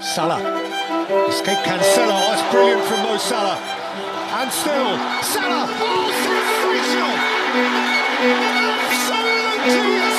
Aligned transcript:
Salah. 0.00 0.40
Escape 1.28 1.58
Cancelo. 1.58 2.16
Oh, 2.16 2.32
it's 2.32 2.42
brilliant 2.50 2.82
from 2.84 3.02
Mo 3.02 3.18
Salah. 3.18 3.58
And 4.32 4.50
still, 4.50 4.96
Salah. 5.22 5.68
Oh, 5.68 6.10
sensational! 9.84 10.09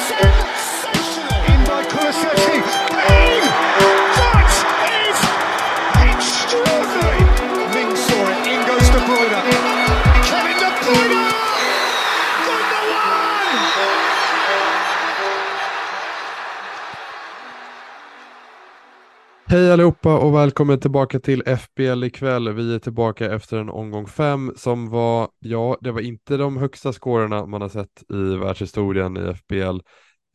Hej 19.51 19.71
allihopa 19.71 20.19
och 20.19 20.35
välkommen 20.35 20.79
tillbaka 20.79 21.19
till 21.19 21.43
FBL 21.57 22.03
ikväll. 22.03 22.53
Vi 22.53 22.75
är 22.75 22.79
tillbaka 22.79 23.31
efter 23.31 23.57
en 23.57 23.69
omgång 23.69 24.07
fem 24.07 24.53
som 24.55 24.89
var, 24.89 25.29
ja, 25.39 25.77
det 25.81 25.91
var 25.91 26.01
inte 26.01 26.37
de 26.37 26.57
högsta 26.57 26.93
scorerna 26.93 27.45
man 27.45 27.61
har 27.61 27.69
sett 27.69 28.03
i 28.13 28.35
världshistorien 28.35 29.17
i 29.17 29.33
FBL. 29.33 29.79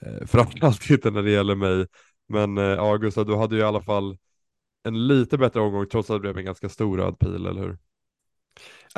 Eh, 0.02 0.27
framförallt 0.27 0.91
inte 0.91 1.10
när 1.10 1.22
det 1.22 1.30
gäller 1.30 1.55
mig. 1.55 1.86
Men 2.28 2.58
eh, 2.58 2.64
ja, 2.64 2.96
Gustav, 2.96 3.27
du 3.27 3.36
hade 3.36 3.55
ju 3.55 3.60
i 3.60 3.64
alla 3.64 3.82
fall 3.82 4.18
en 4.84 5.06
lite 5.06 5.38
bättre 5.38 5.60
omgång 5.60 5.86
trots 5.88 6.10
att 6.10 6.16
det 6.16 6.20
blev 6.20 6.38
en 6.38 6.44
ganska 6.44 6.69
stor 6.69 6.98
röd 6.98 7.19
pil, 7.19 7.46
eller 7.46 7.62
hur? 7.62 7.78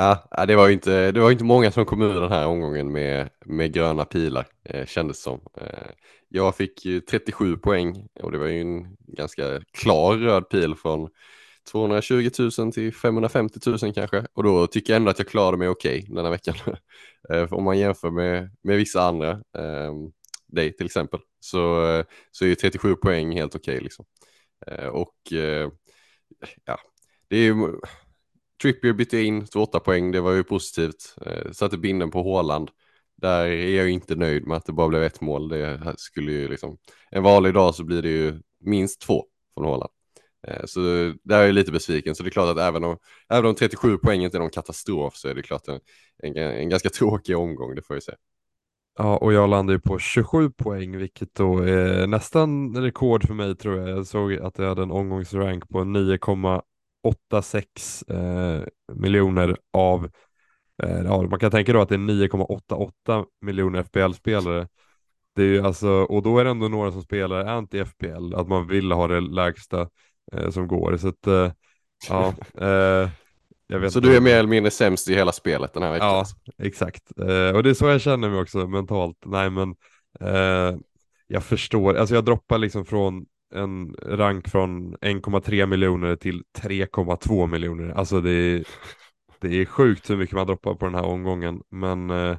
Ja, 0.01 0.45
det 0.47 0.57
var 0.57 0.67
ju 0.67 0.73
inte, 0.73 1.13
det 1.13 1.21
var 1.21 1.31
inte 1.31 1.45
många 1.45 1.71
som 1.71 1.85
kom 1.85 2.03
ur 2.03 2.21
den 2.21 2.33
här 2.33 2.47
omgången 2.47 2.93
med, 2.93 3.31
med 3.45 3.73
gröna 3.73 4.05
pilar, 4.05 4.47
eh, 4.65 4.87
kändes 4.87 5.23
som. 5.23 5.41
Eh, 5.61 5.91
jag 6.29 6.57
fick 6.57 6.85
ju 6.85 7.01
37 7.01 7.57
poäng 7.57 8.09
och 8.21 8.33
det 8.33 8.39
var 8.39 8.47
ju 8.47 8.61
en 8.61 8.97
ganska 9.01 9.61
klar 9.73 10.17
röd 10.17 10.49
pil 10.49 10.75
från 10.75 11.09
220 11.73 12.31
000 12.59 12.73
till 12.73 12.95
550 12.95 13.61
000 13.67 13.95
kanske. 13.95 14.27
Och 14.35 14.43
då 14.43 14.67
tycker 14.67 14.93
jag 14.93 14.97
ändå 14.97 15.11
att 15.11 15.19
jag 15.19 15.29
klarade 15.29 15.57
mig 15.57 15.69
okej 15.69 15.99
okay 15.99 16.15
den 16.15 16.25
här 16.25 16.33
veckan. 16.33 16.55
eh, 17.33 17.53
om 17.53 17.65
man 17.65 17.79
jämför 17.79 18.11
med, 18.11 18.51
med 18.63 18.77
vissa 18.77 19.03
andra, 19.03 19.31
eh, 19.31 19.93
dig 20.47 20.77
till 20.77 20.87
exempel, 20.87 21.21
så, 21.41 21.91
eh, 21.91 22.05
så 22.31 22.45
är 22.45 22.49
ju 22.49 22.55
37 22.55 22.95
poäng 22.95 23.33
helt 23.33 23.55
okej 23.55 23.75
okay, 23.75 23.85
liksom. 23.85 24.05
Eh, 24.67 24.89
och 24.89 25.33
eh, 25.33 25.71
ja, 26.65 26.79
det 27.29 27.37
är 27.37 27.43
ju 27.43 27.55
Trippier 28.63 28.93
bytte 28.93 29.21
in 29.21 29.47
28 29.47 29.81
poäng, 29.81 30.13
det 30.13 30.21
var 30.21 30.33
ju 30.33 30.45
positivt. 30.45 31.15
Eh, 31.27 31.51
satte 31.53 31.79
binden 31.79 32.11
på 32.11 32.23
Håland. 32.23 32.71
Där 33.17 33.47
är 33.47 33.77
jag 33.77 33.91
inte 33.91 34.15
nöjd 34.15 34.47
med 34.47 34.57
att 34.57 34.67
det 34.67 34.73
bara 34.73 34.89
blev 34.89 35.03
ett 35.03 35.21
mål. 35.21 35.49
Det 35.49 35.95
skulle 35.97 36.33
ju 36.33 36.49
liksom, 36.49 36.79
en 37.11 37.23
vanlig 37.23 37.55
dag 37.55 37.75
så 37.75 37.85
blir 37.85 38.03
det 38.03 38.09
ju 38.09 38.41
minst 38.61 39.01
två 39.01 39.25
från 39.55 39.65
Håland. 39.65 39.91
Eh, 40.47 40.65
så 40.65 40.81
där 41.25 41.39
är 41.39 41.45
jag 41.45 41.55
lite 41.55 41.73
besviken. 41.73 42.15
Så 42.15 42.23
det 42.23 42.29
är 42.29 42.31
klart 42.31 42.57
att 42.57 42.63
även 42.63 42.85
om, 42.85 42.99
även 43.29 43.47
om 43.47 43.55
37 43.55 43.99
poäng 43.99 44.25
inte 44.25 44.37
är 44.37 44.41
någon 44.41 44.51
katastrof 44.51 45.17
så 45.17 45.29
är 45.29 45.35
det 45.35 45.43
klart 45.43 45.69
en, 45.69 45.81
en, 46.23 46.37
en 46.37 46.69
ganska 46.69 46.89
tråkig 46.99 47.37
omgång, 47.37 47.75
det 47.75 47.83
får 47.83 47.97
jag 47.97 48.03
säga. 48.03 48.17
Ja, 48.99 49.17
och 49.17 49.33
jag 49.33 49.51
landade 49.51 49.77
ju 49.77 49.81
på 49.81 49.99
27 49.99 50.51
poäng, 50.51 50.97
vilket 50.97 51.35
då 51.35 51.59
är 51.59 52.07
nästan 52.07 52.77
rekord 52.77 53.27
för 53.27 53.35
mig 53.35 53.57
tror 53.57 53.79
jag. 53.79 53.89
Jag 53.89 54.07
såg 54.07 54.35
att 54.35 54.59
jag 54.59 54.69
hade 54.69 54.83
en 54.83 54.91
omgångsrank 54.91 55.69
på 55.69 55.85
9,86 57.31 58.11
eh, 58.11 58.65
miljoner 58.95 59.57
av, 59.73 60.11
eh, 60.83 61.01
ja, 61.05 61.23
man 61.23 61.39
kan 61.39 61.51
tänka 61.51 61.73
då 61.73 61.81
att 61.81 61.89
det 61.89 61.95
är 61.95 61.99
9,88 61.99 63.25
miljoner 63.41 63.83
FPL-spelare. 63.83 64.69
Det 65.37 65.43
är 65.43 65.47
ju 65.47 65.67
alltså, 65.67 65.89
och 65.89 66.23
då 66.23 66.39
är 66.39 66.45
det 66.45 66.51
ändå 66.51 66.69
några 66.69 66.93
som 66.93 67.03
spelar 67.03 67.45
anti-FPL, 67.45 68.35
att 68.35 68.49
man 68.49 68.67
vill 68.67 68.93
ha 68.93 69.07
det 69.07 69.21
lägsta 69.21 69.89
eh, 70.33 70.51
som 70.51 70.69
går. 70.69 70.97
Så 70.97 71.09
att, 71.09 71.27
eh, 71.27 71.53
ja. 72.09 72.35
Eh, 73.71 73.89
så 73.89 74.01
du 74.01 74.17
är 74.17 74.21
mer 74.21 74.37
eller 74.37 74.49
mindre 74.49 74.71
sämst 74.71 75.09
i 75.09 75.15
hela 75.15 75.33
spelet 75.33 75.73
den 75.73 75.83
här 75.83 75.93
veckan? 75.93 76.09
Ja, 76.09 76.25
exakt. 76.59 77.03
Eh, 77.19 77.57
och 77.57 77.63
det 77.63 77.71
är 77.71 77.75
så 77.75 77.87
jag 77.87 78.01
känner 78.01 78.31
mig 78.31 78.41
också 78.41 78.67
mentalt. 78.67 79.17
Nej, 79.27 79.51
men 79.51 79.75
jag 81.27 81.45
förstår. 81.45 81.95
Alltså 81.95 82.15
jag 82.15 82.25
droppar 82.25 82.59
liksom 82.59 82.85
från 82.85 83.27
en 83.55 83.95
rank 84.03 84.49
från 84.49 84.97
1,3 84.97 85.67
miljoner 85.67 86.17
till 86.17 86.43
3,2 86.59 87.47
miljoner. 87.47 87.89
Alltså 87.89 88.21
det 88.21 88.31
är, 88.31 88.65
det 89.41 89.49
är 89.49 89.65
sjukt 89.65 90.11
hur 90.11 90.17
mycket 90.17 90.37
man 90.37 90.47
droppar 90.47 90.75
på 90.75 90.85
den 90.85 90.95
här 90.95 91.05
omgången. 91.05 91.63
Men 91.71 92.11
eh, 92.11 92.37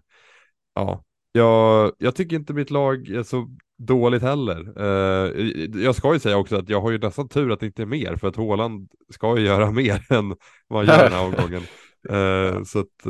ja, 0.75 1.03
jag, 1.31 1.91
jag 1.97 2.15
tycker 2.15 2.35
inte 2.35 2.53
mitt 2.53 2.71
lag 2.71 3.09
är 3.09 3.23
så 3.23 3.49
dåligt 3.77 4.21
heller. 4.21 4.81
Uh, 4.81 5.49
jag 5.83 5.95
ska 5.95 6.13
ju 6.13 6.19
säga 6.19 6.37
också 6.37 6.55
att 6.55 6.69
jag 6.69 6.81
har 6.81 6.91
ju 6.91 6.97
nästan 6.97 7.29
tur 7.29 7.51
att 7.51 7.59
det 7.59 7.65
inte 7.65 7.81
är 7.81 7.85
mer, 7.85 8.15
för 8.15 8.27
att 8.27 8.35
Håland 8.35 8.91
ska 9.13 9.37
ju 9.37 9.45
göra 9.45 9.71
mer 9.71 10.11
än 10.13 10.35
vad 10.67 10.85
han 10.85 10.97
gör 10.97 11.03
den 11.03 11.13
här 11.13 11.25
omgången. 11.43 11.61
Uh, 12.09 12.63
så 12.63 12.79
att, 12.79 13.05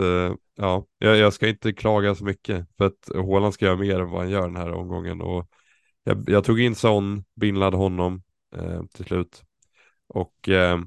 ja, 0.55 0.85
jag, 0.99 1.17
jag, 1.17 1.33
ska 1.33 1.47
inte 1.47 1.73
klaga 1.73 2.15
så 2.15 2.25
mycket, 2.25 2.67
för 2.77 2.85
att 2.85 3.25
Håland 3.25 3.53
ska 3.53 3.65
göra 3.65 3.77
mer 3.77 3.99
än 3.99 4.09
vad 4.09 4.21
han 4.21 4.29
gör 4.29 4.41
den 4.41 4.55
här 4.55 4.73
omgången. 4.73 5.21
Och 5.21 5.49
jag, 6.09 6.29
jag 6.29 6.43
tog 6.43 6.59
in 6.59 6.75
Son, 6.75 7.23
bindlade 7.35 7.77
honom 7.77 8.23
eh, 8.55 8.83
till 8.93 9.05
slut. 9.05 9.43
Och 10.07 10.49
eh, 10.49 10.79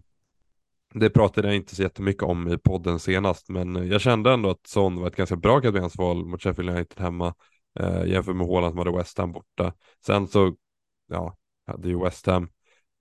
det 0.95 1.11
pratade 1.11 1.49
jag 1.49 1.57
inte 1.57 1.75
så 1.75 1.83
jättemycket 1.83 2.23
om 2.23 2.49
i 2.49 2.59
podden 2.59 2.99
senast, 2.99 3.49
men 3.49 3.89
jag 3.89 4.01
kände 4.01 4.33
ändå 4.33 4.51
att 4.51 4.67
Son 4.67 5.01
var 5.01 5.07
ett 5.07 5.17
ganska 5.17 5.37
bra 5.37 5.61
kaptensval 5.61 6.25
mot 6.25 6.43
Sheffield 6.43 6.71
United 6.71 7.01
hemma 7.01 7.35
eh, 7.81 8.05
jämfört 8.05 8.37
med 8.37 8.47
Håland 8.47 8.73
som 8.73 8.79
hade 8.79 8.97
West 8.97 9.19
Ham 9.19 9.33
borta. 9.33 9.73
Sen 10.07 10.29
så, 10.29 10.57
ja, 11.09 11.37
hade 11.67 11.89
ju 11.89 11.99
West 12.05 12.27
Ham 12.27 12.49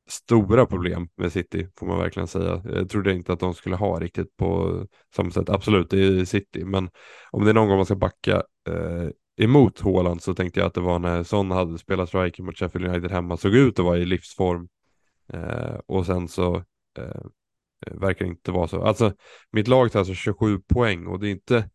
stora 0.09 0.65
problem 0.65 1.09
med 1.15 1.31
City 1.31 1.67
får 1.77 1.85
man 1.85 1.99
verkligen 1.99 2.27
säga. 2.27 2.61
Jag 2.65 2.89
trodde 2.89 3.13
inte 3.13 3.33
att 3.33 3.39
de 3.39 3.53
skulle 3.53 3.75
ha 3.75 3.99
riktigt 3.99 4.37
på 4.37 4.81
samma 5.15 5.31
sätt. 5.31 5.49
Absolut, 5.49 5.89
det 5.89 6.03
är 6.03 6.25
City, 6.25 6.65
men 6.65 6.89
om 7.31 7.43
det 7.43 7.49
är 7.49 7.53
någon 7.53 7.67
gång 7.67 7.77
man 7.77 7.85
ska 7.85 7.95
backa 7.95 8.35
eh, 8.69 9.09
emot 9.37 9.79
Håland 9.79 10.21
så 10.21 10.33
tänkte 10.33 10.59
jag 10.59 10.67
att 10.67 10.73
det 10.73 10.81
var 10.81 10.99
när 10.99 11.23
Son 11.23 11.51
hade 11.51 11.77
spelat 11.77 12.09
striker 12.09 12.43
mot 12.43 12.57
Sheffield 12.57 12.87
United 12.87 13.11
hemma, 13.11 13.37
såg 13.37 13.55
ut 13.55 13.79
att 13.79 13.85
vara 13.85 13.97
i 13.97 14.05
livsform 14.05 14.67
eh, 15.33 15.75
och 15.85 16.05
sen 16.05 16.27
så 16.27 16.55
eh, 16.97 17.21
verkar 17.91 18.25
inte 18.25 18.51
vara 18.51 18.67
så. 18.67 18.83
Alltså 18.83 19.13
mitt 19.51 19.67
lag 19.67 19.91
tar 19.91 19.99
alltså 19.99 20.13
27 20.13 20.59
poäng 20.59 21.07
och 21.07 21.19
det 21.19 21.27
är 21.27 21.31
inte, 21.31 21.69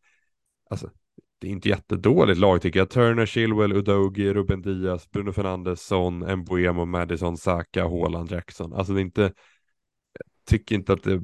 alltså 0.70 0.90
det 1.38 1.46
är 1.46 1.50
inte 1.50 1.68
jättedåligt 1.68 2.38
lag 2.38 2.62
tycker 2.62 2.78
jag. 2.78 2.90
Turner, 2.90 3.26
Chilwell, 3.26 3.72
Udogi, 3.72 4.32
Ruben 4.32 4.62
Diaz, 4.62 5.10
Bruno 5.10 5.32
Fernandes, 5.32 5.86
Son, 5.86 6.38
Mbuemo, 6.38 6.84
Madison, 6.84 7.36
Saka, 7.36 7.82
Haaland, 7.88 8.30
Jackson. 8.30 8.72
Alltså 8.72 8.92
det 8.92 9.00
är 9.00 9.02
inte, 9.02 9.22
jag 9.22 10.26
tycker 10.48 10.74
inte 10.74 10.92
att 10.92 11.02
det 11.02 11.22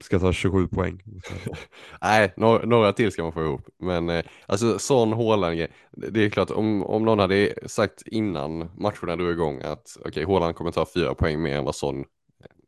ska 0.00 0.18
ta 0.18 0.32
27 0.32 0.68
poäng. 0.68 1.02
Nej, 2.02 2.32
några, 2.36 2.66
några, 2.66 2.92
till 2.92 3.12
ska 3.12 3.22
man 3.22 3.32
få 3.32 3.42
ihop. 3.42 3.68
Men 3.78 4.08
eh, 4.08 4.24
alltså 4.46 4.78
sån 4.78 5.12
Haaland, 5.12 5.66
det 5.92 6.24
är 6.24 6.30
klart 6.30 6.50
om, 6.50 6.82
om 6.82 7.04
någon 7.04 7.18
hade 7.18 7.54
sagt 7.66 8.02
innan 8.06 8.58
matcherna 8.58 9.16
drog 9.16 9.30
igång 9.30 9.62
att 9.62 9.96
okej, 10.00 10.10
okay, 10.10 10.24
Haaland 10.24 10.56
kommer 10.56 10.70
ta 10.70 10.86
fyra 10.94 11.14
poäng 11.14 11.42
mer 11.42 11.58
än 11.58 11.64
vad 11.64 11.74
sån, 11.74 12.04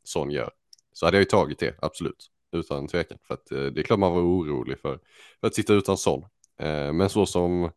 sån 0.04 0.30
gör. 0.30 0.50
Så 0.92 1.06
hade 1.06 1.16
jag 1.16 1.22
ju 1.22 1.28
tagit 1.28 1.58
det, 1.58 1.74
absolut. 1.82 2.28
Utan 2.52 2.88
tvekan. 2.88 3.18
För 3.26 3.34
att 3.34 3.52
eh, 3.52 3.64
det 3.64 3.80
är 3.80 3.84
klart 3.84 3.98
man 3.98 4.12
var 4.12 4.20
orolig 4.20 4.78
för, 4.78 4.98
för 5.40 5.46
att 5.46 5.54
sitta 5.54 5.74
utan 5.74 5.96
sån. 5.96 6.24
Eh, 6.58 6.92
men 6.92 7.08
så 7.08 7.26
som, 7.26 7.70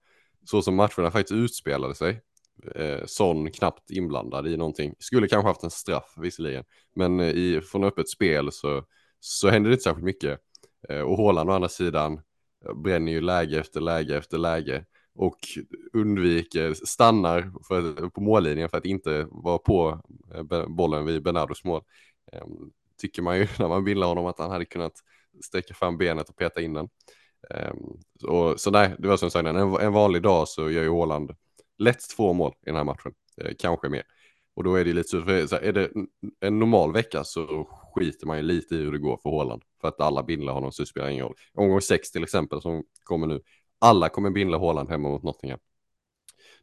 så 0.45 0.61
som 0.61 0.75
matcherna 0.75 1.11
faktiskt 1.11 1.31
utspelade 1.31 1.95
sig, 1.95 2.21
eh, 2.75 3.05
Son 3.05 3.51
knappt 3.51 3.91
inblandad 3.91 4.47
i 4.47 4.57
någonting, 4.57 4.95
skulle 4.99 5.27
kanske 5.27 5.47
haft 5.47 5.63
en 5.63 5.71
straff 5.71 6.13
visserligen, 6.17 6.63
men 6.95 7.19
eh, 7.19 7.29
i, 7.29 7.61
från 7.61 7.83
öppet 7.83 8.09
spel 8.09 8.51
så, 8.51 8.83
så 9.25 9.49
händer 9.49 9.69
det 9.69 9.73
inte 9.73 9.83
särskilt 9.83 10.05
mycket. 10.05 10.39
Eh, 10.89 10.99
och 10.99 11.17
Håland 11.17 11.49
å 11.49 11.53
andra 11.53 11.69
sidan 11.69 12.21
eh, 12.65 12.73
bränner 12.73 13.11
ju 13.11 13.21
läge 13.21 13.59
efter 13.59 13.81
läge 13.81 14.17
efter 14.17 14.37
läge 14.37 14.85
och 15.15 15.37
undviker, 15.93 16.73
stannar 16.73 17.51
för, 17.67 18.09
på 18.09 18.21
mållinjen 18.21 18.69
för 18.69 18.77
att 18.77 18.85
inte 18.85 19.27
vara 19.31 19.57
på 19.57 20.01
eh, 20.33 20.67
bollen 20.67 21.05
vid 21.05 21.23
Bernardos 21.23 21.63
mål. 21.63 21.81
Ehm, 22.31 22.71
tycker 23.01 23.21
man 23.21 23.37
ju 23.37 23.47
när 23.59 23.67
man 23.67 23.83
bildar 23.83 24.07
honom 24.07 24.25
att 24.25 24.39
han 24.39 24.51
hade 24.51 24.65
kunnat 24.65 24.93
sträcka 25.43 25.73
fram 25.73 25.97
benet 25.97 26.29
och 26.29 26.35
peta 26.35 26.61
in 26.61 26.73
den. 26.73 26.89
Ehm, 27.49 27.77
och, 28.23 28.59
så 28.59 28.71
nej, 28.71 28.95
det 28.99 29.07
var 29.07 29.17
som 29.17 29.31
sagt 29.31 29.47
en, 29.47 29.55
en 29.55 29.93
vanlig 29.93 30.21
dag 30.21 30.47
så 30.47 30.69
gör 30.71 30.83
ju 30.83 30.89
Håland 30.89 31.35
lätt 31.77 32.09
två 32.15 32.33
mål 32.33 32.53
i 32.61 32.65
den 32.65 32.75
här 32.75 32.83
matchen, 32.83 33.13
kanske 33.57 33.89
mer. 33.89 34.03
Och 34.55 34.63
då 34.63 34.75
är 34.75 34.85
det 34.85 34.93
lite 34.93 35.09
så, 35.09 35.21
för, 35.21 35.47
så 35.47 35.55
här, 35.55 35.63
är 35.63 35.73
det 35.73 35.89
en 36.39 36.59
normal 36.59 36.93
vecka 36.93 37.23
så 37.23 37.67
skiter 37.95 38.27
man 38.27 38.37
ju 38.37 38.43
lite 38.43 38.75
i 38.75 38.77
hur 38.77 38.91
det 38.91 38.97
går 38.97 39.17
för 39.23 39.29
Håland. 39.29 39.63
För 39.81 39.87
att 39.87 40.01
alla 40.01 40.23
bindlar 40.23 40.53
honom 40.53 40.71
så 40.71 40.81
det 40.81 40.87
spelar 40.87 41.09
ingen 41.09 41.25
roll. 41.25 41.35
Omgång 41.53 41.81
6 41.81 42.11
till 42.11 42.23
exempel 42.23 42.61
som 42.61 42.83
kommer 43.03 43.27
nu, 43.27 43.41
alla 43.79 44.09
kommer 44.09 44.29
bindla 44.29 44.57
Håland 44.57 44.89
hemma 44.89 45.09
mot 45.09 45.23
Nottingham. 45.23 45.59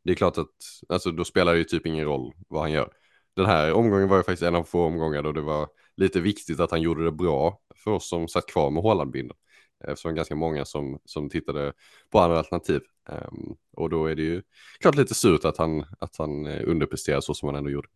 Det 0.04 0.10
är 0.10 0.14
klart 0.14 0.38
att, 0.38 0.48
alltså 0.88 1.10
då 1.10 1.24
spelar 1.24 1.52
det 1.52 1.58
ju 1.58 1.64
typ 1.64 1.86
ingen 1.86 2.04
roll 2.04 2.32
vad 2.48 2.62
han 2.62 2.72
gör. 2.72 2.92
Den 3.36 3.46
här 3.46 3.72
omgången 3.72 4.08
var 4.08 4.16
ju 4.16 4.22
faktiskt 4.22 4.42
en 4.42 4.54
av 4.54 4.64
få 4.64 4.84
omgångar 4.84 5.22
då 5.22 5.32
det 5.32 5.40
var 5.40 5.68
lite 5.96 6.20
viktigt 6.20 6.60
att 6.60 6.70
han 6.70 6.82
gjorde 6.82 7.04
det 7.04 7.12
bra 7.12 7.60
för 7.74 7.90
oss 7.90 8.08
som 8.08 8.28
satt 8.28 8.46
kvar 8.46 8.70
med 8.70 8.82
Hålandbinden. 8.82 9.36
Eftersom 9.84 10.14
ganska 10.14 10.34
många 10.34 10.64
som, 10.64 10.98
som 11.04 11.30
tittade 11.30 11.72
på 12.10 12.18
andra 12.18 12.38
alternativ. 12.38 12.80
Um, 13.08 13.56
och 13.76 13.90
då 13.90 14.06
är 14.06 14.14
det 14.14 14.22
ju 14.22 14.42
klart 14.80 14.94
lite 14.94 15.14
surt 15.14 15.44
att 15.44 15.56
han, 15.56 15.84
att 15.98 16.16
han 16.18 16.46
eh, 16.46 16.62
underpresterar 16.66 17.20
så 17.20 17.34
som 17.34 17.46
han 17.46 17.56
ändå 17.56 17.70
gjorde. 17.70 17.88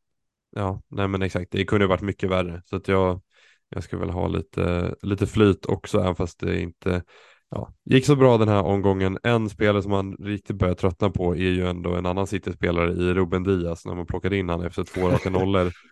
Ja, 0.50 0.82
nej 0.88 1.08
men 1.08 1.22
exakt. 1.22 1.50
Det 1.50 1.64
kunde 1.64 1.86
varit 1.86 2.02
mycket 2.02 2.30
värre. 2.30 2.62
Så 2.64 2.76
att 2.76 2.88
jag, 2.88 3.20
jag 3.68 3.84
ska 3.84 3.98
väl 3.98 4.10
ha 4.10 4.28
lite, 4.28 4.94
lite 5.02 5.26
flyt 5.26 5.66
också, 5.66 5.98
även 5.98 6.16
fast 6.16 6.40
det 6.40 6.60
inte 6.60 7.02
ja, 7.50 7.74
gick 7.84 8.06
så 8.06 8.16
bra 8.16 8.38
den 8.38 8.48
här 8.48 8.62
omgången. 8.62 9.18
En 9.22 9.48
spelare 9.48 9.82
som 9.82 9.90
man 9.90 10.16
riktigt 10.16 10.56
börjar 10.56 10.74
tröttna 10.74 11.10
på 11.10 11.36
är 11.36 11.50
ju 11.50 11.66
ändå 11.66 11.94
en 11.94 12.06
annan 12.06 12.26
City-spelare 12.26 12.92
i 12.92 13.14
Ruben 13.14 13.42
Diaz 13.42 13.86
när 13.86 13.94
man 13.94 14.06
plockade 14.06 14.36
in 14.36 14.48
han 14.48 14.62
efter 14.62 14.84
två 14.84 15.08
raka 15.08 15.30
nollor. 15.30 15.72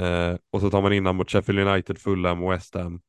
Eh, 0.00 0.36
och 0.50 0.60
så 0.60 0.70
tar 0.70 0.82
man 0.82 0.92
in 0.92 1.06
han 1.06 1.16
mot 1.16 1.30
Sheffield 1.30 1.68
United, 1.68 1.98
Fulham 1.98 2.42
och 2.42 2.52
West 2.52 2.74
Ham. 2.74 3.00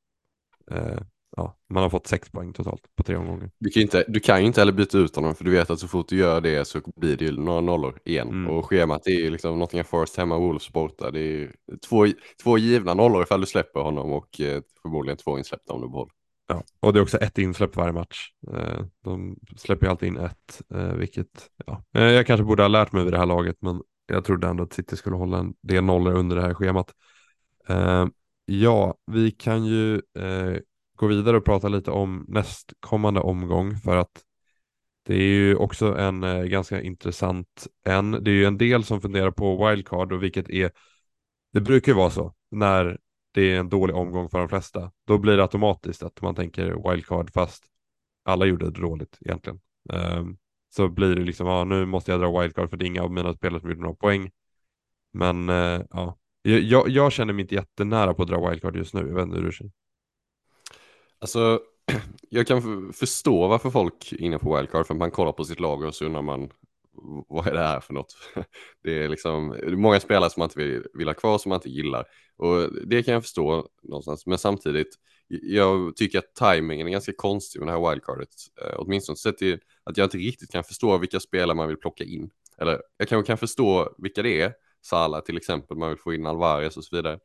Eh, 0.71 0.99
ja, 1.39 1.57
man 1.69 1.83
har 1.83 1.89
fått 1.89 2.07
sex 2.07 2.29
poäng 2.29 2.53
totalt 2.53 2.81
på 2.95 3.03
tre 3.03 3.15
omgångar. 3.15 3.51
Du 3.59 3.69
kan, 3.69 3.81
inte, 3.81 4.05
du 4.07 4.19
kan 4.19 4.41
ju 4.41 4.47
inte 4.47 4.61
heller 4.61 4.71
byta 4.71 4.97
ut 4.97 5.15
honom 5.15 5.35
för 5.35 5.43
du 5.43 5.51
vet 5.51 5.69
att 5.69 5.79
så 5.79 5.87
fort 5.87 6.09
du 6.09 6.17
gör 6.17 6.41
det 6.41 6.65
så 6.65 6.81
blir 6.95 7.17
det 7.17 7.25
ju 7.25 7.31
några 7.31 7.61
nollor 7.61 7.99
igen. 8.05 8.27
Mm. 8.27 8.49
Och 8.49 8.65
schemat 8.65 9.07
är 9.07 9.11
ju 9.11 9.29
liksom 9.29 9.59
Nottingham 9.59 9.85
Forest 9.85 10.17
hemma, 10.17 10.37
Wolves 10.37 10.69
borta. 10.69 11.11
Det 11.11 11.19
är 11.19 11.51
två, 11.89 12.07
två 12.43 12.57
givna 12.57 12.93
nollor 12.93 13.23
ifall 13.23 13.41
du 13.41 13.47
släpper 13.47 13.79
honom 13.79 14.11
och 14.11 14.41
eh, 14.41 14.61
förmodligen 14.81 15.17
två 15.17 15.37
insläppta 15.37 15.73
om 15.73 15.81
du 15.81 15.89
behåller. 15.89 16.13
Ja, 16.47 16.63
och 16.79 16.93
det 16.93 16.99
är 16.99 17.01
också 17.01 17.17
ett 17.17 17.37
insläpp 17.37 17.75
varje 17.75 17.93
match. 17.93 18.31
Eh, 18.53 18.85
de 19.03 19.35
släpper 19.57 19.85
ju 19.85 19.89
alltid 19.89 20.07
in 20.07 20.17
ett, 20.17 20.61
eh, 20.73 20.93
vilket 20.93 21.49
ja, 21.65 21.83
eh, 21.95 22.03
jag 22.03 22.27
kanske 22.27 22.43
borde 22.43 22.63
ha 22.63 22.67
lärt 22.67 22.91
mig 22.91 23.03
vid 23.03 23.13
det 23.13 23.17
här 23.17 23.25
laget, 23.25 23.57
men 23.59 23.81
jag 24.07 24.25
trodde 24.25 24.47
ändå 24.47 24.63
att 24.63 24.73
City 24.73 24.95
skulle 24.95 25.15
hålla 25.15 25.37
en 25.37 25.53
del 25.61 25.83
nollor 25.83 26.13
under 26.13 26.35
det 26.35 26.41
här 26.41 26.53
schemat. 26.53 26.93
Ja, 28.45 28.95
vi 29.11 29.31
kan 29.31 29.65
ju 29.65 30.01
gå 30.99 31.07
vidare 31.07 31.37
och 31.37 31.45
prata 31.45 31.67
lite 31.67 31.91
om 31.91 32.25
nästkommande 32.27 33.19
omgång 33.19 33.77
för 33.77 33.97
att 33.97 34.23
det 35.05 35.15
är 35.15 35.27
ju 35.27 35.55
också 35.55 35.97
en 35.97 36.23
eh, 36.23 36.43
ganska 36.43 36.81
intressant 36.81 37.67
en. 37.85 38.11
Det 38.11 38.31
är 38.31 38.35
ju 38.35 38.45
en 38.45 38.57
del 38.57 38.83
som 38.83 39.01
funderar 39.01 39.31
på 39.31 39.67
wildcard 39.67 40.13
och 40.13 40.23
vilket 40.23 40.49
är, 40.49 40.71
det 41.53 41.61
brukar 41.61 41.91
ju 41.91 41.95
vara 41.95 42.09
så 42.09 42.33
när 42.51 42.97
det 43.33 43.41
är 43.41 43.59
en 43.59 43.69
dålig 43.69 43.95
omgång 43.95 44.29
för 44.29 44.39
de 44.39 44.49
flesta. 44.49 44.91
Då 45.07 45.17
blir 45.17 45.37
det 45.37 45.43
automatiskt 45.43 46.03
att 46.03 46.21
man 46.21 46.35
tänker 46.35 46.91
wildcard 46.91 47.33
fast 47.33 47.63
alla 48.25 48.45
gjorde 48.45 48.65
det 48.65 48.81
dåligt 48.81 49.17
egentligen. 49.21 49.59
Um, 49.93 50.37
så 50.75 50.89
blir 50.89 51.15
det 51.15 51.21
liksom, 51.21 51.47
ja 51.47 51.63
nu 51.63 51.85
måste 51.85 52.11
jag 52.11 52.21
dra 52.21 52.41
wildcard 52.41 52.69
för 52.69 52.77
det 52.77 52.85
är 52.85 52.87
inga 52.87 53.03
av 53.03 53.11
mina 53.11 53.33
spelare 53.33 53.59
som 53.61 53.69
gjorde 53.69 53.81
några 53.81 53.95
poäng. 53.95 54.31
Men 55.13 55.49
uh, 55.49 55.81
ja, 55.89 56.17
jag, 56.41 56.89
jag, 56.89 57.11
känner 57.11 57.33
mig 57.33 57.41
inte 57.41 57.55
jättenära 57.55 58.13
på 58.13 58.23
att 58.23 58.29
dra 58.29 58.49
wildcard 58.49 58.75
just 58.75 58.93
nu, 58.93 58.99
jag 58.99 59.15
vet 59.15 59.23
inte 59.23 59.37
hur 59.37 59.45
du 59.45 59.51
känner. 59.51 59.78
Alltså, 61.19 61.61
jag 62.29 62.47
kan 62.47 62.93
förstå 62.93 63.47
varför 63.47 63.69
folk 63.69 64.11
är 64.11 64.21
inne 64.21 64.39
på 64.39 64.55
wildcard, 64.55 64.87
för 64.87 64.93
man 64.93 65.11
kollar 65.11 65.31
på 65.31 65.43
sitt 65.43 65.59
lag 65.59 65.83
och 65.83 65.95
så 65.95 66.05
undrar 66.05 66.21
man 66.21 66.49
vad 67.27 67.47
är 67.47 67.53
det 67.53 67.59
här 67.59 67.79
för 67.79 67.93
något? 67.93 68.17
Det 68.83 69.03
är 69.03 69.09
liksom 69.09 69.57
många 69.67 69.99
spelare 69.99 70.29
som 70.29 70.41
man 70.41 70.45
inte 70.45 70.59
vill, 70.59 70.83
vill 70.93 71.07
ha 71.07 71.13
kvar, 71.13 71.37
som 71.37 71.49
man 71.49 71.57
inte 71.57 71.69
gillar. 71.69 72.05
Och 72.37 72.87
det 72.87 73.03
kan 73.03 73.13
jag 73.13 73.23
förstå 73.23 73.67
någonstans, 73.83 74.25
men 74.25 74.37
samtidigt, 74.37 74.95
jag 75.27 75.95
tycker 75.95 76.19
att 76.19 76.35
tajmingen 76.35 76.87
är 76.87 76.91
ganska 76.91 77.13
konstig 77.17 77.59
med 77.59 77.67
det 77.67 77.71
här 77.71 77.89
wildcardet. 77.89 78.29
Eh, 78.61 78.75
åtminstone 78.77 79.15
sett 79.15 79.37
till 79.37 79.59
att 79.83 79.97
jag 79.97 80.05
inte 80.05 80.17
riktigt 80.17 80.51
kan 80.51 80.63
förstå 80.63 80.97
vilka 80.97 81.19
spelare 81.19 81.55
man 81.55 81.67
vill 81.67 81.77
plocka 81.77 82.03
in. 82.03 82.29
Eller 82.57 82.81
jag 82.97 83.07
kanske 83.07 83.27
kan 83.27 83.37
förstå 83.37 83.95
vilka 83.97 84.21
det 84.21 84.41
är, 84.41 84.53
Sala 84.81 85.21
till 85.21 85.37
exempel, 85.37 85.77
man 85.77 85.89
vill 85.89 85.97
få 85.97 86.13
in 86.13 86.25
Alvarez 86.25 86.77
och 86.77 86.83
så 86.83 86.95
vidare. 86.95 87.19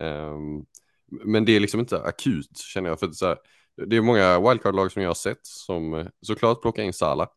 Um, 0.00 0.66
men 1.10 1.44
det 1.44 1.56
är 1.56 1.60
liksom 1.60 1.80
inte 1.80 2.02
akut 2.02 2.58
känner 2.58 2.90
jag. 2.90 3.00
För 3.00 3.06
det, 3.06 3.14
så 3.14 3.26
här, 3.26 3.38
det 3.86 3.96
är 3.96 4.00
många 4.00 4.40
wildcard-lag 4.40 4.92
som 4.92 5.02
jag 5.02 5.08
har 5.08 5.14
sett 5.14 5.46
som 5.46 5.94
eh, 5.94 6.06
såklart 6.22 6.62
plockar 6.62 6.82
in 6.82 6.92
Sala. 6.92 7.28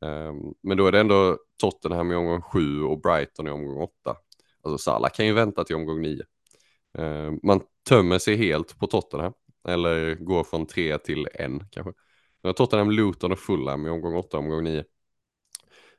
Um, 0.00 0.08
ehm, 0.08 0.54
men 0.62 0.76
då 0.76 0.86
är 0.86 0.92
det 0.92 1.00
ändå 1.00 1.38
Tottenham 1.60 2.12
i 2.12 2.14
omgång 2.14 2.42
7 2.42 2.82
och 2.82 3.00
Brighton 3.00 3.46
i 3.46 3.50
omgång 3.50 3.82
8. 3.82 3.92
Alltså 4.62 4.78
Sala 4.78 5.08
kan 5.08 5.26
ju 5.26 5.32
vänta 5.32 5.64
till 5.64 5.76
omgång 5.76 6.02
9. 6.02 6.22
Um, 6.98 7.04
ehm, 7.04 7.40
man 7.42 7.60
tömmer 7.88 8.18
sig 8.18 8.36
helt 8.36 8.78
på 8.78 8.86
Tottenham. 8.86 9.32
Eller 9.68 10.14
går 10.14 10.44
från 10.44 10.66
3 10.66 10.98
till 10.98 11.26
1 11.34 11.50
kanske. 11.70 11.92
Nu 12.42 12.48
har 12.48 12.52
Tottenham, 12.52 12.90
Luton 12.90 13.32
och 13.32 13.38
Fulham 13.38 13.86
i 13.86 13.90
omgång 13.90 14.16
8 14.16 14.36
och 14.36 14.42
omgång 14.44 14.64
9. 14.64 14.84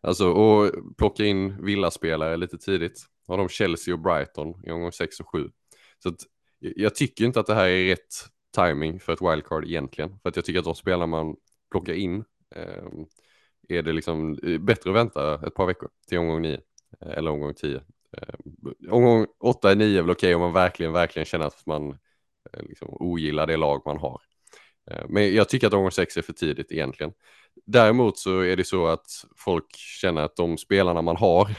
Alltså 0.01 0.31
och 0.31 0.71
plocka 0.97 1.25
in 1.25 1.65
villaspelare 1.65 2.37
lite 2.37 2.57
tidigt. 2.57 3.05
Har 3.27 3.37
de 3.37 3.49
Chelsea 3.49 3.93
och 3.93 3.99
Brighton 3.99 4.61
i 4.65 4.71
omgång 4.71 4.91
6 4.91 5.19
och 5.19 5.29
7. 5.31 5.49
Så 5.99 6.09
att 6.09 6.19
jag 6.75 6.95
tycker 6.95 7.25
inte 7.25 7.39
att 7.39 7.47
det 7.47 7.55
här 7.55 7.67
är 7.67 7.85
rätt 7.85 8.15
timing 8.55 8.99
för 8.99 9.13
ett 9.13 9.21
wildcard 9.21 9.65
egentligen. 9.65 10.19
För 10.19 10.29
att 10.29 10.35
jag 10.35 10.45
tycker 10.45 10.59
att 10.59 10.65
de 10.65 10.75
spelar 10.75 11.07
man 11.07 11.35
plockar 11.71 11.93
in 11.93 12.23
eh, 12.55 12.83
är 13.69 13.81
det 13.81 13.93
liksom 13.93 14.39
eh, 14.43 14.57
bättre 14.57 14.89
att 14.89 14.95
vänta 14.95 15.47
ett 15.47 15.55
par 15.55 15.65
veckor 15.65 15.89
till 16.07 16.17
omgång 16.17 16.41
9 16.41 16.53
eh, 17.01 17.17
eller 17.17 17.31
omgång 17.31 17.53
10. 17.53 17.81
Eh, 18.17 18.91
omgång 18.91 19.27
8 19.39 19.71
är 19.71 19.75
9 19.75 19.97
är 19.97 20.01
väl 20.01 20.11
okej 20.11 20.35
om 20.35 20.41
man 20.41 20.53
verkligen, 20.53 20.93
verkligen 20.93 21.25
känner 21.25 21.45
att 21.45 21.65
man 21.65 21.89
eh, 21.89 22.63
liksom 22.69 22.87
ogillar 22.91 23.47
det 23.47 23.57
lag 23.57 23.81
man 23.85 23.97
har. 23.97 24.21
Eh, 24.91 25.05
men 25.09 25.33
jag 25.33 25.49
tycker 25.49 25.67
att 25.67 25.73
omgång 25.73 25.91
6 25.91 26.17
är 26.17 26.21
för 26.21 26.33
tidigt 26.33 26.71
egentligen. 26.71 27.13
Däremot 27.65 28.17
så 28.17 28.39
är 28.39 28.55
det 28.55 28.63
så 28.63 28.87
att 28.87 29.05
folk 29.37 29.75
känner 29.75 30.21
att 30.21 30.35
de 30.35 30.57
spelarna 30.57 31.01
man 31.01 31.17
har 31.17 31.55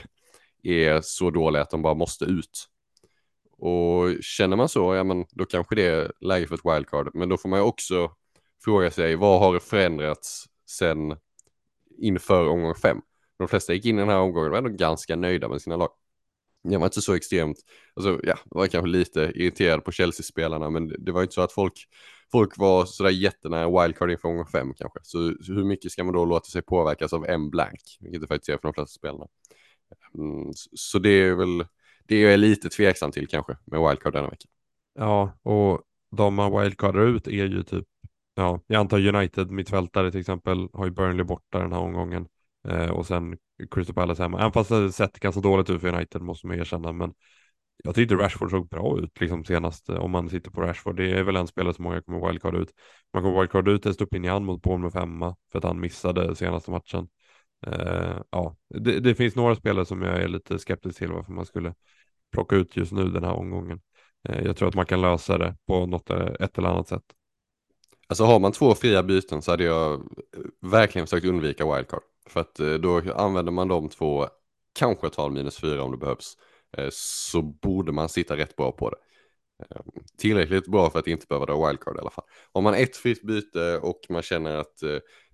är 0.63 1.01
så 1.01 1.31
dåliga 1.31 1.63
att 1.63 1.71
de 1.71 1.83
bara 1.83 1.95
måste 1.95 2.25
ut. 2.25 2.69
Och 3.65 4.23
känner 4.23 4.57
man 4.57 4.69
så, 4.69 4.95
ja 4.95 5.05
men 5.05 5.25
då 5.31 5.45
kanske 5.45 5.75
det 5.75 5.87
är 5.87 6.13
läge 6.21 6.47
för 6.47 6.55
ett 6.55 6.75
wildcard. 6.75 7.11
Men 7.15 7.29
då 7.29 7.37
får 7.37 7.49
man 7.49 7.59
ju 7.59 7.65
också 7.65 8.11
fråga 8.65 8.91
sig, 8.91 9.17
vad 9.17 9.41
har 9.41 9.59
förändrats 9.59 10.45
sen 10.71 11.17
inför 11.99 12.49
omgång 12.49 12.75
fem? 12.75 13.01
De 13.39 13.49
flesta 13.49 13.75
gick 13.75 13.85
in 13.85 13.97
i 13.97 14.01
den 14.01 14.09
här 14.09 14.19
omgången 14.19 14.47
och 14.47 14.51
var 14.51 14.59
ändå 14.59 14.71
ganska 14.71 15.17
nöjda 15.17 15.49
med 15.49 15.63
sina 15.63 15.77
lag. 15.77 15.91
Jag 16.63 16.79
var 16.79 16.87
inte 16.87 17.03
så 17.03 17.15
extremt, 17.15 17.57
alltså 17.95 18.21
ja, 18.23 18.39
var 18.45 18.67
kanske 18.67 18.89
lite 18.89 19.21
irriterad 19.35 19.85
på 19.85 19.93
Chelsea-spelarna, 19.93 20.71
men 20.71 21.05
det 21.05 21.13
var 21.13 21.23
inte 21.23 21.35
så 21.35 21.41
att 21.41 21.53
folk, 21.53 21.89
folk 22.33 22.59
var 22.59 22.85
sådär 22.85 23.11
jättenära 23.11 23.83
wildcard 23.83 24.11
inför 24.11 24.29
omgång 24.29 24.47
fem 24.47 24.75
kanske. 24.75 24.99
Så, 25.03 25.35
så 25.41 25.53
hur 25.53 25.65
mycket 25.65 25.93
ska 25.93 26.05
man 26.05 26.15
då 26.15 26.25
låta 26.25 26.51
sig 26.51 26.63
påverkas 26.63 27.13
av 27.13 27.27
en 27.27 27.51
blank, 27.51 27.99
vilket 28.01 28.21
det 28.21 28.27
faktiskt 28.27 28.49
är 28.49 28.53
för 28.57 28.69
de 28.69 28.75
flesta 28.75 28.99
spelarna. 28.99 29.27
Mm, 30.15 30.53
så 30.75 30.99
det 30.99 31.11
är 31.11 31.35
väl 31.35 31.65
det 32.09 32.17
är 32.17 32.31
jag 32.31 32.41
lite 32.41 32.69
tveksam 32.69 33.11
till 33.11 33.29
kanske 33.29 33.57
med 33.65 33.89
wildcard 33.89 34.13
denna 34.13 34.29
vecka. 34.29 34.49
Ja, 34.95 35.39
och 35.43 35.83
de 36.17 36.35
man 36.35 36.61
wildcardar 36.61 37.07
ut 37.07 37.27
är 37.27 37.47
ju 37.47 37.63
typ, 37.63 37.85
ja, 38.35 38.61
jag 38.67 38.81
antar 38.81 39.15
United 39.15 39.51
mittfältare 39.51 40.11
till 40.11 40.21
exempel 40.21 40.69
har 40.73 40.85
ju 40.85 40.91
Burnley 40.91 41.25
borta 41.25 41.59
den 41.59 41.73
här 41.73 41.81
omgången 41.81 42.27
eh, 42.69 42.91
och 42.91 43.07
sen 43.07 43.39
Crystal 43.71 43.95
Palace 43.95 44.23
hemma. 44.23 44.39
Även 44.39 44.53
fast 44.53 44.71
det 44.71 44.93
sett 44.93 45.21
ganska 45.21 45.41
dåligt 45.41 45.71
ut 45.71 45.81
för 45.81 45.89
United 45.89 46.23
måste 46.23 46.47
man 46.47 46.59
erkänna, 46.59 46.93
men 46.93 47.15
jag 47.85 47.95
tyckte 47.95 48.15
Rashford 48.15 48.51
såg 48.51 48.69
bra 48.69 48.99
ut 48.99 49.21
liksom 49.21 49.45
senast 49.45 49.89
om 49.89 50.11
man 50.11 50.29
sitter 50.29 50.51
på 50.51 50.61
Rashford. 50.61 50.97
Det 50.97 51.11
är 51.11 51.23
väl 51.23 51.37
en 51.37 51.47
spelare 51.47 51.75
som 51.75 51.85
många 51.85 52.03
kommer 52.03 52.29
wildcarda 52.29 52.59
ut. 52.59 52.71
Man 53.13 53.23
kommer 53.23 53.41
wildcarda 53.41 53.71
ut 53.71 53.87
Estopinian 53.87 54.45
mot 54.45 54.63
Bournemouth 54.63 54.97
hemma 54.97 55.37
för 55.53 55.59
att 55.59 55.65
han 55.65 55.81
missade 55.81 56.37
senaste 56.37 56.71
matchen. 56.71 57.09
Uh, 57.67 58.21
ja, 58.31 58.57
det, 58.69 59.01
det, 59.01 59.15
finns 59.15 59.35
några 59.35 59.55
spelare 59.55 59.87
som 59.87 60.03
jag 60.03 60.23
är 60.23 60.29
lite 60.29 60.59
skeptisk 60.59 60.99
till 60.99 61.13
varför 61.13 61.33
man 61.33 61.47
skulle 61.47 61.75
plocka 62.33 62.57
ut 62.57 62.77
just 62.77 62.93
nu 62.93 63.05
den 63.05 63.25
här 63.25 63.33
omgången. 63.33 63.81
Uh, 64.29 64.45
jag 64.45 64.57
tror 64.57 64.69
att 64.69 64.75
man 64.75 64.87
kan 64.87 65.01
lösa 65.01 65.39
det 65.39 65.57
på 65.67 65.87
något 65.87 66.11
eh, 66.11 66.33
ett 66.41 66.59
eller 66.59 66.69
annat 66.69 66.89
sätt. 66.89 67.05
Alltså 68.07 68.25
har 68.25 68.41
man 68.41 68.53
två 68.53 68.75
fria 68.75 69.03
byten 69.03 69.43
så 69.43 69.51
hade 69.51 69.65
jag 69.65 70.03
verkligen 70.61 71.07
försökt 71.07 71.27
undvika 71.27 71.75
wildcard. 71.75 72.03
För 72.27 72.41
att 72.41 72.55
då 72.55 73.13
använder 73.15 73.53
man 73.53 73.69
de 73.69 73.89
två, 73.89 74.29
kanske 74.79 75.11
tal 75.11 75.33
minus 75.33 75.61
fyra 75.61 75.83
om 75.83 75.91
det 75.91 75.97
behövs, 75.97 76.37
så 76.91 77.43
borde 77.43 77.93
man 77.93 78.09
sitta 78.09 78.37
rätt 78.37 78.57
bra 78.57 78.73
på 78.73 78.91
det. 78.91 78.97
Ehm, 79.59 80.05
tillräckligt 80.19 80.67
bra 80.67 80.91
för 80.91 80.99
att 80.99 81.07
inte 81.07 81.27
behöva 81.27 81.47
dra 81.47 81.67
wildcard 81.67 81.97
i 81.97 82.01
alla 82.01 82.11
fall. 82.11 82.25
Om 82.53 82.65
man 82.65 82.75
ett 82.75 82.97
fritt 82.97 83.23
byte 83.23 83.79
och 83.79 84.01
man 84.09 84.23
känner 84.23 84.57
att 84.57 84.83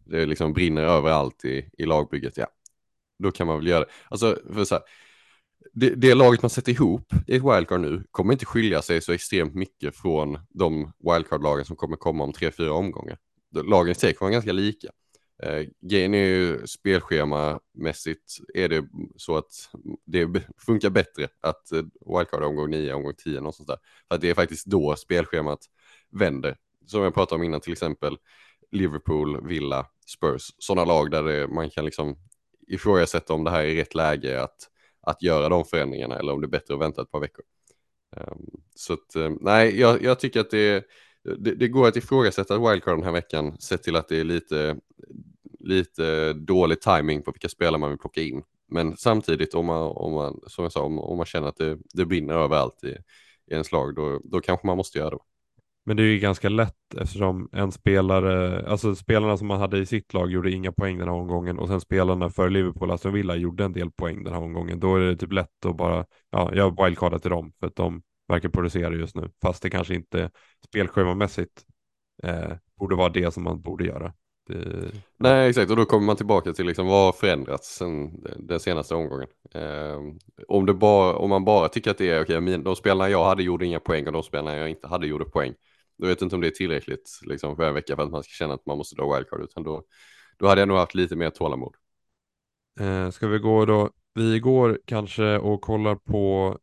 det 0.04 0.26
liksom 0.26 0.52
brinner 0.52 0.82
överallt 0.82 1.44
i, 1.44 1.70
i 1.78 1.86
lagbygget, 1.86 2.36
ja, 2.36 2.46
då 3.18 3.30
kan 3.30 3.46
man 3.46 3.56
väl 3.56 3.66
göra 3.66 3.80
det. 3.80 3.90
Alltså, 4.08 4.38
för 4.54 4.64
så 4.64 4.74
här, 4.74 4.84
det, 5.72 5.94
det 5.94 6.14
laget 6.14 6.42
man 6.42 6.50
sätter 6.50 6.72
ihop 6.72 7.12
i 7.26 7.36
ett 7.36 7.42
wildcard 7.42 7.80
nu 7.80 8.04
kommer 8.10 8.32
inte 8.32 8.46
skilja 8.46 8.82
sig 8.82 9.00
så 9.00 9.12
extremt 9.12 9.54
mycket 9.54 9.96
från 9.96 10.38
de 10.48 10.92
wildcard-lagen 10.98 11.64
som 11.64 11.76
kommer 11.76 11.96
komma 11.96 12.24
om 12.24 12.32
tre, 12.32 12.50
fyra 12.50 12.72
omgångar. 12.72 13.18
Lagen 13.64 13.92
i 13.92 13.94
sig 13.94 14.14
kommer 14.14 14.28
vara 14.28 14.34
ganska 14.34 14.52
lika. 14.52 14.88
Eh, 15.42 15.66
grejen 15.80 16.14
är 16.14 16.24
ju 16.24 16.66
spelschemamässigt 16.66 18.38
är 18.54 18.68
det 18.68 18.84
så 19.16 19.36
att 19.36 19.70
det 20.06 20.28
funkar 20.58 20.90
bättre 20.90 21.28
att 21.40 21.72
eh, 21.72 21.82
wildcard 22.06 22.42
omgång 22.42 22.70
9, 22.70 22.94
omgång 22.94 23.14
10 23.24 23.40
något 23.40 23.56
sånt 23.56 23.68
där. 23.68 23.78
För 24.08 24.14
att 24.14 24.20
det 24.20 24.30
är 24.30 24.34
faktiskt 24.34 24.66
då 24.66 24.96
spelschemat 24.96 25.58
vänder. 26.10 26.56
Som 26.86 27.02
jag 27.02 27.14
pratade 27.14 27.38
om 27.38 27.44
innan 27.44 27.60
till 27.60 27.72
exempel 27.72 28.16
Liverpool, 28.72 29.48
Villa, 29.48 29.86
Spurs, 30.06 30.54
sådana 30.58 30.84
lag 30.84 31.10
där 31.10 31.22
det, 31.22 31.48
man 31.48 31.70
kan 31.70 31.84
liksom 31.84 32.16
ifrågasätta 32.68 33.34
om 33.34 33.44
det 33.44 33.50
här 33.50 33.64
är 33.64 33.74
rätt 33.74 33.94
läge 33.94 34.42
att, 34.42 34.68
att 35.02 35.22
göra 35.22 35.48
de 35.48 35.64
förändringarna 35.64 36.18
eller 36.18 36.32
om 36.32 36.40
det 36.40 36.46
är 36.46 36.48
bättre 36.48 36.74
att 36.74 36.80
vänta 36.80 37.02
ett 37.02 37.10
par 37.10 37.20
veckor. 37.20 37.44
Um, 38.16 38.50
så 38.74 38.92
att, 38.92 39.16
um, 39.16 39.38
nej, 39.40 39.80
jag, 39.80 40.02
jag, 40.02 40.20
tycker 40.20 40.40
att 40.40 40.50
det, 40.50 40.84
det, 41.38 41.54
det, 41.54 41.68
går 41.68 41.88
att 41.88 41.96
ifrågasätta 41.96 42.70
wildcard 42.70 42.96
den 42.96 43.04
här 43.04 43.12
veckan, 43.12 43.60
sett 43.60 43.82
till 43.82 43.96
att 43.96 44.08
det 44.08 44.20
är 44.20 44.24
lite, 44.24 44.76
lite 45.60 46.32
dålig 46.32 46.80
timing 46.80 47.22
på 47.22 47.32
vilka 47.32 47.48
spelare 47.48 47.78
man 47.78 47.90
vill 47.90 47.98
plocka 47.98 48.20
in. 48.20 48.42
Men 48.68 48.96
samtidigt 48.96 49.54
om 49.54 49.66
man, 49.66 49.82
om 49.82 50.12
man 50.12 50.40
som 50.46 50.62
jag 50.62 50.72
sa, 50.72 50.82
om, 50.82 50.98
om 50.98 51.16
man 51.16 51.26
känner 51.26 51.48
att 51.48 51.56
det, 51.56 51.78
det 51.94 52.04
brinner 52.04 52.34
överallt 52.34 52.84
i, 52.84 52.88
i 53.46 53.52
ens 53.52 53.72
lag, 53.72 53.94
då, 53.94 54.20
då 54.24 54.40
kanske 54.40 54.66
man 54.66 54.76
måste 54.76 54.98
göra 54.98 55.10
det. 55.10 55.18
Men 55.90 55.96
det 55.96 56.02
är 56.02 56.06
ju 56.06 56.18
ganska 56.18 56.48
lätt 56.48 56.94
eftersom 57.00 57.48
en 57.52 57.72
spelare, 57.72 58.66
alltså 58.68 58.94
spelarna 58.94 59.36
som 59.36 59.46
man 59.46 59.60
hade 59.60 59.78
i 59.78 59.86
sitt 59.86 60.14
lag 60.14 60.30
gjorde 60.30 60.50
inga 60.50 60.72
poäng 60.72 60.98
den 60.98 61.08
här 61.08 61.14
omgången 61.14 61.58
och 61.58 61.68
sen 61.68 61.80
spelarna 61.80 62.30
för 62.30 62.50
Liverpool, 62.50 62.90
Aston 62.90 63.12
Villa, 63.12 63.36
gjorde 63.36 63.64
en 63.64 63.72
del 63.72 63.90
poäng 63.90 64.24
den 64.24 64.32
här 64.32 64.40
omgången. 64.40 64.80
Då 64.80 64.96
är 64.96 65.00
det 65.00 65.16
typ 65.16 65.32
lätt 65.32 65.66
att 65.66 65.76
bara, 65.76 66.06
ja, 66.30 66.50
jag 66.54 66.84
wildcardar 66.84 67.18
till 67.18 67.30
dem 67.30 67.52
för 67.60 67.66
att 67.66 67.76
de 67.76 68.02
verkar 68.28 68.48
producera 68.48 68.94
just 68.94 69.16
nu. 69.16 69.30
Fast 69.42 69.62
det 69.62 69.70
kanske 69.70 69.94
inte 69.94 70.30
spelschemamässigt 70.66 71.62
eh, 72.22 72.52
borde 72.78 72.96
vara 72.96 73.08
det 73.08 73.34
som 73.34 73.42
man 73.42 73.62
borde 73.62 73.84
göra. 73.84 74.12
Det... 74.48 74.90
Nej 75.16 75.48
exakt 75.48 75.70
och 75.70 75.76
då 75.76 75.84
kommer 75.84 76.06
man 76.06 76.16
tillbaka 76.16 76.52
till 76.52 76.66
liksom 76.66 76.86
vad 76.86 77.04
har 77.04 77.12
förändrats 77.12 77.76
sen 77.76 78.24
den 78.38 78.60
senaste 78.60 78.94
omgången. 78.94 79.28
Eh, 79.54 79.98
om, 80.48 80.66
det 80.66 80.74
bara, 80.74 81.16
om 81.16 81.30
man 81.30 81.44
bara 81.44 81.68
tycker 81.68 81.90
att 81.90 81.98
det 81.98 82.10
är 82.10 82.22
okej, 82.22 82.38
okay, 82.38 82.56
de 82.56 82.76
spelarna 82.76 83.10
jag 83.10 83.24
hade 83.24 83.42
gjorde 83.42 83.66
inga 83.66 83.80
poäng 83.80 84.06
och 84.06 84.12
de 84.12 84.22
spelarna 84.22 84.56
jag 84.56 84.70
inte 84.70 84.88
hade 84.88 85.06
gjorde 85.06 85.24
poäng. 85.24 85.54
Då 86.00 86.06
vet 86.06 86.20
jag 86.20 86.26
inte 86.26 86.36
om 86.36 86.40
det 86.40 86.48
är 86.48 86.50
tillräckligt 86.50 87.20
liksom, 87.22 87.56
för 87.56 87.62
en 87.62 87.74
vecka 87.74 87.96
för 87.96 88.02
att 88.02 88.10
man 88.10 88.22
ska 88.22 88.30
känna 88.30 88.54
att 88.54 88.66
man 88.66 88.78
måste 88.78 88.96
dra 88.96 89.14
wildcard 89.14 89.42
utan 89.42 89.62
då, 89.62 89.84
då 90.38 90.46
hade 90.46 90.60
jag 90.60 90.68
nog 90.68 90.76
haft 90.76 90.94
lite 90.94 91.16
mer 91.16 91.30
tålamod. 91.30 91.74
Eh, 92.80 93.10
ska 93.10 93.28
vi 93.28 93.38
gå 93.38 93.64
då, 93.64 93.90
vi 94.14 94.40
går 94.40 94.80
kanske 94.84 95.38
och 95.38 95.60
kollar 95.60 95.94
på 95.94 96.58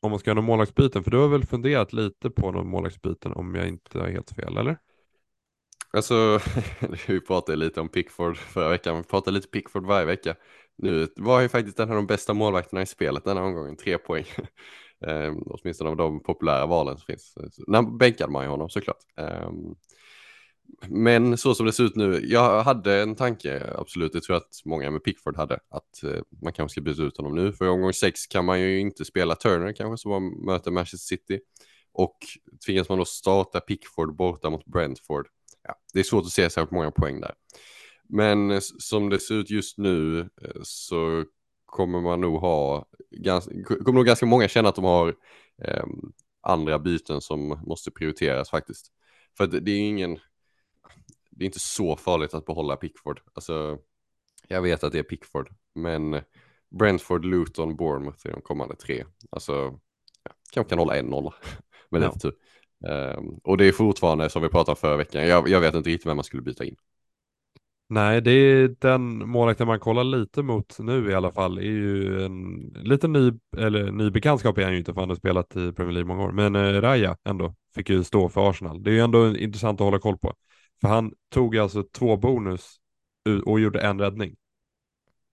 om 0.00 0.10
man 0.10 0.20
ska 0.20 0.30
göra 0.30 0.34
någon 0.34 0.44
målvaktsbyten, 0.44 1.04
för 1.04 1.10
du 1.10 1.16
har 1.16 1.28
väl 1.28 1.44
funderat 1.44 1.92
lite 1.92 2.30
på 2.30 2.52
någon 2.52 2.68
målvaktsbyten 2.68 3.32
om 3.32 3.54
jag 3.54 3.68
inte 3.68 3.98
har 3.98 4.08
helt 4.08 4.30
fel, 4.30 4.56
eller? 4.56 4.78
Alltså, 5.92 6.40
vi 7.08 7.20
pratade 7.20 7.56
lite 7.56 7.80
om 7.80 7.88
Pickford 7.88 8.36
förra 8.36 8.68
veckan, 8.68 8.96
vi 8.96 9.02
pratar 9.02 9.32
lite 9.32 9.48
Pickford 9.48 9.86
varje 9.86 10.06
vecka. 10.06 10.36
Nu 10.76 11.08
var 11.16 11.40
ju 11.40 11.48
faktiskt 11.48 11.76
den 11.76 11.88
här 11.88 11.96
de 11.96 12.06
bästa 12.06 12.34
målvakterna 12.34 12.82
i 12.82 12.86
spelet 12.86 13.24
den 13.24 13.36
här 13.36 13.44
omgången, 13.44 13.76
tre 13.76 13.98
poäng 13.98 14.24
eh, 15.06 15.34
åtminstone 15.46 15.90
av 15.90 15.96
de 15.96 16.22
populära 16.22 16.66
valen 16.66 16.98
som 16.98 17.06
finns. 17.06 17.34
När 17.66 17.82
bänkade 17.82 18.32
man 18.32 18.44
ju 18.44 18.50
honom 18.50 18.70
såklart. 18.70 19.04
Eh, 19.18 19.50
men 20.86 21.38
så 21.38 21.54
som 21.54 21.66
det 21.66 21.72
ser 21.72 21.84
ut 21.84 21.96
nu, 21.96 22.20
jag 22.24 22.62
hade 22.62 23.02
en 23.02 23.14
tanke, 23.14 23.74
absolut, 23.78 24.12
det 24.12 24.20
tror 24.20 24.34
jag 24.34 24.40
att 24.40 24.62
många 24.64 24.90
med 24.90 25.04
Pickford 25.04 25.36
hade, 25.36 25.54
att 25.54 26.04
eh, 26.04 26.20
man 26.42 26.52
kanske 26.52 26.72
ska 26.72 26.80
byta 26.80 27.02
ut 27.02 27.16
honom 27.16 27.34
nu. 27.34 27.52
För 27.52 27.64
i 27.64 27.68
omgång 27.68 27.92
sex 27.92 28.26
kan 28.26 28.44
man 28.44 28.60
ju 28.60 28.80
inte 28.80 29.04
spela 29.04 29.34
Turner 29.34 29.72
kanske 29.72 30.02
som 30.02 30.10
man 30.10 30.44
möter 30.44 30.70
Manchester 30.70 31.16
City. 31.16 31.40
Och 31.92 32.18
tvingas 32.66 32.88
man 32.88 32.98
då 32.98 33.04
starta 33.04 33.60
Pickford 33.60 34.16
borta 34.16 34.50
mot 34.50 34.66
Brentford, 34.66 35.26
ja, 35.62 35.74
det 35.92 36.00
är 36.00 36.04
svårt 36.04 36.24
att 36.24 36.32
se 36.32 36.50
särskilt 36.50 36.70
många 36.70 36.90
poäng 36.90 37.20
där. 37.20 37.34
Men 38.08 38.60
som 38.60 39.08
det 39.08 39.18
ser 39.18 39.34
ut 39.34 39.50
just 39.50 39.78
nu 39.78 40.20
eh, 40.20 40.60
så 40.62 41.24
kommer 41.68 42.00
man 42.00 42.20
nog 42.20 42.40
ha, 42.40 42.86
ganska, 43.10 43.64
kommer 43.64 43.92
nog 43.92 44.06
ganska 44.06 44.26
många 44.26 44.48
känna 44.48 44.68
att 44.68 44.74
de 44.74 44.84
har 44.84 45.14
eh, 45.62 45.84
andra 46.40 46.78
byten 46.78 47.20
som 47.20 47.48
måste 47.48 47.90
prioriteras 47.90 48.50
faktiskt. 48.50 48.92
För 49.36 49.46
det 49.46 49.70
är 49.70 49.78
ingen, 49.78 50.18
det 51.30 51.44
är 51.44 51.46
inte 51.46 51.60
så 51.60 51.96
farligt 51.96 52.34
att 52.34 52.46
behålla 52.46 52.76
Pickford. 52.76 53.20
Alltså, 53.32 53.78
jag 54.48 54.62
vet 54.62 54.84
att 54.84 54.92
det 54.92 54.98
är 54.98 55.02
Pickford, 55.02 55.50
men 55.74 56.20
Brentford, 56.70 57.24
Luton, 57.24 57.76
Bournemouth 57.76 58.26
är 58.26 58.32
de 58.32 58.40
kommande 58.40 58.76
tre. 58.76 59.04
Alltså, 59.30 59.52
ja, 60.22 60.32
kanske 60.52 60.70
kan 60.70 60.78
hålla 60.78 60.96
en 60.96 61.06
nolla 61.06 61.34
med 61.90 62.00
lite 62.00 62.18
tur. 62.18 62.34
Um, 62.80 63.40
och 63.44 63.56
det 63.56 63.64
är 63.64 63.72
fortfarande 63.72 64.30
som 64.30 64.42
vi 64.42 64.48
pratade 64.48 64.70
om 64.70 64.76
förra 64.76 64.96
veckan, 64.96 65.26
jag, 65.26 65.48
jag 65.48 65.60
vet 65.60 65.74
inte 65.74 65.90
riktigt 65.90 66.06
vem 66.06 66.16
man 66.16 66.24
skulle 66.24 66.42
byta 66.42 66.64
in. 66.64 66.76
Nej, 67.90 68.20
det 68.20 68.30
är 68.30 68.68
den 68.78 69.28
målvakten 69.28 69.66
man 69.66 69.80
kollar 69.80 70.04
lite 70.04 70.42
mot 70.42 70.78
nu 70.78 71.10
i 71.10 71.14
alla 71.14 71.32
fall. 71.32 71.58
är 71.58 71.62
ju 71.62 72.24
en 72.24 72.60
lite 72.74 73.08
ny, 73.08 73.32
eller 73.56 73.92
ny 73.92 74.10
bekantskap 74.10 74.58
är 74.58 74.62
han 74.62 74.72
ju 74.72 74.78
inte 74.78 74.94
för 74.94 75.00
han 75.00 75.08
har 75.08 75.16
spelat 75.16 75.56
i 75.56 75.72
Premier 75.72 75.92
League 75.92 76.08
många 76.08 76.24
år. 76.24 76.32
Men 76.32 76.56
eh, 76.56 76.80
Raja 76.80 77.16
ändå 77.24 77.54
fick 77.74 77.90
ju 77.90 78.04
stå 78.04 78.28
för 78.28 78.50
Arsenal. 78.50 78.82
Det 78.82 78.90
är 78.90 78.94
ju 78.94 79.00
ändå 79.00 79.36
intressant 79.36 79.80
att 79.80 79.84
hålla 79.84 79.98
koll 79.98 80.18
på. 80.18 80.34
För 80.80 80.88
han 80.88 81.12
tog 81.30 81.56
alltså 81.56 81.82
två 81.82 82.16
bonus 82.16 82.76
och 83.44 83.60
gjorde 83.60 83.80
en 83.80 84.00
räddning. 84.00 84.36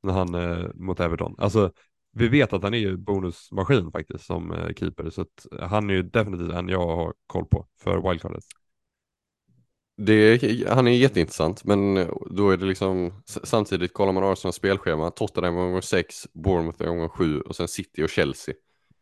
När 0.04 0.14
han 0.14 0.36
eh, 0.36 0.68
mot 0.74 1.00
Everton. 1.00 1.36
Alltså 1.38 1.72
vi 2.12 2.28
vet 2.28 2.54
att 2.54 2.64
han 2.64 2.74
är 2.74 2.78
ju 2.78 2.98
bonusmaskin 2.98 3.92
faktiskt 3.92 4.26
som 4.26 4.52
eh, 4.52 4.74
keeper. 4.74 5.10
Så 5.10 5.22
att 5.22 5.46
han 5.70 5.90
är 5.90 5.94
ju 5.94 6.04
definitivt 6.04 6.54
en 6.54 6.70
jag 6.70 6.88
har 6.96 7.14
koll 7.28 7.46
på 7.46 7.68
för 7.80 8.10
wildcardet. 8.10 8.44
Det, 9.98 10.68
han 10.70 10.88
är 10.88 10.92
jätteintressant, 10.92 11.64
men 11.64 12.10
då 12.32 12.50
är 12.50 12.58
det 12.58 12.66
liksom 12.66 13.24
samtidigt 13.25 13.94
kollar 13.94 14.12
man 14.12 14.24
Arsenals 14.24 14.56
spelschema, 14.56 15.12
Tottenham 15.12 15.56
gånger 15.56 15.82
6, 15.82 16.28
Bournemouth 16.34 16.84
gånger 16.84 17.08
7 17.08 17.42
och 17.42 17.56
sen 17.56 17.68
City 17.68 18.04
och 18.04 18.10
Chelsea. 18.10 18.56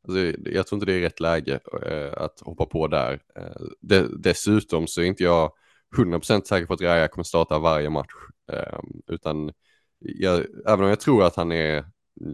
Alltså, 0.08 0.20
jag 0.50 0.68
tror 0.68 0.78
inte 0.78 0.86
det 0.86 0.94
är 0.94 1.02
rätt 1.02 1.20
läge 1.20 1.60
eh, 1.86 2.24
att 2.24 2.40
hoppa 2.40 2.66
på 2.66 2.88
där. 2.88 3.20
Eh, 3.36 3.66
de, 3.82 4.08
dessutom 4.22 4.88
så 4.88 5.02
är 5.02 5.06
inte 5.06 5.24
jag 5.24 5.52
100% 5.98 6.44
säker 6.44 6.66
på 6.66 6.74
att 6.74 6.82
Raja 6.82 7.08
kommer 7.08 7.24
starta 7.24 7.60
varje 7.60 7.90
match. 7.90 8.14
Eh, 8.52 8.80
utan 9.08 9.52
jag, 10.00 10.46
även 10.68 10.84
om 10.84 10.90
jag 10.90 11.00
tror 11.00 11.24
att 11.24 11.36
han 11.36 11.52
är 11.52 11.86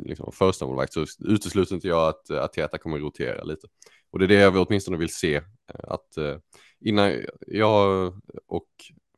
liksom, 0.05 0.31
första 0.31 0.65
målvakt 0.65 0.93
så 0.93 1.05
utesluter 1.19 1.75
inte 1.75 1.87
jag 1.87 2.07
att 2.09 2.31
Ateta 2.31 2.77
kommer 2.77 2.99
rotera 2.99 3.43
lite. 3.43 3.67
Och 4.11 4.19
det 4.19 4.25
är 4.25 4.27
det 4.27 4.35
jag 4.35 4.55
åtminstone 4.55 4.97
vill 4.97 5.13
se. 5.13 5.35
Eh, 5.35 5.43
att 5.83 6.17
eh, 6.17 6.37
innan 6.81 7.25
jag 7.47 8.07
och 8.47 8.67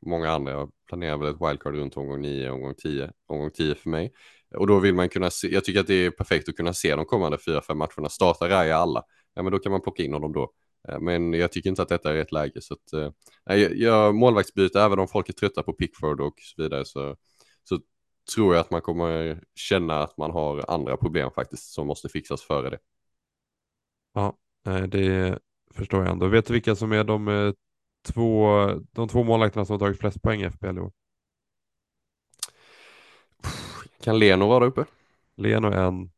många 0.02 0.30
andra 0.30 0.68
planerar 0.88 1.16
väl 1.16 1.28
ett 1.28 1.40
wildcard 1.40 1.74
runt 1.74 1.96
omgång 1.96 2.20
9, 2.20 2.50
omgång 2.50 2.74
10, 2.74 3.10
omgång 3.26 3.50
10 3.50 3.74
för 3.74 3.90
mig. 3.90 4.12
Och 4.54 4.66
då 4.66 4.78
vill 4.78 4.94
man 4.94 5.08
kunna 5.08 5.30
se, 5.30 5.54
jag 5.54 5.64
tycker 5.64 5.80
att 5.80 5.86
det 5.86 5.94
är 5.94 6.10
perfekt 6.10 6.48
att 6.48 6.56
kunna 6.56 6.72
se 6.72 6.96
de 6.96 7.04
kommande 7.04 7.36
4-5 7.36 7.74
matcherna. 7.74 8.08
Starta 8.08 8.48
Raja 8.48 8.76
alla, 8.76 9.02
ja 9.34 9.42
men 9.42 9.52
då 9.52 9.58
kan 9.58 9.72
man 9.72 9.80
plocka 9.80 10.02
in 10.02 10.12
honom 10.12 10.32
då. 10.32 10.52
Eh, 10.88 11.00
men 11.00 11.32
jag 11.32 11.52
tycker 11.52 11.70
inte 11.70 11.82
att 11.82 11.88
detta 11.88 12.10
är 12.10 12.14
rätt 12.14 12.32
läge. 12.32 12.60
Så 12.60 12.74
att, 12.74 12.92
eh, 12.92 13.10
jag, 13.44 13.76
jag 13.76 14.14
målvaktsbyte, 14.14 14.80
även 14.80 14.98
om 14.98 15.08
folk 15.08 15.28
är 15.28 15.32
trötta 15.32 15.62
på 15.62 15.72
Pickford 15.72 16.20
och 16.20 16.34
så 16.38 16.62
vidare, 16.62 16.84
så, 16.84 17.16
så 17.64 17.80
tror 18.34 18.54
jag 18.54 18.60
att 18.60 18.70
man 18.70 18.80
kommer 18.80 19.42
känna 19.54 20.02
att 20.02 20.16
man 20.16 20.30
har 20.30 20.64
andra 20.70 20.96
problem 20.96 21.30
faktiskt 21.30 21.72
som 21.72 21.86
måste 21.86 22.08
fixas 22.08 22.42
före 22.42 22.70
det. 22.70 22.78
Ja, 24.14 24.38
eh, 24.66 24.82
det 24.82 25.38
förstår 25.72 26.02
jag 26.02 26.12
ändå. 26.12 26.28
Vet 26.28 26.46
du 26.46 26.52
vilka 26.52 26.74
som 26.74 26.92
är 26.92 27.04
de 27.04 27.28
eh, 27.28 27.52
två, 28.06 28.50
de 28.92 29.08
två 29.08 29.24
målvakterna 29.24 29.64
som 29.64 29.74
har 29.74 29.78
tagit 29.78 29.98
flest 30.00 30.22
poäng 30.22 30.40
i 30.42 30.50
FPL 30.50 30.76
i 30.76 30.80
år? 30.80 30.92
Kan 34.02 34.18
Leno 34.18 34.48
vara 34.48 34.66
uppe? 34.66 34.84
Leno 35.36 35.72
en. 35.72 36.10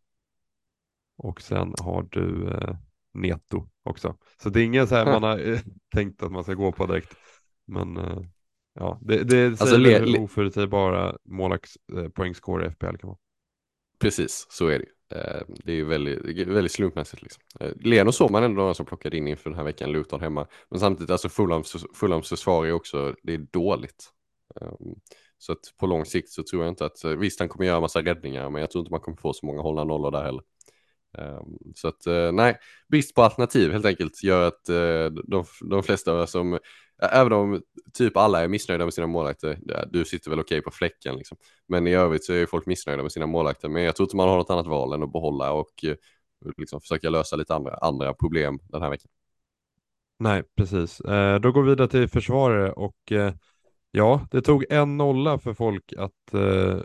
Och 1.17 1.41
sen 1.41 1.75
har 1.81 2.03
du 2.11 2.49
eh, 2.49 2.77
Neto 3.13 3.69
också. 3.83 4.17
Så 4.43 4.49
det 4.51 4.61
är 4.61 4.65
ingen 4.65 4.89
så 4.89 4.95
här 4.95 5.05
man 5.05 5.23
har 5.23 5.53
eh, 5.53 5.61
tänkt 5.95 6.23
att 6.23 6.33
man 6.33 6.45
ska 6.45 6.55
gå 6.55 6.73
på 6.73 6.87
direkt. 6.87 7.17
Men 7.67 7.97
eh, 7.97 8.21
ja, 8.75 8.99
det, 9.03 9.25
det 9.25 9.47
alltså, 9.47 9.77
hur 9.77 10.21
oförutsägbara 10.21 11.17
målvaktspoängscore 11.25 12.67
i 12.67 12.71
FPL 12.71 12.97
kan 12.97 13.09
vara. 13.09 13.19
Precis, 14.01 14.47
så 14.51 14.67
är 14.69 14.79
det. 14.79 14.87
Eh, 15.11 15.43
det 15.65 15.73
är 15.73 15.77
ju 15.77 15.85
väldigt, 15.85 16.49
väldigt 16.49 16.73
slumpmässigt. 16.73 17.23
Liksom. 17.23 17.43
Eh, 17.61 17.73
Leno 17.81 18.13
såg 18.13 18.31
man 18.31 18.43
ändå 18.43 18.61
några 18.61 18.75
som 18.75 18.87
plockade 18.87 19.17
in 19.17 19.29
inför 19.29 19.51
den 19.51 19.57
här 19.57 19.65
veckan, 19.65 19.93
Luton 19.93 20.21
hemma. 20.21 20.47
Men 20.71 20.81
samtidigt, 20.81 21.11
alltså 21.11 21.29
Fulhams 21.95 22.29
försvar 22.29 22.67
är 22.67 22.73
också, 22.73 23.15
det 23.23 23.35
är 23.35 23.39
dåligt. 23.39 24.11
Ehm, 24.61 24.95
så 25.39 25.53
att 25.53 25.59
på 25.79 25.87
lång 25.87 26.05
sikt 26.05 26.29
så 26.29 26.43
tror 26.43 26.63
jag 26.63 26.73
inte 26.73 26.87
att, 26.87 27.05
eh, 27.05 27.11
visst 27.11 27.41
han 27.41 27.49
kommer 27.49 27.67
göra 27.67 27.81
massa 27.81 28.03
räddningar, 28.03 28.51
men 28.51 28.61
jag 28.61 28.71
tror 28.71 28.81
inte 28.81 28.91
man 28.91 29.01
kommer 29.01 29.17
få 29.17 29.33
så 29.33 29.47
många 29.47 29.63
hållna 29.63 29.85
nollor 29.85 30.11
där 30.11 30.23
heller. 30.23 30.43
Ehm, 31.19 31.59
så 31.75 31.89
att 31.89 32.35
nej, 32.35 32.57
brist 32.89 33.15
på 33.15 33.23
alternativ 33.23 33.73
helt 33.73 33.87
enkelt 33.87 34.23
gör 34.23 34.49
att 34.49 34.65
de, 35.25 35.45
de 35.71 35.83
flesta 35.83 36.27
som 36.27 36.59
Även 37.09 37.33
om 37.33 37.63
typ 37.93 38.17
alla 38.17 38.43
är 38.43 38.49
missnöjda 38.49 38.85
med 38.85 38.95
sina 38.95 39.07
målvakter, 39.07 39.59
du 39.91 40.05
sitter 40.05 40.31
väl 40.31 40.41
okej 40.41 40.59
okay 40.59 40.63
på 40.63 40.71
fläcken 40.71 41.17
liksom. 41.17 41.39
Men 41.69 41.87
i 41.87 41.95
övrigt 41.95 42.25
så 42.25 42.33
är 42.33 42.47
folk 42.47 42.67
missnöjda 42.67 43.03
med 43.03 43.13
sina 43.13 43.27
målvakter. 43.27 43.69
Men 43.69 43.83
jag 43.83 43.97
tror 43.97 44.07
inte 44.07 44.17
man 44.17 44.29
har 44.29 44.37
något 44.37 44.51
annat 44.51 44.67
val 44.67 44.93
än 44.93 45.03
att 45.03 45.13
behålla 45.13 45.53
och 45.53 45.85
eh, 45.85 45.95
liksom 46.57 46.81
försöka 46.81 47.11
lösa 47.11 47.37
lite 47.37 47.55
andra, 47.55 47.75
andra 47.75 48.15
problem 48.15 48.59
den 48.63 48.83
här 48.83 48.91
veckan. 48.91 49.11
Nej, 50.19 50.43
precis. 50.57 51.01
Eh, 51.01 51.41
då 51.41 51.53
går 51.53 51.63
vi 51.63 51.69
vidare 51.69 51.89
till 51.89 52.09
försvarare 52.09 52.73
och 52.73 53.13
eh, 53.13 53.33
ja, 53.91 54.27
det 54.31 54.43
tog 54.43 54.65
en 54.71 54.97
nolla 54.97 55.39
för 55.39 55.55
folk 55.55 55.93
att 55.97 56.35
eh, 56.35 56.79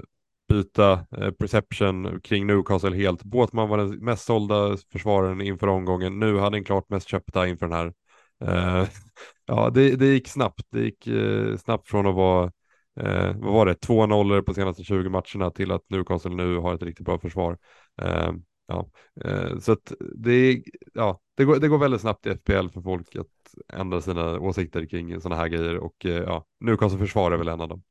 byta 0.50 1.06
eh, 1.18 1.32
perception 1.32 2.22
kring 2.22 2.48
Newcastle 2.48 2.96
helt. 2.96 3.24
Båtman 3.24 3.70
var 3.70 3.78
den 3.78 4.06
mest 4.06 4.26
sålda 4.26 4.78
försvararen 4.92 5.42
inför 5.42 5.68
omgången. 5.68 6.20
Nu 6.20 6.38
hade 6.38 6.58
en 6.58 6.64
klart 6.64 6.90
mest 6.90 7.08
köpta 7.08 7.48
inför 7.48 7.66
den 7.68 7.78
här. 7.78 7.94
Eh, 8.42 8.88
ja, 9.46 9.70
det, 9.70 9.96
det 9.96 10.06
gick 10.06 10.28
snabbt. 10.28 10.62
Det 10.70 10.82
gick 10.82 11.08
eh, 11.08 11.58
snabbt 11.58 11.90
från 11.90 12.08
att 12.08 12.16
vara, 12.16 12.52
eh, 13.00 13.36
vad 13.38 13.54
var 13.54 13.66
det, 13.66 13.76
två 13.76 14.06
nollor 14.06 14.42
på 14.42 14.54
senaste 14.54 14.84
20 14.84 15.10
matcherna 15.10 15.52
till 15.52 15.72
att 15.72 15.90
Newcastle 15.90 16.36
nu 16.36 16.58
har 16.58 16.74
ett 16.74 16.84
riktigt 16.84 17.06
bra 17.06 17.20
försvar. 17.20 17.58
Eh, 18.02 18.32
ja, 18.68 18.90
eh, 19.26 19.58
så 19.60 19.72
att 19.72 19.94
det, 20.16 20.64
ja, 20.94 21.20
det, 21.38 21.46
går, 21.46 21.60
det 21.60 21.68
går 21.68 21.78
väldigt 21.78 22.02
snabbt 22.02 22.26
i 22.26 22.30
FPL 22.30 22.70
för 22.70 22.82
folk 22.82 23.16
att 23.16 23.28
ändra 23.74 24.02
sina 24.02 24.40
åsikter 24.40 24.86
kring 24.86 25.22
sådana 25.22 25.42
här 25.42 25.48
grejer 25.48 25.78
och 25.78 26.06
eh, 26.06 26.24
ja, 26.24 26.46
Newcastle 26.60 27.00
försvar 27.00 27.32
är 27.32 27.38
väl 27.38 27.48
en 27.48 27.62
av 27.62 27.70
dem. 27.70 27.84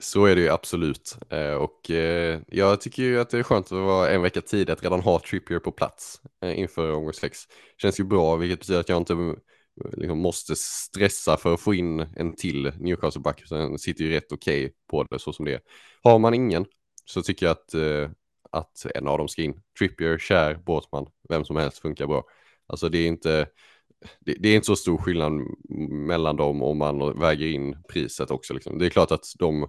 Så 0.00 0.24
är 0.24 0.36
det 0.36 0.42
ju 0.42 0.48
absolut. 0.48 1.16
Eh, 1.30 1.54
och 1.54 1.90
eh, 1.90 2.40
jag 2.48 2.80
tycker 2.80 3.02
ju 3.02 3.20
att 3.20 3.30
det 3.30 3.38
är 3.38 3.42
skönt 3.42 3.66
att 3.66 3.72
vara 3.72 4.10
en 4.10 4.22
vecka 4.22 4.40
tidigt 4.40 4.70
att 4.70 4.82
redan 4.82 5.00
ha 5.00 5.20
Trippier 5.20 5.58
på 5.58 5.72
plats 5.72 6.20
eh, 6.42 6.58
inför 6.58 6.92
omgång 6.92 7.12
6. 7.12 7.38
Känns 7.82 8.00
ju 8.00 8.04
bra, 8.04 8.36
vilket 8.36 8.58
betyder 8.58 8.80
att 8.80 8.88
jag 8.88 8.98
inte 8.98 9.12
eh, 9.12 9.34
liksom, 9.92 10.18
måste 10.18 10.56
stressa 10.56 11.36
för 11.36 11.54
att 11.54 11.60
få 11.60 11.74
in 11.74 12.00
en 12.00 12.36
till 12.36 12.72
Newcastle-back. 12.78 13.42
Den 13.48 13.78
sitter 13.78 14.04
ju 14.04 14.10
rätt 14.10 14.32
okej 14.32 14.64
okay 14.64 14.74
på 14.90 15.04
det 15.04 15.18
så 15.18 15.32
som 15.32 15.44
det 15.44 15.54
är. 15.54 15.60
Har 16.02 16.18
man 16.18 16.34
ingen 16.34 16.66
så 17.04 17.22
tycker 17.22 17.46
jag 17.46 17.52
att, 17.52 17.74
eh, 17.74 18.10
att 18.50 18.86
en 18.94 19.08
av 19.08 19.18
dem 19.18 19.28
ska 19.28 19.42
in. 19.42 19.60
Trippier, 19.78 20.18
Kär, 20.18 20.54
Båtman, 20.54 21.06
vem 21.28 21.44
som 21.44 21.56
helst 21.56 21.78
funkar 21.78 22.06
bra. 22.06 22.24
Alltså 22.66 22.88
det 22.88 22.98
är 22.98 23.06
inte 23.06 23.46
det, 24.20 24.34
det, 24.38 24.48
är 24.48 24.54
inte 24.54 24.66
så 24.66 24.76
stor 24.76 24.98
skillnad 24.98 25.32
mellan 25.90 26.36
dem 26.36 26.62
om 26.62 26.78
man 26.78 27.20
väger 27.20 27.46
in 27.46 27.82
priset 27.88 28.30
också. 28.30 28.54
Liksom. 28.54 28.78
Det 28.78 28.86
är 28.86 28.90
klart 28.90 29.10
att 29.10 29.24
de 29.38 29.68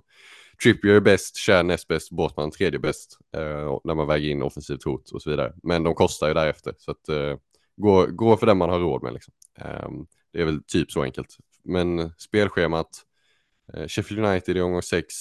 Trippier 0.63 0.95
är 0.95 0.99
bäst, 0.99 1.37
Cher 1.37 1.63
näst 1.63 1.87
bäst, 1.87 2.11
Båtman 2.11 2.51
tredje 2.51 2.79
bäst 2.79 3.17
eh, 3.35 3.79
när 3.83 3.95
man 3.95 4.07
väger 4.07 4.29
in 4.29 4.41
offensivt 4.41 4.83
hot 4.83 5.11
och 5.11 5.21
så 5.21 5.29
vidare. 5.29 5.53
Men 5.63 5.83
de 5.83 5.93
kostar 5.93 6.27
ju 6.27 6.33
därefter 6.33 6.75
så 6.77 6.91
att 6.91 7.09
eh, 7.09 7.37
gå, 7.75 8.05
gå 8.05 8.37
för 8.37 8.45
den 8.45 8.57
man 8.57 8.69
har 8.69 8.79
råd 8.79 9.03
med. 9.03 9.13
Liksom. 9.13 9.33
Eh, 9.59 9.89
det 10.33 10.41
är 10.41 10.45
väl 10.45 10.63
typ 10.63 10.91
så 10.91 11.03
enkelt. 11.03 11.37
Men 11.63 12.11
spelschemat, 12.17 12.89
eh, 13.73 13.87
Sheffield 13.87 14.25
United 14.25 14.57
i 14.57 14.61
omgång 14.61 14.81
6, 14.81 15.15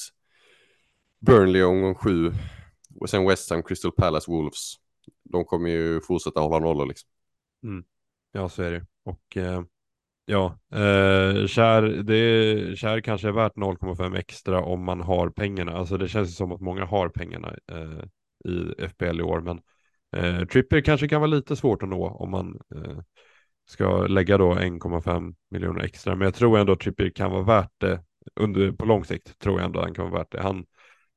Burnley 1.27 1.61
i 1.61 1.65
omgång 1.65 1.95
7 1.95 2.33
och 3.01 3.11
sen 3.11 3.27
West 3.29 3.51
Ham, 3.51 3.63
Crystal 3.63 3.93
Palace, 3.93 4.31
Wolves. 4.31 4.75
De 5.25 5.45
kommer 5.45 5.71
ju 5.71 6.01
fortsätta 6.01 6.41
hålla 6.41 6.59
nollor 6.59 6.87
liksom. 6.87 7.11
Mm. 7.63 7.85
Ja, 8.33 8.49
så 8.49 8.63
är 8.63 8.71
det. 8.71 8.87
Och 9.07 9.37
eh, 9.37 9.63
ja, 10.27 10.59
eh, 10.73 11.47
kär, 11.47 11.83
det, 11.83 12.79
kär 12.79 13.01
kanske 13.01 13.29
är 13.29 13.33
värt 13.33 13.57
0,5 13.57 14.17
extra 14.17 14.63
om 14.63 14.85
man 14.85 15.01
har 15.01 15.31
pengarna. 15.31 15.73
Alltså 15.73 15.97
det 15.97 16.09
känns 16.09 16.37
som 16.37 16.53
att 16.53 16.61
många 16.61 16.85
har 16.85 17.09
pengarna 17.09 17.55
eh, 17.73 18.05
i 18.53 18.75
FPL 18.89 19.21
i 19.21 19.23
år, 19.23 19.41
men 19.41 19.61
eh, 20.17 20.47
Tripper 20.47 20.81
kanske 20.81 21.09
kan 21.09 21.21
vara 21.21 21.31
lite 21.31 21.57
svårt 21.57 21.83
att 21.83 21.89
nå 21.89 22.09
om 22.09 22.31
man 22.31 22.59
eh, 22.75 22.99
ska 23.69 24.07
lägga 24.07 24.39
då 24.39 24.55
1,5 24.55 25.35
miljoner 25.51 25.83
extra. 25.83 26.15
Men 26.15 26.25
jag 26.25 26.35
tror 26.35 26.59
ändå 26.59 26.73
att 26.73 26.81
Tripper 26.81 27.11
kan 27.11 27.31
vara 27.31 27.43
värt 27.43 27.73
det 27.79 28.01
under, 28.35 28.73
på 28.73 28.85
lång 28.85 29.05
sikt. 29.05 29.39
Tror 29.39 29.59
jag 29.59 29.67
ändå 29.67 29.81
han 29.81 29.95
kan 29.95 30.11
vara 30.11 30.19
värt 30.19 30.33
det. 30.33 30.43
Han, 30.43 30.65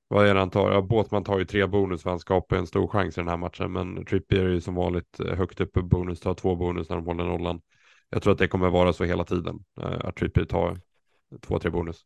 vad 0.08 0.28
är 0.28 0.34
det 0.34 0.40
han 0.40 0.50
tar? 0.50 0.72
Ja, 0.72 0.82
Båtman 0.82 1.24
tar 1.24 1.40
ju 1.40 1.46
tre 1.46 1.66
bonus 1.66 2.04
för 2.04 2.10
han 2.10 2.20
skapar 2.20 2.58
en 2.58 2.68
stor 2.68 2.88
chans 2.88 3.18
i 3.18 3.22
den 3.22 3.28
här 3.28 3.38
matchen. 3.38 3.72
Men 3.72 4.06
Trippier 4.06 4.46
är 4.46 4.50
ju 4.50 4.62
som 4.62 4.76
vanligt 4.76 5.20
eh, 5.20 5.36
högt 5.36 5.62
uppe 5.62 5.80
på 5.80 5.86
bonus, 5.86 6.20
tar 6.20 6.34
två 6.34 6.56
bonus 6.56 6.90
när 6.90 6.96
de 6.96 7.06
håller 7.06 7.24
nollan. 7.24 7.62
Jag 8.10 8.22
tror 8.22 8.34
att 8.34 8.40
det 8.40 8.48
kommer 8.48 8.70
vara 8.70 8.94
så 8.94 9.04
hela 9.04 9.24
tiden. 9.24 9.64
Eh, 9.82 10.00
att 10.04 10.16
Trippier 10.16 10.46
tar 10.46 10.80
två, 11.42 11.60
tre 11.60 11.72
bonus. 11.72 12.06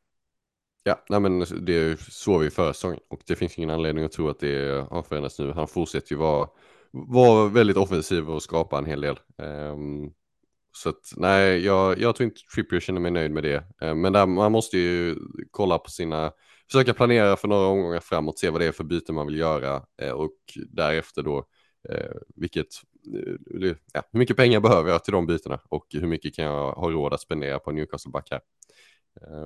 Ja, 0.84 1.04
nej 1.10 1.20
men 1.20 1.40
det 1.66 2.00
såg 2.00 2.42
vi 2.42 2.50
förra 2.50 2.74
säsongen 2.74 3.00
och 3.10 3.22
det 3.28 3.36
finns 3.36 3.58
ingen 3.58 3.70
anledning 3.70 4.06
att 4.06 4.12
tro 4.12 4.30
att 4.30 4.40
det 4.40 4.88
har 4.90 5.04
förändrats 5.04 5.40
nu. 5.40 5.52
Han 5.52 5.68
fortsätter 5.68 6.12
ju 6.12 6.18
vara, 6.18 6.50
vara 6.92 7.50
väldigt 7.50 7.78
offensiv 7.78 8.30
och 8.30 8.44
skapa 8.44 8.78
en 8.78 8.86
hel 8.86 9.02
del. 9.02 9.20
Um, 9.38 10.14
så 10.72 10.90
att 10.90 11.14
nej, 11.16 11.66
jag, 11.66 12.00
jag 12.00 12.16
tror 12.16 12.26
inte 12.26 12.42
Trippier 12.56 12.80
känner 12.80 13.00
mig 13.00 13.12
nöjd 13.12 13.32
med 13.32 13.44
det. 13.44 13.64
Um, 13.82 14.02
men 14.02 14.14
där, 14.14 14.26
man 14.26 14.52
måste 14.52 14.78
ju 14.78 15.16
kolla 15.52 15.78
på 15.78 15.90
sina 15.90 16.32
försöka 16.72 16.94
planera 16.94 17.36
för 17.36 17.48
några 17.48 17.68
omgångar 17.68 18.00
framåt, 18.00 18.40
se 18.40 18.50
vad 18.50 18.62
det 18.62 18.66
är 18.66 18.72
för 18.72 18.84
byte 18.84 19.14
man 19.14 19.28
vill 19.28 19.38
göra 19.38 19.76
uh, 20.04 20.12
och 20.12 20.38
därefter 20.70 21.24
då 21.24 21.38
uh, 21.92 22.16
vilket, 22.36 22.68
ja, 23.94 24.04
hur 24.12 24.20
mycket 24.20 24.38
pengar 24.38 24.60
behöver 24.60 24.90
jag 24.90 25.04
till 25.04 25.14
de 25.14 25.26
bytena 25.26 25.60
och 25.70 25.88
hur 25.90 26.08
mycket 26.08 26.36
kan 26.36 26.46
jag 26.46 26.72
ha 26.72 26.92
råd 26.92 27.14
att 27.14 27.22
spendera 27.22 27.60
på 27.60 27.72
Newcastle-back 27.72 28.28
här. 28.32 28.42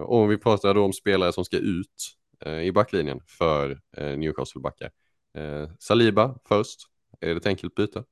Och 0.03 0.15
om 0.15 0.29
vi 0.29 0.37
pratar 0.37 0.73
då 0.73 0.83
om 0.83 0.93
spelare 0.93 1.33
som 1.33 1.45
ska 1.45 1.57
ut 1.57 2.17
i 2.63 2.71
backlinjen 2.71 3.21
för 3.27 3.81
Newcastle-backar. 4.15 4.91
Saliba 5.79 6.39
först, 6.47 6.79
är 7.19 7.27
det 7.27 7.37
ett 7.37 7.45
enkelt 7.45 7.75
byte? 7.75 8.03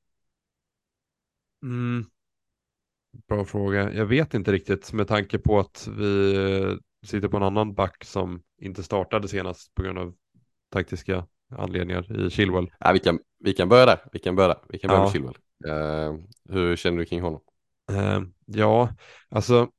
Mm. 1.64 2.06
Bra 3.28 3.46
fråga. 3.46 3.94
Jag 3.94 4.06
vet 4.06 4.34
inte 4.34 4.52
riktigt 4.52 4.94
med 4.94 5.08
tanke 5.08 5.40
på 5.40 5.60
att 5.60 5.88
vi 5.98 6.78
sitter 7.06 7.28
på 7.28 7.38
en 7.38 7.44
annan 7.44 7.74
back 7.74 8.04
som 8.06 8.44
inte 8.58 8.84
startade 8.84 9.28
senast 9.28 9.76
på 9.76 9.84
grund 9.84 9.98
av 9.98 10.14
taktiska 10.70 11.28
anledningar 11.50 12.26
i 12.26 12.30
Chilwell. 12.30 12.72
Ja, 12.80 12.92
vi, 12.92 13.00
kan, 13.00 13.20
vi 13.46 13.54
kan 13.54 13.70
börja 13.70 13.86
där, 13.86 14.00
vi 14.12 14.20
kan 14.20 14.36
börja 14.36 14.48
där, 14.48 14.58
vi 14.70 14.80
kan 14.80 14.88
börja 14.88 15.00
ja. 15.00 15.04
med 15.04 15.12
Chilwell. 15.12 15.36
Uh, 15.68 16.20
hur 16.50 16.76
känner 16.76 16.98
du 16.98 17.06
kring 17.06 17.22
honom? 17.22 17.42
Uh, 17.92 18.22
ja, 18.46 18.90
alltså 19.30 19.70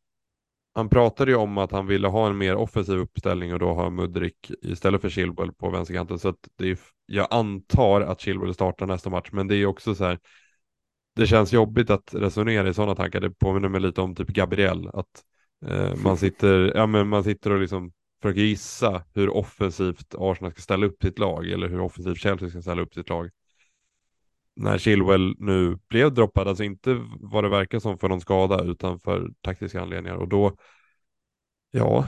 han 0.74 0.88
pratade 0.88 1.31
ju 1.31 1.37
om 1.37 1.59
att 1.59 1.72
han 1.72 1.87
ville 1.87 2.09
ha 2.09 2.29
en 2.29 2.38
mer 2.38 2.57
offensiv 2.57 2.98
uppställning 2.98 3.52
och 3.52 3.59
då 3.59 3.72
ha 3.72 3.90
Mudrik 3.90 4.50
istället 4.62 5.00
för 5.00 5.09
Chilwell 5.09 5.52
på 5.52 5.70
vänsterkanten. 5.70 6.18
Så 6.18 6.29
att 6.29 6.48
det 6.57 6.70
är, 6.70 6.79
jag 7.07 7.26
antar 7.31 8.00
att 8.00 8.20
Chilwell 8.20 8.55
startar 8.55 8.87
nästa 8.87 9.11
match, 9.11 9.29
men 9.33 9.48
det 9.48 9.57
är 9.57 9.66
också 9.66 9.94
så 9.94 10.05
här. 10.05 10.18
Det 11.16 11.26
känns 11.26 11.52
jobbigt 11.52 11.90
att 11.90 12.14
resonera 12.14 12.68
i 12.68 12.74
sådana 12.74 12.94
tankar. 12.94 13.20
Det 13.20 13.31
påminner 13.31 13.68
mig 13.68 13.81
lite 13.81 14.00
om 14.00 14.14
typ 14.14 14.29
Gabriel, 14.29 14.88
att 14.92 15.22
uh, 15.70 15.94
man 16.05 16.16
sitter, 16.16 16.72
ja 16.76 16.87
men 16.87 17.09
man 17.09 17.24
sitter 17.24 17.50
och 17.50 17.61
liksom 17.61 17.92
försöker 18.22 18.40
gissa 18.40 19.02
hur 19.14 19.29
offensivt 19.29 20.14
Arsenal 20.18 20.52
ska 20.52 20.61
ställa 20.61 20.87
upp 20.87 21.02
sitt 21.02 21.18
lag 21.18 21.50
eller 21.50 21.68
hur 21.68 21.81
offensivt 21.81 22.18
Chelsea 22.18 22.50
ska 22.50 22.62
ställa 22.62 22.83
upp 22.83 22.94
sitt 22.94 23.09
lag. 23.09 23.31
När 24.57 24.79
Chilwell 24.79 25.35
nu 25.38 25.79
blev 25.88 26.14
droppad, 26.14 26.49
alltså 26.49 26.64
inte 26.64 27.07
vad 27.21 27.45
det 27.45 27.49
verkar 27.49 27.79
som 27.79 27.99
för 27.99 28.09
någon 28.09 28.21
skada 28.21 28.64
utan 28.64 29.01
för 29.01 29.31
taktiska 29.40 29.81
anledningar 29.81 30.16
och 30.16 30.29
då, 30.29 30.57
ja, 31.71 32.05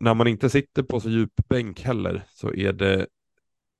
när 0.00 0.14
man 0.14 0.26
inte 0.26 0.50
sitter 0.50 0.82
på 0.82 1.00
så 1.00 1.08
djup 1.08 1.32
bänk 1.48 1.80
heller 1.80 2.24
så 2.28 2.54
är 2.54 2.72
det, 2.72 3.06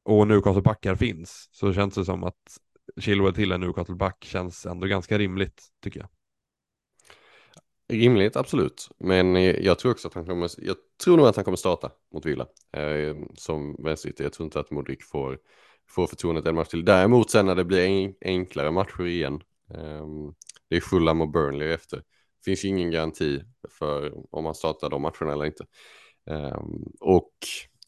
och 0.04 0.26
Newcastle-backar 0.28 0.94
finns, 0.94 1.48
så 1.52 1.72
känns 1.72 1.94
det 1.94 2.04
som 2.04 2.24
att 2.24 2.58
Chilwell 3.00 3.34
till 3.34 3.52
en 3.52 3.60
Newcastle-back 3.60 4.24
känns 4.24 4.66
ändå 4.66 4.86
ganska 4.86 5.18
rimligt 5.18 5.62
tycker 5.82 6.00
jag. 6.00 6.08
Rimligt, 7.88 8.36
absolut. 8.36 8.88
Men 8.98 9.34
jag 9.64 9.78
tror 9.78 9.92
också 9.92 10.08
att 10.08 10.14
han 10.14 10.26
kommer, 10.26 10.50
jag 10.58 10.76
tror 11.04 11.16
nog 11.16 11.26
att 11.26 11.36
han 11.36 11.44
kommer 11.44 11.56
starta 11.56 11.90
mot 12.14 12.26
Villa 12.26 12.46
eh, 12.72 13.16
som 13.34 13.76
vänsterytter. 13.84 14.24
Jag 14.24 14.32
tror 14.32 14.44
inte 14.44 14.60
att 14.60 14.70
Modric 14.70 15.08
får, 15.08 15.38
får 15.94 16.06
förtroendet 16.06 16.46
en 16.46 16.54
match 16.54 16.68
till. 16.68 16.84
Däremot 16.84 17.30
sen 17.30 17.46
när 17.46 17.54
det 17.54 17.64
blir 17.64 17.86
en, 17.86 18.14
enklare 18.20 18.70
matcher 18.70 19.06
igen, 19.06 19.42
ehm, 19.74 20.34
det 20.68 20.76
är 20.76 20.80
Fulham 20.80 21.20
och 21.20 21.28
Burnley 21.28 21.72
efter, 21.72 21.96
det 21.96 22.44
finns 22.44 22.64
ju 22.64 22.68
ingen 22.68 22.90
garanti 22.90 23.40
för 23.70 24.12
om 24.36 24.44
man 24.44 24.54
startar 24.54 24.90
de 24.90 25.02
matcherna 25.02 25.32
eller 25.32 25.44
inte. 25.44 25.66
Ehm, 26.26 26.84
och 27.00 27.32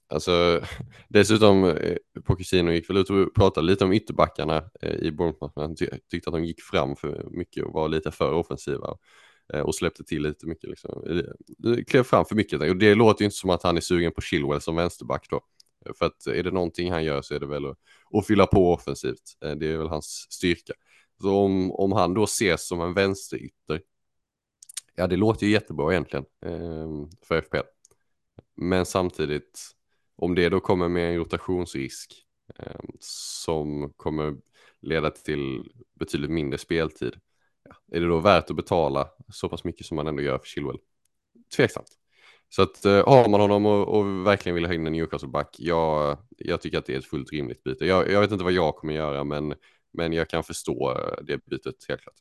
alltså 0.09 0.61
dessutom, 1.09 1.65
eh, 1.65 1.97
Pochettino 2.25 2.73
gick 2.73 2.91
väl 2.91 2.97
ut 2.97 3.11
och 3.11 3.35
pratade 3.35 3.67
lite 3.67 3.85
om 3.85 3.93
ytterbackarna 3.93 4.71
eh, 4.83 4.95
i 4.95 5.13
Bournemouth, 5.13 5.53
han 5.57 5.77
tyckte 6.11 6.31
att 6.31 6.35
de 6.35 6.45
gick 6.45 6.63
fram 6.63 6.97
för 6.97 7.27
mycket 7.31 7.65
och 7.65 7.73
var 7.73 7.89
lite 7.89 8.11
för 8.11 8.33
offensiva. 8.33 8.97
Eh, 9.53 9.61
och 9.61 9.75
släppte 9.75 10.05
till 10.05 10.23
lite 10.23 10.47
mycket. 10.47 10.71
Liksom. 10.71 11.23
Klev 11.87 12.03
fram 12.03 12.25
för 12.25 12.35
mycket 12.35 12.61
och 12.61 12.77
det 12.77 12.95
låter 12.95 13.23
ju 13.23 13.25
inte 13.25 13.37
som 13.37 13.51
att 13.51 13.63
han 13.63 13.77
är 13.77 13.81
sugen 13.81 14.13
på 14.13 14.21
Chilwell 14.21 14.61
som 14.61 14.77
vänsterback 14.77 15.27
då. 15.31 15.41
För 15.99 16.07
att 16.07 16.27
är 16.27 16.43
det 16.43 16.51
någonting 16.51 16.93
han 16.93 17.05
gör 17.05 17.23
så 17.23 17.35
är 17.35 17.41
det 17.41 17.47
väl 17.47 17.67
att, 17.67 17.79
att 18.13 18.27
fylla 18.27 18.47
på 18.47 18.73
offensivt. 18.73 19.37
Eh, 19.45 19.51
det 19.51 19.67
är 19.67 19.79
väl 19.79 19.89
hans 19.89 20.27
styrka. 20.31 20.73
Så 21.21 21.37
om, 21.37 21.73
om 21.73 21.93
han 21.93 22.15
då 22.15 22.25
ses 22.25 22.69
som 22.69 22.81
en 22.81 22.95
vänsterytter, 22.95 23.81
ja 24.95 25.07
det 25.07 25.17
låter 25.17 25.47
ju 25.47 25.53
jättebra 25.53 25.93
egentligen 25.93 26.25
ehm, 26.47 27.09
för 27.23 27.41
FPL. 27.41 27.67
Men 28.57 28.87
samtidigt, 28.87 29.61
om 30.17 30.35
det 30.35 30.49
då 30.49 30.61
kommer 30.61 30.89
med 30.89 31.11
en 31.11 31.17
rotationsrisk 31.17 32.27
ehm, 32.59 32.87
som 33.01 33.93
kommer 33.97 34.37
leda 34.81 35.11
till 35.11 35.73
betydligt 35.95 36.31
mindre 36.31 36.59
speltid, 36.59 37.15
är 37.93 38.01
det 38.01 38.07
då 38.07 38.19
värt 38.19 38.51
att 38.51 38.57
betala 38.57 39.09
så 39.33 39.49
pass 39.49 39.65
mycket 39.65 39.87
som 39.87 39.97
man 39.97 40.07
ändå 40.07 40.23
gör 40.23 40.39
för 40.39 40.47
Chilwell? 40.47 40.79
Tveksamt. 41.57 41.99
Så 42.55 42.63
att 42.63 42.87
uh, 42.87 43.07
har 43.07 43.29
man 43.29 43.41
honom 43.41 43.67
och, 43.67 43.89
och, 43.89 44.27
verkligen 44.27 44.55
vill 44.55 44.67
ha 44.67 44.75
in 44.75 44.87
en 44.87 44.93
Newcastle-back, 44.93 45.57
jag, 45.59 46.19
jag 46.39 46.61
tycker 46.61 46.79
att 46.79 46.87
det 46.87 46.95
är 46.95 46.99
ett 46.99 47.05
fullt 47.05 47.33
rimligt 47.33 47.65
byte. 47.65 47.87
Jag, 47.87 48.11
jag 48.11 48.21
vet 48.21 48.33
inte 48.33 48.45
vad 48.45 48.53
jag 48.53 48.77
kommer 48.77 48.95
göra, 48.95 49.25
men, 49.25 49.55
men 49.93 50.13
jag 50.13 50.29
kan 50.29 50.45
förstå 50.45 50.91
eh, 50.91 51.25
det 51.25 51.45
bytet 51.47 51.75
helt 51.89 52.01
klart. 52.01 52.15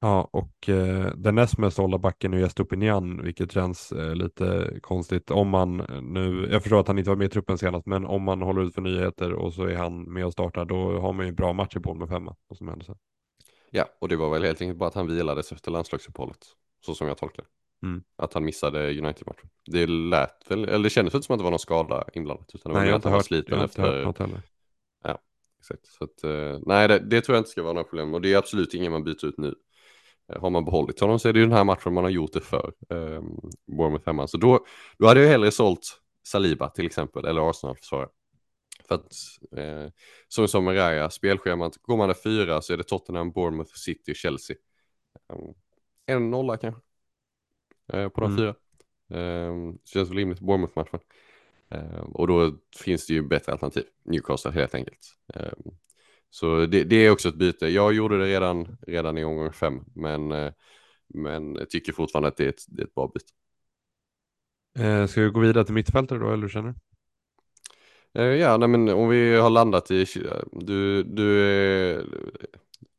Ja, 0.00 0.28
och 0.32 0.68
eh, 0.68 1.12
den 1.16 1.34
näst 1.34 1.58
mest 1.58 1.76
sålda 1.76 1.98
backen 1.98 2.34
är 2.34 2.44
Estupinian, 2.44 3.22
vilket 3.22 3.52
känns 3.52 3.92
eh, 3.92 4.14
lite 4.14 4.78
konstigt. 4.80 5.30
Om 5.30 5.48
man 5.48 5.76
nu, 6.02 6.48
jag 6.50 6.62
förstår 6.62 6.80
att 6.80 6.88
han 6.88 6.98
inte 6.98 7.10
var 7.10 7.16
med 7.16 7.26
i 7.26 7.30
truppen 7.30 7.58
senast, 7.58 7.86
men 7.86 8.06
om 8.06 8.22
man 8.22 8.42
håller 8.42 8.62
ut 8.62 8.74
för 8.74 8.82
nyheter 8.82 9.32
och 9.32 9.54
så 9.54 9.64
är 9.64 9.76
han 9.76 10.12
med 10.12 10.26
och 10.26 10.32
startar, 10.32 10.64
då 10.64 11.00
har 11.00 11.12
man 11.12 11.26
ju 11.26 11.28
en 11.28 11.34
bra 11.34 11.52
match 11.52 11.76
i 11.76 11.78
boll 11.78 11.98
med 11.98 12.08
femma. 12.08 12.36
Och 12.48 12.56
som 12.56 12.68
händer 12.68 12.84
sen. 12.84 12.96
Ja, 13.70 13.84
och 14.00 14.08
det 14.08 14.16
var 14.16 14.30
väl 14.30 14.44
helt 14.44 14.60
enkelt 14.60 14.78
bara 14.78 14.88
att 14.88 14.94
han 14.94 15.06
vilades 15.06 15.52
efter 15.52 15.70
landslagsuppehållet. 15.70 16.46
Så 16.80 16.94
som 16.94 17.08
jag 17.08 17.18
tolkar 17.18 17.44
mm. 17.82 18.02
Att 18.16 18.34
han 18.34 18.44
missade 18.44 18.88
United-matchen. 18.88 19.50
Det 19.66 19.86
lät 19.86 20.50
väl, 20.50 20.64
eller 20.64 20.84
det 20.84 20.90
kändes 20.90 21.14
inte 21.14 21.26
som 21.26 21.34
att 21.34 21.38
det 21.38 21.44
var 21.44 21.50
någon 21.50 21.58
skada 21.58 22.04
inblandat. 22.14 22.50
Utan 22.54 22.72
nej, 22.72 22.82
jag 22.82 22.90
har 22.90 22.96
inte 22.96 23.08
hört, 23.08 23.24
sliten 23.24 23.60
efter... 23.60 23.82
hört 23.82 24.04
något 24.04 24.18
heller. 24.18 24.42
Ja, 25.04 25.18
exakt. 25.58 25.86
Så 25.86 26.04
att, 26.04 26.24
uh, 26.24 26.58
nej, 26.66 26.88
det, 26.88 26.98
det, 26.98 27.20
tror 27.20 27.36
jag 27.36 27.40
inte 27.40 27.50
ska 27.50 27.62
vara 27.62 27.72
några 27.72 27.88
problem. 27.88 28.14
Och 28.14 28.20
det 28.20 28.32
är 28.32 28.38
absolut 28.38 28.74
ingen 28.74 28.92
man 28.92 29.04
byter 29.04 29.26
ut 29.26 29.38
nu. 29.38 29.54
Uh, 30.32 30.40
har 30.40 30.50
man 30.50 30.64
behållit 30.64 31.00
honom 31.00 31.18
så 31.18 31.28
är 31.28 31.32
det 31.32 31.38
ju 31.38 31.44
den 31.46 31.56
här 31.56 31.64
matchen 31.64 31.94
man 31.94 32.04
har 32.04 32.10
gjort 32.10 32.32
det 32.32 32.40
för. 32.40 32.72
Um, 32.88 33.50
Bournemouth 33.66 34.06
hemma. 34.06 34.26
Så 34.26 34.36
då, 34.36 34.66
då 34.98 35.06
hade 35.06 35.20
jag 35.22 35.28
hellre 35.28 35.50
sålt 35.50 36.00
Saliba 36.26 36.68
till 36.68 36.86
exempel, 36.86 37.24
eller 37.24 37.50
Arsenal-försvarare. 37.50 38.08
För 38.88 38.94
att, 38.94 39.12
eh, 39.56 39.92
som 40.28 40.48
som 40.48 40.68
Raya, 40.68 41.10
spelschemat, 41.10 41.76
går 41.76 41.96
man 41.96 42.14
fyra 42.24 42.62
så 42.62 42.72
är 42.72 42.76
det 42.76 42.84
Tottenham, 42.84 43.32
Bournemouth, 43.32 43.72
City 43.74 44.14
Chelsea. 44.14 44.56
Um, 45.32 45.54
en 46.06 46.30
nolla 46.30 46.56
kanske, 46.56 46.80
eh, 47.92 48.08
på 48.08 48.20
de 48.20 48.30
mm. 48.30 48.36
fyra. 48.36 48.54
Um, 49.08 49.78
känns 49.84 50.10
väl 50.10 50.16
rimligt, 50.16 50.40
Bournemouth-matchen. 50.40 51.00
Um, 51.68 52.12
och 52.12 52.26
då 52.26 52.52
finns 52.76 53.06
det 53.06 53.14
ju 53.14 53.22
bättre 53.22 53.52
alternativ, 53.52 53.84
Newcastle 54.04 54.50
helt 54.50 54.74
enkelt. 54.74 55.16
Um, 55.34 55.72
så 56.30 56.66
det, 56.66 56.84
det, 56.84 56.96
är 56.96 57.10
också 57.10 57.28
ett 57.28 57.34
byte. 57.34 57.68
Jag 57.68 57.94
gjorde 57.94 58.18
det 58.18 58.26
redan, 58.26 58.76
redan 58.86 59.18
i 59.18 59.24
omgång 59.24 59.52
fem, 59.52 59.84
men, 59.94 60.32
uh, 60.32 60.52
men 61.08 61.54
jag 61.54 61.70
tycker 61.70 61.92
fortfarande 61.92 62.28
att 62.28 62.36
det 62.36 62.44
är 62.44 62.48
ett, 62.48 62.64
det 62.68 62.82
är 62.82 62.86
ett 62.86 62.94
bra 62.94 63.10
byte. 63.14 63.32
Eh, 64.78 65.06
ska 65.06 65.22
vi 65.22 65.30
gå 65.30 65.40
vidare 65.40 65.64
till 65.64 65.74
mittfältare 65.74 66.18
då, 66.18 66.26
eller 66.26 66.42
hur 66.42 66.48
känner 66.48 66.74
du? 66.74 66.80
Eh, 68.20 68.26
ja, 68.26 68.56
nej, 68.56 68.68
men 68.68 68.88
om 68.88 69.08
vi 69.08 69.36
har 69.36 69.50
landat 69.50 69.90
i, 69.90 70.06
du, 70.52 71.02
du 71.02 71.42
är 71.42 72.04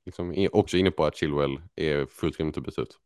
liksom 0.06 0.48
också 0.52 0.78
inne 0.78 0.92
på 0.92 1.06
att 1.06 1.16
Chilwell 1.16 1.62
är 1.76 2.06
fullt 2.06 2.40
rimligt 2.40 2.58
att 2.58 2.64
byta 2.64 2.82
ut. 2.82 3.00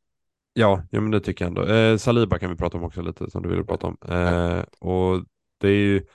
Ja, 0.53 0.83
ja, 0.89 1.01
men 1.01 1.11
det 1.11 1.19
tycker 1.19 1.45
jag 1.45 1.49
ändå. 1.49 1.73
Eh, 1.73 1.97
Saliba 1.97 2.39
kan 2.39 2.49
vi 2.49 2.55
prata 2.55 2.77
om 2.77 2.83
också 2.83 3.01
lite 3.01 3.31
som 3.31 3.43
du 3.43 3.49
ville 3.49 3.63
prata 3.63 3.87
om. 3.87 3.97
Eh, 4.07 4.63
och 4.79 5.25
det 5.59 5.67
är 5.67 5.71
ju, 5.71 6.05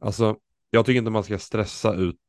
alltså, 0.00 0.36
jag 0.70 0.86
tycker 0.86 0.98
inte 0.98 1.10
man 1.10 1.24
ska 1.24 1.38
stressa 1.38 1.94
ut 1.94 2.20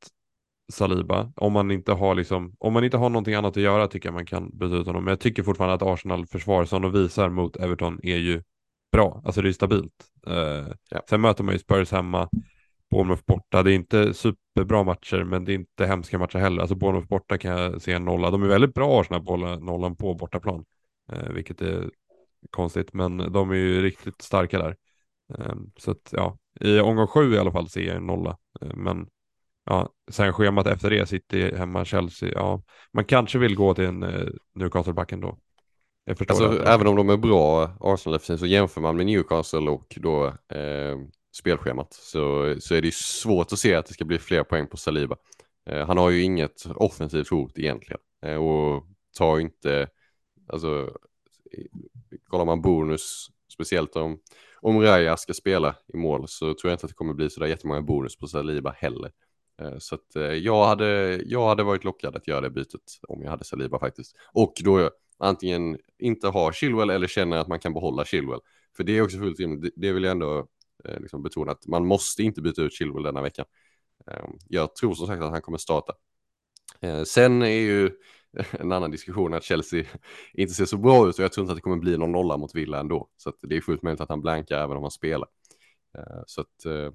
Saliba 0.73 1.31
om 1.35 1.53
man 1.53 1.71
inte 1.71 1.91
har 1.91 2.15
liksom, 2.15 2.55
om 2.59 2.73
man 2.73 2.83
inte 2.83 2.97
har 2.97 3.09
någonting 3.09 3.33
annat 3.33 3.57
att 3.57 3.63
göra 3.63 3.87
tycker 3.87 4.07
jag 4.07 4.13
man 4.13 4.25
kan 4.25 4.57
byta 4.57 4.75
ut 4.75 4.87
honom. 4.87 5.03
Men 5.03 5.11
jag 5.11 5.19
tycker 5.19 5.43
fortfarande 5.43 5.75
att 5.75 5.93
Arsenal 5.93 6.25
försvar 6.25 6.65
som 6.65 6.81
de 6.81 6.91
visar 6.91 7.29
mot 7.29 7.55
Everton 7.55 7.99
är 8.03 8.17
ju 8.17 8.43
bra. 8.91 9.21
Alltså 9.25 9.41
det 9.41 9.49
är 9.49 9.53
stabilt. 9.53 9.93
Eh, 10.27 10.67
ja. 10.89 11.01
Sen 11.09 11.21
möter 11.21 11.43
man 11.43 11.53
ju 11.53 11.59
Spurs 11.59 11.91
hemma. 11.91 12.29
Bournemouth 12.91 13.23
borta. 13.25 13.63
Det 13.63 13.71
är 13.71 13.75
inte 13.75 14.13
superbra 14.13 14.83
matcher, 14.83 15.23
men 15.23 15.45
det 15.45 15.51
är 15.51 15.55
inte 15.55 15.85
hemska 15.85 16.19
matcher 16.19 16.39
heller. 16.39 16.61
Alltså 16.61 16.75
Bournemouth 16.75 17.07
borta 17.07 17.37
kan 17.37 17.51
jag 17.51 17.81
se 17.81 17.91
en 17.91 18.05
nolla. 18.05 18.31
De 18.31 18.43
är 18.43 18.47
väldigt 18.47 18.73
bra 18.73 19.01
Arsenal 19.01 19.59
nollan 19.63 19.95
på 19.95 20.13
bortaplan, 20.13 20.65
vilket 21.29 21.61
är 21.61 21.89
konstigt, 22.49 22.93
men 22.93 23.17
de 23.17 23.51
är 23.51 23.55
ju 23.55 23.81
riktigt 23.81 24.21
starka 24.21 24.59
där. 24.59 24.75
Eh, 25.39 25.55
så 25.77 25.91
att 25.91 26.09
ja, 26.11 26.37
i 26.61 26.79
omgång 26.79 27.07
sju 27.07 27.33
i 27.33 27.37
alla 27.37 27.51
fall 27.51 27.69
ser 27.69 27.81
jag 27.81 27.95
en 27.95 28.05
nolla, 28.05 28.37
eh, 28.61 28.75
men 28.75 29.07
ja, 29.65 29.89
sen 30.11 30.33
schemat 30.33 30.67
efter 30.67 30.89
det, 30.89 31.05
City 31.05 31.55
hemma, 31.55 31.85
Chelsea, 31.85 32.29
ja, 32.33 32.61
man 32.93 33.05
kanske 33.05 33.39
vill 33.39 33.55
gå 33.55 33.73
till 33.73 33.85
en 33.85 34.03
eh, 34.03 34.27
Newcastle-backen 34.55 35.21
då. 35.21 35.39
Jag 36.05 36.17
förstår 36.17 36.45
alltså, 36.45 36.63
även 36.63 36.87
om 36.87 36.95
de 36.95 37.09
är 37.09 37.17
bra, 37.17 37.71
Arsenal 37.79 38.19
så 38.19 38.45
jämför 38.45 38.81
man 38.81 38.97
med 38.97 39.05
Newcastle 39.05 39.69
och 39.69 39.97
då 40.01 40.25
eh, 40.27 40.97
spelschemat 41.35 41.93
så, 41.93 42.55
så 42.59 42.75
är 42.75 42.81
det 42.81 42.93
svårt 42.93 43.51
att 43.51 43.59
se 43.59 43.75
att 43.75 43.85
det 43.85 43.93
ska 43.93 44.05
bli 44.05 44.17
fler 44.17 44.43
poäng 44.43 44.67
på 44.67 44.77
Saliba. 44.77 45.15
Eh, 45.69 45.87
han 45.87 45.97
har 45.97 46.09
ju 46.09 46.21
inget 46.21 46.65
offensivt 46.75 47.29
hot 47.29 47.57
egentligen 47.57 47.99
eh, 48.25 48.35
och 48.35 48.83
tar 49.17 49.39
inte, 49.39 49.87
alltså 50.47 50.97
kollar 52.27 52.45
man 52.45 52.61
bonus, 52.61 53.27
speciellt 53.53 53.95
om, 53.95 54.19
om 54.61 54.81
Raya 54.81 55.17
ska 55.17 55.33
spela 55.33 55.75
i 55.93 55.97
mål 55.97 56.27
så 56.27 56.53
tror 56.53 56.69
jag 56.69 56.73
inte 56.73 56.85
att 56.85 56.89
det 56.89 56.95
kommer 56.95 57.13
bli 57.13 57.29
sådär 57.29 57.47
jättemånga 57.47 57.81
bonus 57.81 58.17
på 58.17 58.27
Saliba 58.27 58.71
heller. 58.77 59.11
Eh, 59.61 59.77
så 59.77 59.95
att 59.95 60.15
eh, 60.15 60.23
jag 60.23 60.65
hade, 60.65 61.21
jag 61.25 61.47
hade 61.47 61.63
varit 61.63 61.83
lockad 61.83 62.15
att 62.15 62.27
göra 62.27 62.41
det 62.41 62.49
bytet 62.49 62.99
om 63.07 63.23
jag 63.23 63.29
hade 63.29 63.43
Saliba 63.43 63.79
faktiskt. 63.79 64.15
Och 64.33 64.53
då 64.63 64.91
antingen 65.17 65.77
inte 65.99 66.27
ha 66.27 66.53
Chilwell 66.53 66.89
eller 66.89 67.07
känner 67.07 67.37
att 67.37 67.47
man 67.47 67.59
kan 67.59 67.73
behålla 67.73 68.05
Chilwell. 68.05 68.39
För 68.77 68.83
det 68.83 68.97
är 68.97 69.01
också 69.01 69.17
fullt 69.17 69.39
rimligt, 69.39 69.73
det 69.75 69.91
vill 69.91 70.03
jag 70.03 70.11
ändå 70.11 70.47
eh, 70.85 70.99
liksom 70.99 71.23
betona 71.23 71.51
att 71.51 71.67
man 71.67 71.85
måste 71.87 72.23
inte 72.23 72.41
byta 72.41 72.61
ut 72.61 72.73
Chilwell 72.73 73.03
denna 73.03 73.21
veckan. 73.21 73.45
Jag 74.47 74.75
tror 74.75 74.93
som 74.93 75.07
sagt 75.07 75.21
att 75.21 75.31
han 75.31 75.41
kommer 75.41 75.57
starta. 75.57 75.93
Sen 77.05 77.41
är 77.41 77.47
ju 77.47 77.91
en 78.51 78.71
annan 78.71 78.91
diskussion 78.91 79.33
att 79.33 79.43
Chelsea 79.43 79.85
inte 80.33 80.53
ser 80.53 80.65
så 80.65 80.77
bra 80.77 81.09
ut 81.09 81.17
och 81.17 81.23
jag 81.23 81.31
tror 81.33 81.43
inte 81.43 81.51
att 81.51 81.57
det 81.57 81.61
kommer 81.61 81.77
bli 81.77 81.97
någon 81.97 82.11
nolla 82.11 82.37
mot 82.37 82.55
Villa 82.55 82.79
ändå. 82.79 83.09
Så 83.17 83.29
att 83.29 83.35
det 83.41 83.57
är 83.57 83.61
fullt 83.61 83.81
möjligt 83.81 84.01
att 84.01 84.09
han 84.09 84.21
blankar 84.21 84.63
även 84.63 84.77
om 84.77 84.83
han 84.83 84.91
spelar. 84.91 85.27
Eh, 85.97 86.23
så 86.25 86.41
att 86.41 86.65
eh, 86.65 86.91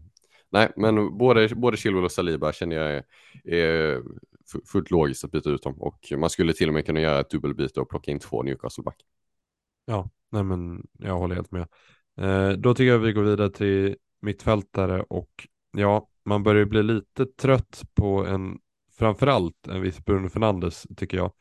nej, 0.51 0.73
men 0.77 1.19
både, 1.19 1.49
både 1.49 1.77
Chilwell 1.77 2.05
och 2.05 2.13
Saliba 2.13 2.53
känner 2.53 2.77
jag 2.77 2.91
är, 2.95 3.05
är 3.45 4.03
fullt 4.73 4.91
logiskt 4.91 5.25
att 5.25 5.31
byta 5.31 5.51
ut 5.51 5.63
dem 5.63 5.83
och 5.83 6.13
man 6.17 6.31
skulle 6.31 6.53
till 6.53 6.69
och 6.69 6.75
med 6.75 6.87
kunna 6.87 7.01
göra 7.01 7.21
ett 7.21 7.31
dubbelbyte 7.31 7.81
och 7.81 7.89
plocka 7.89 8.11
in 8.11 8.19
två 8.19 8.43
Newcastle-back. 8.43 8.97
Ja, 9.85 10.11
nej 10.31 10.43
men 10.43 10.87
jag 10.99 11.19
håller 11.19 11.35
helt 11.35 11.51
med. 11.51 11.67
Eh, 12.21 12.51
då 12.51 12.75
tycker 12.75 12.91
jag 12.91 12.99
vi 12.99 13.13
går 13.13 13.23
vidare 13.23 13.51
till 13.51 13.97
mittfältare 14.21 15.03
och 15.03 15.49
ja, 15.73 16.09
man 16.25 16.43
börjar 16.43 16.65
bli 16.65 16.83
lite 16.83 17.27
trött 17.27 17.83
på 17.95 18.27
en, 18.27 18.59
framförallt 19.01 19.67
en 19.69 19.81
viss 19.81 20.05
Bruno 20.05 20.29
Fernandes 20.29 20.87
tycker 20.97 21.17
jag, 21.17 21.33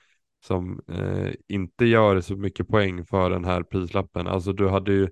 som 0.46 0.82
eh, 0.88 1.34
inte 1.48 1.86
gör 1.86 2.22
så 2.22 2.36
mycket 2.36 2.68
poäng 2.68 3.06
för 3.06 3.30
den 3.30 3.46
här 3.46 3.64
prislappen. 3.64 4.28
Alltså 4.28 4.54
du 4.54 4.70
hade 4.70 4.92
ju 4.94 5.10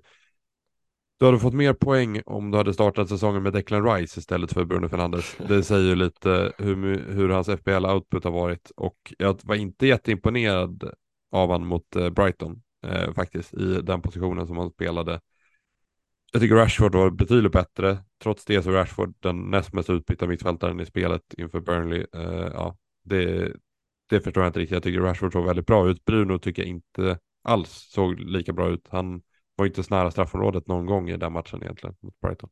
du 1.18 1.26
hade 1.26 1.38
fått 1.38 1.54
mer 1.54 1.72
poäng 1.72 2.22
om 2.26 2.50
du 2.50 2.58
hade 2.58 2.74
startat 2.74 3.08
säsongen 3.08 3.42
med 3.42 3.52
Declan 3.52 3.84
Rice 3.84 4.20
istället 4.20 4.52
för 4.52 4.64
Bruno 4.64 4.88
Fernandes. 4.88 5.36
Det 5.48 5.62
säger 5.72 5.96
lite 5.96 6.52
hur, 6.58 7.12
hur 7.12 7.28
hans 7.28 7.48
FPL-output 7.48 8.24
har 8.24 8.30
varit 8.30 8.70
och 8.76 9.14
jag 9.18 9.40
var 9.44 9.54
inte 9.54 9.86
jätteimponerad 9.86 10.90
av 11.32 11.50
han 11.50 11.66
mot 11.66 11.96
eh, 11.96 12.10
Brighton 12.10 12.62
eh, 12.86 13.12
faktiskt 13.12 13.54
i 13.54 13.80
den 13.82 14.02
positionen 14.02 14.46
som 14.46 14.56
han 14.56 14.70
spelade 14.70 15.20
jag 16.32 16.42
tycker 16.42 16.54
Rashford 16.54 16.94
var 16.94 17.10
betydligt 17.10 17.52
bättre. 17.52 17.98
Trots 18.22 18.44
det 18.44 18.62
så 18.62 18.70
är 18.70 18.74
Rashford 18.74 19.14
den 19.20 19.50
näst 19.50 19.72
mest 19.72 19.90
utbytta 19.90 20.26
mittfältaren 20.26 20.80
i 20.80 20.86
spelet 20.86 21.34
inför 21.38 21.60
Burnley. 21.60 22.06
Uh, 22.16 22.50
ja, 22.52 22.76
det, 23.04 23.52
det 24.08 24.20
förstår 24.20 24.42
jag 24.42 24.48
inte 24.48 24.60
riktigt. 24.60 24.74
Jag 24.74 24.82
tycker 24.82 25.00
Rashford 25.00 25.32
såg 25.32 25.46
väldigt 25.46 25.66
bra 25.66 25.88
ut. 25.88 26.04
Bruno 26.04 26.38
tycker 26.38 26.62
jag 26.62 26.68
inte 26.68 27.18
alls 27.42 27.70
såg 27.70 28.20
lika 28.20 28.52
bra 28.52 28.68
ut. 28.68 28.88
Han 28.90 29.22
var 29.56 29.66
inte 29.66 29.82
så 29.82 29.94
nära 29.94 30.10
straffområdet 30.10 30.66
någon 30.66 30.86
gång 30.86 31.10
i 31.10 31.16
den 31.16 31.32
matchen 31.32 31.62
egentligen 31.62 31.96
mot 32.00 32.20
Brighton. 32.20 32.50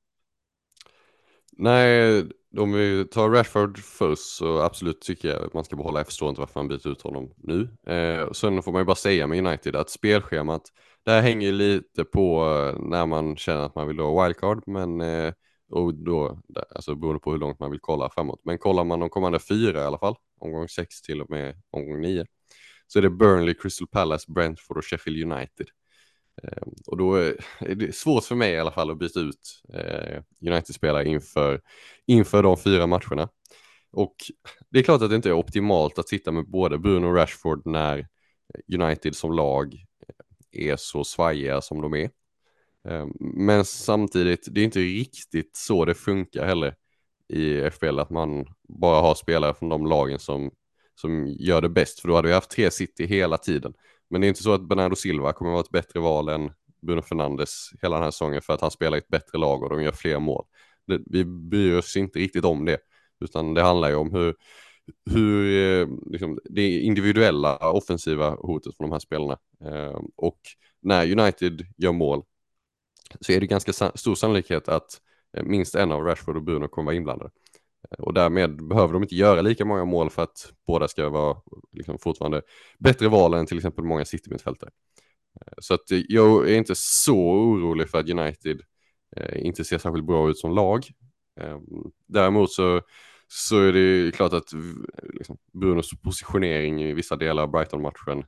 Nej, 1.58 2.24
om 2.58 2.72
vi 2.72 3.04
tar 3.04 3.30
Rashford 3.30 3.78
först 3.78 4.36
så 4.36 4.60
absolut 4.60 5.00
tycker 5.00 5.28
jag 5.28 5.44
att 5.44 5.54
man 5.54 5.64
ska 5.64 5.76
behålla. 5.76 5.98
Jag 5.98 6.06
förstår 6.06 6.28
inte 6.28 6.40
varför 6.40 6.60
man 6.60 6.68
byter 6.68 6.88
ut 6.88 7.02
honom 7.02 7.32
nu. 7.36 7.68
Eh, 7.86 8.32
sen 8.32 8.62
får 8.62 8.72
man 8.72 8.80
ju 8.80 8.84
bara 8.84 8.96
säga 8.96 9.26
med 9.26 9.46
United 9.46 9.76
att 9.76 9.90
spelschemat 9.90 10.62
det 11.06 11.12
här 11.12 11.22
hänger 11.22 11.52
lite 11.52 12.04
på 12.04 12.44
eh, 12.44 12.80
när 12.82 13.06
man 13.06 13.36
känner 13.36 13.60
att 13.60 13.74
man 13.74 13.88
vill 13.88 13.98
ha 13.98 14.24
wildcard, 14.24 14.62
men 14.66 15.00
eh, 15.00 15.32
och 15.70 15.94
då, 15.94 16.40
alltså 16.74 16.94
beroende 16.94 17.20
på 17.20 17.32
hur 17.32 17.38
långt 17.38 17.60
man 17.60 17.70
vill 17.70 17.80
kolla 17.80 18.10
framåt. 18.10 18.40
Men 18.44 18.58
kollar 18.58 18.84
man 18.84 19.00
de 19.00 19.08
kommande 19.10 19.38
fyra 19.38 19.80
i 19.82 19.84
alla 19.84 19.98
fall, 19.98 20.14
omgång 20.40 20.68
sex 20.68 21.02
till 21.02 21.22
och 21.22 21.30
med 21.30 21.62
omgång 21.70 22.00
nio, 22.00 22.26
så 22.86 22.98
är 22.98 23.02
det 23.02 23.10
Burnley, 23.10 23.54
Crystal 23.54 23.88
Palace, 23.88 24.32
Brentford 24.32 24.76
och 24.76 24.84
Sheffield 24.84 25.32
United. 25.32 25.66
Eh, 26.42 26.62
och 26.86 26.96
då 26.96 27.14
är 27.14 27.36
det 27.74 27.94
svårt 27.94 28.24
för 28.24 28.34
mig 28.34 28.52
i 28.52 28.58
alla 28.58 28.70
fall 28.70 28.90
att 28.90 28.98
byta 28.98 29.20
ut 29.20 29.62
eh, 29.74 30.22
United-spelare 30.40 31.08
inför, 31.08 31.60
inför 32.06 32.42
de 32.42 32.56
fyra 32.56 32.86
matcherna. 32.86 33.28
Och 33.92 34.16
det 34.70 34.78
är 34.78 34.82
klart 34.82 35.02
att 35.02 35.10
det 35.10 35.16
inte 35.16 35.28
är 35.28 35.32
optimalt 35.32 35.98
att 35.98 36.08
sitta 36.08 36.32
med 36.32 36.50
både 36.50 36.78
Bruno 36.78 37.06
och 37.06 37.16
Rashford 37.16 37.66
när 37.66 38.08
United 38.74 39.16
som 39.16 39.32
lag 39.32 39.74
eh, 40.54 40.68
är 40.70 40.76
så 40.76 41.04
svajiga 41.04 41.60
som 41.60 41.80
de 41.80 41.94
är. 41.94 42.10
Ehm, 42.88 43.12
men 43.20 43.64
samtidigt, 43.64 44.48
det 44.50 44.60
är 44.60 44.64
inte 44.64 44.78
riktigt 44.80 45.56
så 45.56 45.84
det 45.84 45.94
funkar 45.94 46.46
heller 46.46 46.74
i 47.28 47.70
FBL, 47.70 47.98
att 47.98 48.10
man 48.10 48.46
bara 48.68 49.00
har 49.00 49.14
spelare 49.14 49.54
från 49.54 49.68
de 49.68 49.86
lagen 49.86 50.18
som, 50.18 50.50
som 50.94 51.26
gör 51.26 51.62
det 51.62 51.68
bäst, 51.68 52.00
för 52.00 52.08
då 52.08 52.14
hade 52.14 52.28
vi 52.28 52.34
haft 52.34 52.50
tre 52.50 52.70
City 52.70 53.06
hela 53.06 53.38
tiden. 53.38 53.74
Men 54.10 54.20
det 54.20 54.26
är 54.26 54.28
inte 54.28 54.42
så 54.42 54.52
att 54.52 54.68
Bernardo 54.68 54.96
Silva 54.96 55.32
kommer 55.32 55.50
att 55.50 55.54
vara 55.54 55.62
ett 55.64 55.70
bättre 55.70 56.00
val 56.00 56.28
än 56.28 56.50
Bruno 56.82 57.02
Fernandes 57.02 57.70
hela 57.82 57.96
den 57.96 58.04
här 58.04 58.10
säsongen 58.10 58.42
för 58.42 58.52
att 58.52 58.60
han 58.60 58.70
spelar 58.70 58.96
i 58.96 58.98
ett 58.98 59.08
bättre 59.08 59.38
lag 59.38 59.62
och 59.62 59.70
de 59.70 59.82
gör 59.82 59.92
fler 59.92 60.18
mål. 60.18 60.44
Det, 60.86 61.00
vi 61.06 61.24
bryr 61.24 61.78
oss 61.78 61.96
inte 61.96 62.18
riktigt 62.18 62.44
om 62.44 62.64
det, 62.64 62.78
utan 63.20 63.54
det 63.54 63.62
handlar 63.62 63.88
ju 63.88 63.94
om 63.94 64.12
hur, 64.12 64.34
hur 65.10 65.62
eh, 65.82 65.88
liksom, 66.06 66.38
det 66.44 66.78
individuella 66.80 67.70
offensiva 67.70 68.30
hotet 68.30 68.76
från 68.76 68.88
de 68.88 68.92
här 68.92 68.98
spelarna. 68.98 69.38
Eh, 69.64 70.00
och 70.16 70.38
när 70.80 71.20
United 71.20 71.66
gör 71.76 71.92
mål 71.92 72.22
så 73.20 73.32
är 73.32 73.40
det 73.40 73.46
ganska 73.46 73.72
stor 73.94 74.14
sannolikhet 74.14 74.68
att 74.68 75.00
eh, 75.36 75.44
minst 75.44 75.74
en 75.74 75.92
av 75.92 76.02
Rashford 76.02 76.36
och 76.36 76.42
Bruno 76.42 76.68
kommer 76.68 76.86
vara 76.86 76.96
inblandade. 76.96 77.30
Och 77.98 78.14
därmed 78.14 78.68
behöver 78.68 78.92
de 78.92 79.02
inte 79.02 79.14
göra 79.14 79.40
lika 79.40 79.64
många 79.64 79.84
mål 79.84 80.10
för 80.10 80.22
att 80.22 80.52
båda 80.66 80.88
ska 80.88 81.08
vara 81.08 81.36
liksom, 81.72 81.98
fortfarande 81.98 82.42
bättre 82.78 83.08
val 83.08 83.34
än 83.34 83.46
till 83.46 83.56
exempel 83.56 83.84
många 83.84 84.04
City-mittfältare. 84.04 84.70
Eh, 85.40 85.52
så 85.58 85.74
att 85.74 85.90
eh, 85.90 86.00
jag 86.08 86.50
är 86.50 86.58
inte 86.58 86.74
så 86.74 87.18
orolig 87.18 87.90
för 87.90 87.98
att 87.98 88.10
United 88.10 88.60
eh, 89.16 89.46
inte 89.46 89.64
ser 89.64 89.78
särskilt 89.78 90.06
bra 90.06 90.30
ut 90.30 90.38
som 90.38 90.54
lag. 90.54 90.84
Ehm, 91.40 91.62
däremot 92.06 92.52
så 92.52 92.82
så 93.28 93.60
är 93.60 93.72
det 93.72 94.14
klart 94.14 94.32
att 94.32 94.52
liksom, 95.12 95.36
Brunos 95.52 95.90
positionering 96.02 96.82
i 96.82 96.94
vissa 96.94 97.16
delar 97.16 97.42
av 97.42 97.50
Brighton-matchen 97.50 98.24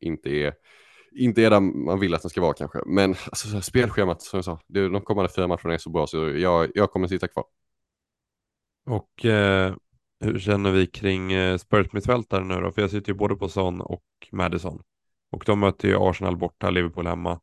inte 0.00 0.30
är 0.30 0.54
inte 1.14 1.42
är 1.42 1.50
där 1.50 1.60
man 1.60 2.00
vill 2.00 2.14
att 2.14 2.22
den 2.22 2.30
ska 2.30 2.40
vara 2.40 2.54
kanske. 2.54 2.78
Men 2.86 3.10
alltså, 3.10 3.60
spelschemat 3.60 4.22
som 4.22 4.38
jag 4.38 4.44
sa, 4.44 4.60
det, 4.66 4.88
de 4.88 5.00
kommande 5.00 5.32
fyra 5.36 5.46
matcherna 5.46 5.74
är 5.74 5.78
så 5.78 5.90
bra 5.90 6.06
så 6.06 6.28
jag, 6.28 6.70
jag 6.74 6.90
kommer 6.90 7.08
sitta 7.08 7.28
kvar. 7.28 7.44
Och 8.86 9.24
eh, 9.24 9.74
hur 10.20 10.38
känner 10.38 10.70
vi 10.70 10.86
kring 10.86 11.32
eh, 11.32 11.56
Spurs 11.56 11.92
mittfältare 11.92 12.44
nu 12.44 12.60
då? 12.60 12.72
För 12.72 12.82
jag 12.82 12.90
sitter 12.90 13.12
ju 13.12 13.18
både 13.18 13.36
på 13.36 13.48
Son 13.48 13.80
och 13.80 14.04
Madison. 14.32 14.82
Och 15.30 15.42
de 15.46 15.60
möter 15.60 15.88
ju 15.88 15.96
Arsenal 15.98 16.36
borta, 16.36 16.70
Liverpool 16.70 17.06
hemma. 17.06 17.40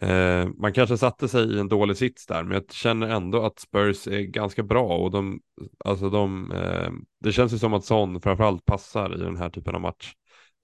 Eh, 0.00 0.48
man 0.56 0.72
kanske 0.72 0.96
satte 0.96 1.28
sig 1.28 1.54
i 1.54 1.58
en 1.58 1.68
dålig 1.68 1.96
sits 1.96 2.26
där, 2.26 2.42
men 2.42 2.52
jag 2.52 2.72
känner 2.72 3.08
ändå 3.08 3.42
att 3.42 3.58
Spurs 3.58 4.08
är 4.08 4.20
ganska 4.20 4.62
bra 4.62 4.96
och 4.96 5.10
de, 5.10 5.40
alltså 5.84 6.10
de, 6.10 6.52
eh, 6.52 6.90
det 7.20 7.32
känns 7.32 7.52
ju 7.52 7.58
som 7.58 7.74
att 7.74 7.84
Son 7.84 8.20
framförallt 8.20 8.64
passar 8.64 9.14
i 9.14 9.18
den 9.18 9.36
här 9.36 9.50
typen 9.50 9.74
av 9.74 9.80
match. 9.80 10.14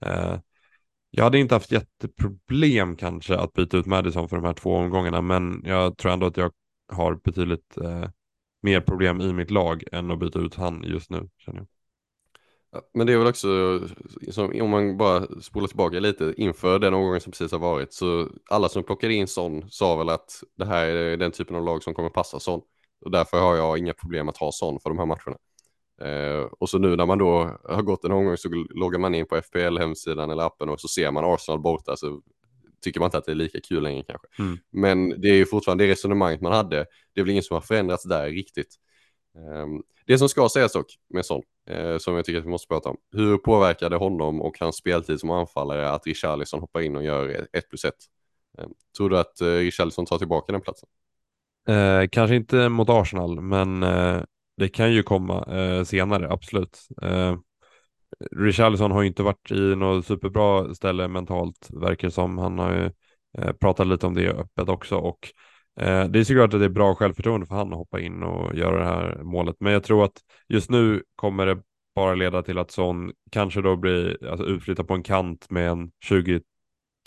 Eh, 0.05 0.39
jag 1.11 1.23
hade 1.23 1.39
inte 1.39 1.55
haft 1.55 1.71
jätteproblem 1.71 2.95
kanske 2.95 3.37
att 3.37 3.53
byta 3.53 3.77
ut 3.77 3.85
Madison 3.85 4.29
för 4.29 4.35
de 4.35 4.45
här 4.45 4.53
två 4.53 4.75
omgångarna, 4.75 5.21
men 5.21 5.61
jag 5.65 5.97
tror 5.97 6.11
ändå 6.11 6.25
att 6.25 6.37
jag 6.37 6.51
har 6.91 7.15
betydligt 7.15 7.77
eh, 7.77 8.09
mer 8.63 8.81
problem 8.81 9.21
i 9.21 9.33
mitt 9.33 9.51
lag 9.51 9.83
än 9.91 10.11
att 10.11 10.19
byta 10.19 10.39
ut 10.39 10.55
han 10.55 10.83
just 10.83 11.09
nu, 11.09 11.29
känner 11.37 11.59
jag. 11.59 11.67
Men 12.93 13.07
det 13.07 13.13
är 13.13 13.17
väl 13.17 13.27
också, 13.27 13.79
som, 14.31 14.61
om 14.61 14.69
man 14.69 14.97
bara 14.97 15.41
spolar 15.41 15.67
tillbaka 15.67 15.99
lite, 15.99 16.33
inför 16.37 16.79
den 16.79 16.93
omgången 16.93 17.21
som 17.21 17.31
precis 17.31 17.51
har 17.51 17.59
varit, 17.59 17.93
så 17.93 18.29
alla 18.49 18.69
som 18.69 18.83
plockade 18.83 19.13
in 19.13 19.27
sån 19.27 19.69
sa 19.69 19.95
väl 19.95 20.09
att 20.09 20.43
det 20.57 20.65
här 20.65 20.85
är 20.85 21.17
den 21.17 21.31
typen 21.31 21.55
av 21.55 21.65
lag 21.65 21.83
som 21.83 21.93
kommer 21.93 22.09
passa 22.09 22.39
sån. 22.39 22.61
Och 23.05 23.11
därför 23.11 23.39
har 23.39 23.55
jag 23.55 23.77
inga 23.77 23.93
problem 23.93 24.29
att 24.29 24.37
ha 24.37 24.51
sån 24.51 24.79
för 24.79 24.89
de 24.89 24.99
här 24.99 25.05
matcherna. 25.05 25.37
Eh, 26.01 26.43
och 26.59 26.69
så 26.69 26.77
nu 26.77 26.95
när 26.95 27.05
man 27.05 27.17
då 27.17 27.59
har 27.69 27.81
gått 27.81 28.05
en 28.05 28.11
omgång 28.11 28.37
så 28.37 28.49
loggar 28.69 28.99
man 28.99 29.15
in 29.15 29.25
på 29.25 29.35
FPL-hemsidan 29.35 30.31
eller 30.31 30.43
appen 30.43 30.69
och 30.69 30.81
så 30.81 30.87
ser 30.87 31.11
man 31.11 31.25
Arsenal 31.25 31.59
borta 31.59 31.95
så 31.95 32.21
tycker 32.83 32.99
man 32.99 33.07
inte 33.07 33.17
att 33.17 33.25
det 33.25 33.31
är 33.31 33.35
lika 33.35 33.59
kul 33.61 33.83
längre 33.83 34.03
kanske. 34.07 34.27
Mm. 34.39 34.57
Men 34.71 35.21
det 35.21 35.29
är 35.29 35.35
ju 35.35 35.45
fortfarande 35.45 35.83
det 35.83 35.91
resonemanget 35.91 36.41
man 36.41 36.53
hade. 36.53 36.85
Det 37.13 37.21
är 37.21 37.23
väl 37.23 37.31
ingen 37.31 37.43
som 37.43 37.53
har 37.53 37.61
förändrats 37.61 38.03
där 38.03 38.29
riktigt. 38.29 38.75
Um, 39.35 39.83
det 40.05 40.17
som 40.17 40.29
ska 40.29 40.49
sägas 40.49 40.73
dock 40.73 40.97
med 41.09 41.25
sån, 41.25 41.41
eh, 41.69 41.97
som 41.97 42.15
jag 42.15 42.25
tycker 42.25 42.39
att 42.39 42.45
vi 42.45 42.49
måste 42.49 42.67
prata 42.67 42.89
om. 42.89 42.97
Hur 43.11 43.37
påverkar 43.37 43.89
det 43.89 43.95
honom 43.95 44.41
och 44.41 44.59
hans 44.59 44.75
speltid 44.75 45.19
som 45.19 45.29
anfallare 45.29 45.89
att 45.89 46.07
Richarlison 46.07 46.59
hoppar 46.59 46.81
in 46.81 46.95
och 46.95 47.03
gör 47.03 47.47
1 47.53 47.69
plus 47.69 47.85
1? 47.85 47.93
Eh, 48.57 48.65
tror 48.97 49.09
du 49.09 49.17
att 49.17 49.41
eh, 49.41 49.47
Richarlison 49.47 50.05
tar 50.05 50.17
tillbaka 50.17 50.51
den 50.51 50.61
platsen? 50.61 50.89
Eh, 51.67 52.07
kanske 52.11 52.35
inte 52.35 52.69
mot 52.69 52.89
Arsenal, 52.89 53.41
men 53.41 53.79
det 54.57 54.69
kan 54.69 54.93
ju 54.93 55.03
komma 55.03 55.45
senare, 55.85 56.31
absolut. 56.31 56.79
Richarlison 58.31 58.91
har 58.91 59.01
ju 59.01 59.07
inte 59.07 59.23
varit 59.23 59.51
i 59.51 59.75
något 59.75 60.05
superbra 60.05 60.73
ställe 60.75 61.07
mentalt, 61.07 61.69
verkar 61.73 62.09
som. 62.09 62.37
Han 62.37 62.59
har 62.59 62.73
ju 62.73 62.91
eh, 63.37 63.53
pratat 63.53 63.87
lite 63.87 64.07
om 64.07 64.13
det 64.13 64.29
öppet 64.29 64.69
också 64.69 64.95
och 64.95 65.33
Eh, 65.79 66.05
det 66.05 66.19
är 66.19 66.23
såklart 66.23 66.53
att 66.53 66.59
det 66.59 66.65
är 66.65 66.69
bra 66.69 66.95
självförtroende 66.95 67.45
för 67.45 67.55
han 67.55 67.71
att 67.73 67.77
hoppa 67.77 67.99
in 67.99 68.23
och 68.23 68.55
göra 68.55 68.79
det 68.79 68.85
här 68.85 69.23
målet, 69.23 69.55
men 69.59 69.73
jag 69.73 69.83
tror 69.83 70.05
att 70.05 70.21
just 70.47 70.69
nu 70.69 71.03
kommer 71.15 71.45
det 71.45 71.61
bara 71.95 72.15
leda 72.15 72.41
till 72.43 72.57
att 72.57 72.71
Son 72.71 73.11
kanske 73.31 73.61
då 73.61 73.75
blir 73.75 74.27
alltså, 74.29 74.45
utflyttad 74.45 74.87
på 74.87 74.93
en 74.93 75.03
kant 75.03 75.49
med 75.49 75.69
en 75.69 75.91
20 76.05 76.41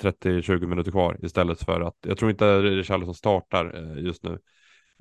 30-20 0.02 0.66
minuter 0.66 0.90
kvar 0.90 1.18
istället 1.22 1.64
för 1.64 1.80
att 1.80 1.96
jag 2.06 2.18
tror 2.18 2.30
inte 2.30 2.62
Richarlison 2.62 3.14
startar 3.14 3.74
eh, 3.74 4.04
just 4.04 4.22
nu. 4.22 4.38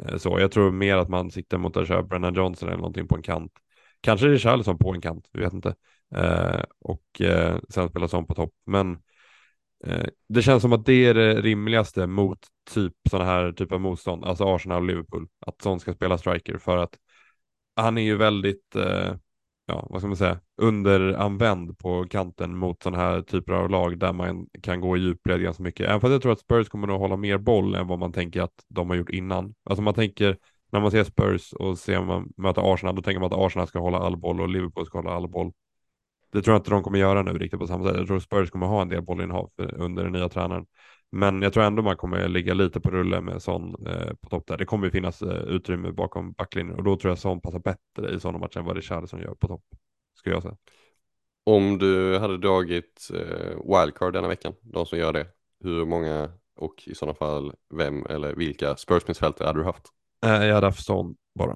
Eh, 0.03 0.17
så 0.17 0.39
jag 0.39 0.51
tror 0.51 0.71
mer 0.71 0.97
att 0.97 1.09
man 1.09 1.31
siktar 1.31 1.57
mot 1.57 1.77
att 1.77 1.87
köra 1.87 2.03
Brennan 2.03 2.33
Johnson 2.33 2.69
eller 2.69 2.77
någonting 2.77 3.07
på 3.07 3.15
en 3.15 3.21
kant. 3.21 3.51
Kanske 4.01 4.27
Richarlison 4.27 4.77
på 4.77 4.93
en 4.93 5.01
kant, 5.01 5.29
vi 5.33 5.39
vet 5.39 5.53
inte. 5.53 5.75
Eh, 6.15 6.63
och 6.79 7.21
eh, 7.21 7.57
sen 7.69 7.89
spela 7.89 8.07
om 8.07 8.27
på 8.27 8.35
topp, 8.35 8.53
men 8.65 8.97
eh, 9.85 10.05
det 10.29 10.41
känns 10.41 10.61
som 10.61 10.73
att 10.73 10.85
det 10.85 11.05
är 11.05 11.13
det 11.13 11.41
rimligaste 11.41 12.07
mot 12.07 12.39
typ 12.73 12.93
sådana 13.09 13.29
här 13.29 13.51
typ 13.51 13.71
av 13.71 13.81
motstånd, 13.81 14.25
alltså 14.25 14.55
Arsenal 14.55 14.81
och 14.81 14.87
Liverpool, 14.87 15.27
att 15.45 15.61
sån 15.61 15.79
ska 15.79 15.93
spela 15.93 16.17
striker 16.17 16.57
för 16.57 16.77
att 16.77 16.97
han 17.75 17.97
är 17.97 18.01
ju 18.01 18.17
väldigt, 18.17 18.75
ja 19.65 19.87
vad 19.89 20.01
ska 20.01 20.07
man 20.07 20.17
säga, 20.17 20.39
underanvänd 20.61 21.77
på 21.77 22.05
kanten 22.09 22.57
mot 22.57 22.83
sådana 22.83 23.03
här 23.03 23.21
typer 23.21 23.53
av 23.53 23.69
lag 23.69 23.99
där 23.99 24.13
man 24.13 24.47
kan 24.61 24.81
gå 24.81 24.97
i 24.97 24.99
djupled 24.99 25.41
ganska 25.41 25.63
mycket. 25.63 25.87
Även 25.87 26.01
fast 26.01 26.11
jag 26.11 26.21
tror 26.21 26.31
att 26.31 26.39
Spurs 26.39 26.69
kommer 26.69 26.93
att 26.93 26.99
hålla 26.99 27.17
mer 27.17 27.37
boll 27.37 27.75
än 27.75 27.87
vad 27.87 27.99
man 27.99 28.13
tänker 28.13 28.41
att 28.41 28.65
de 28.67 28.89
har 28.89 28.97
gjort 28.97 29.09
innan. 29.09 29.55
Alltså 29.63 29.81
man 29.81 29.93
tänker, 29.93 30.37
när 30.71 30.79
man 30.79 30.91
ser 30.91 31.03
Spurs 31.03 31.53
och 31.53 31.77
ser 31.77 32.01
man 32.01 32.33
möta 32.37 32.61
Arsenal, 32.61 32.95
då 32.95 33.01
tänker 33.01 33.19
man 33.19 33.33
att 33.33 33.39
Arsenal 33.39 33.67
ska 33.67 33.79
hålla 33.79 33.97
all 33.97 34.17
boll 34.17 34.41
och 34.41 34.49
Liverpool 34.49 34.85
ska 34.85 34.97
hålla 34.97 35.11
all 35.11 35.27
boll. 35.27 35.51
Det 36.35 36.41
tror 36.41 36.53
jag 36.53 36.59
inte 36.59 36.69
de 36.69 36.83
kommer 36.83 36.99
göra 36.99 37.21
nu 37.21 37.33
riktigt 37.33 37.59
på 37.59 37.67
samma 37.67 37.85
sätt. 37.85 37.97
Jag 37.97 38.07
tror 38.07 38.19
Spurs 38.19 38.49
kommer 38.49 38.67
ha 38.67 38.81
en 38.81 38.89
del 38.89 39.01
bollinnehav 39.01 39.51
under 39.57 40.03
den 40.03 40.11
nya 40.11 40.29
tränaren. 40.29 40.65
Men 41.11 41.41
jag 41.41 41.53
tror 41.53 41.63
ändå 41.63 41.81
man 41.83 41.97
kommer 41.97 42.27
ligga 42.27 42.53
lite 42.53 42.79
på 42.79 42.91
rulle 42.91 43.21
med 43.21 43.41
Son 43.41 43.87
eh, 43.87 44.13
på 44.21 44.29
topp 44.29 44.47
där. 44.47 44.57
Det 44.57 44.65
kommer 44.65 44.89
finnas 44.89 45.21
eh, 45.21 45.43
utrymme 45.43 45.91
bakom 45.91 46.33
backlinjen 46.33 46.75
och 46.75 46.83
då 46.83 46.97
tror 46.97 47.11
jag 47.11 47.17
Son 47.17 47.41
passar 47.41 47.59
bättre 47.59 48.15
i 48.15 48.19
sådana 48.19 48.37
matcher 48.37 48.59
än 48.59 48.65
vad 48.65 48.75
Richarlison 48.75 49.19
gör 49.19 49.35
på 49.35 49.47
topp. 49.47 49.63
Ska 50.19 50.29
jag 50.29 50.43
säga. 50.43 50.57
Om 51.43 51.77
du 51.77 52.19
hade 52.19 52.37
dragit 52.37 53.09
eh, 53.13 53.79
wildcard 53.79 54.13
denna 54.13 54.27
veckan, 54.27 54.53
de 54.61 54.85
som 54.85 54.99
gör 54.99 55.13
det, 55.13 55.27
hur 55.63 55.85
många 55.85 56.29
och 56.55 56.83
i 56.85 56.95
sådana 56.95 57.15
fall 57.15 57.53
vem 57.73 58.05
eller 58.05 58.35
vilka 58.35 58.75
Spurs-mittfältare 58.75 59.47
hade 59.47 59.59
du 59.59 59.65
haft? 59.65 59.87
Eh, 60.25 60.45
jag 60.45 60.55
hade 60.55 60.67
haft 60.67 60.85
Son 60.85 61.15
bara. 61.39 61.55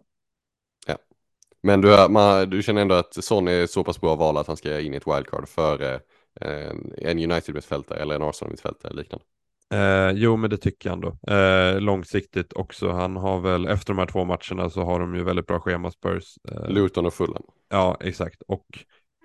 Men 1.64 1.82
du, 1.82 2.08
man, 2.10 2.50
du 2.50 2.64
känner 2.64 2.82
ändå 2.82 2.96
att 2.96 3.24
Son 3.24 3.48
är 3.48 3.66
så 3.66 3.84
pass 3.84 4.02
bra 4.02 4.16
val 4.16 4.38
att 4.38 4.48
han 4.48 4.58
ska 4.58 4.80
in 4.80 4.94
i 4.94 4.98
ett 4.98 5.08
wildcard 5.08 5.48
före 5.48 5.94
eh, 6.42 6.72
en 6.98 7.20
United-mittfältare 7.20 8.00
eller 8.00 8.16
en 8.16 8.22
Arsenal-mittfältare 8.22 8.94
liknande? 8.94 9.26
Eh, 9.74 10.12
jo, 10.12 10.36
men 10.38 10.50
det 10.50 10.58
tycker 10.58 10.90
jag 10.90 10.94
ändå. 10.94 11.34
Eh, 11.34 11.82
långsiktigt 11.82 12.54
också. 12.54 12.90
Han 12.90 13.16
har 13.16 13.40
väl, 13.40 13.68
efter 13.68 13.94
de 13.94 14.00
här 14.00 14.06
två 14.06 14.26
matcherna 14.26 14.70
så 14.70 14.84
har 14.84 15.00
de 15.00 15.16
ju 15.16 15.24
väldigt 15.24 15.48
bra 15.48 15.60
schema 15.60 15.92
Spurs. 15.92 16.36
Eh, 16.52 16.70
Luton 16.70 17.06
och 17.06 17.14
Fulham. 17.14 17.44
Ja, 17.70 17.98
exakt. 18.00 18.42
Och 18.48 18.66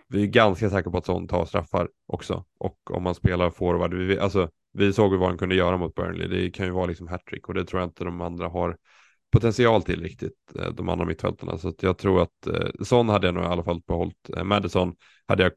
vi 0.09 0.23
är 0.23 0.27
ganska 0.27 0.71
säkra 0.71 0.91
på 0.91 0.99
att 0.99 1.07
Son 1.07 1.29
tar 1.29 1.45
straffar 1.45 1.89
också. 2.07 2.45
Och 2.59 2.79
om 2.91 3.03
man 3.03 3.15
spelar 3.15 3.51
forward, 3.51 3.95
vi, 3.95 4.19
alltså, 4.19 4.49
vi 4.73 4.93
såg 4.93 5.13
ju 5.13 5.19
vad 5.19 5.29
han 5.29 5.39
kunde 5.39 5.55
göra 5.55 5.77
mot 5.77 5.95
Burnley. 5.95 6.29
Det 6.29 6.51
kan 6.51 6.67
ju 6.67 6.73
vara 6.73 6.87
liksom 6.87 7.09
hattrick 7.09 7.49
och 7.49 7.55
det 7.55 7.65
tror 7.65 7.81
jag 7.81 7.89
inte 7.89 8.05
de 8.05 8.21
andra 8.21 8.49
har 8.49 8.77
potential 9.35 9.83
till 9.83 10.03
riktigt, 10.03 10.53
eh, 10.59 10.71
de 10.71 10.89
andra 10.89 11.05
mittfältarna. 11.05 11.59
Så 11.59 11.69
att 11.69 11.83
jag 11.83 11.99
tror 11.99 12.23
att 12.23 12.47
eh, 12.47 12.85
Son 12.85 13.09
hade 13.09 13.27
jag 13.27 13.35
nog 13.35 13.45
i 13.45 13.47
alla 13.47 13.63
fall 13.63 13.81
behållit. 13.87 14.31
Eh, 14.37 14.45
Madison 14.45 14.95
hade 15.27 15.43
jag 15.43 15.53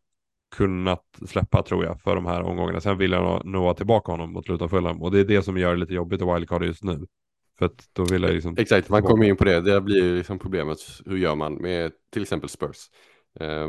kunnat 0.55 1.03
släppa 1.25 1.63
tror 1.63 1.85
jag 1.85 2.01
för 2.01 2.15
de 2.15 2.25
här 2.25 2.41
omgångarna. 2.41 2.81
Sen 2.81 2.97
vill 2.97 3.11
jag 3.11 3.45
nog 3.45 3.63
ha 3.63 3.73
tillbaka 3.73 4.11
honom 4.11 4.33
mot 4.33 4.47
Luton 4.47 4.69
Fulham 4.69 5.01
och 5.01 5.11
det 5.11 5.19
är 5.19 5.25
det 5.25 5.41
som 5.41 5.57
gör 5.57 5.73
det 5.73 5.79
lite 5.79 5.93
jobbigt 5.93 6.21
att 6.21 6.35
wildcard 6.35 6.63
just 6.63 6.83
nu. 6.83 7.05
För 7.57 7.65
att 7.65 7.89
då 7.93 8.03
vill 8.03 8.23
jag 8.23 8.33
liksom... 8.33 8.55
Exakt, 8.57 8.89
man 8.89 9.03
kommer 9.03 9.25
in 9.25 9.37
på 9.37 9.43
det. 9.43 9.61
Det 9.61 9.81
blir 9.81 10.03
ju 10.03 10.17
liksom 10.17 10.39
problemet. 10.39 10.77
Hur 11.05 11.17
gör 11.17 11.35
man 11.35 11.53
med 11.53 11.91
till 12.11 12.21
exempel 12.21 12.49
Spurs? 12.49 12.77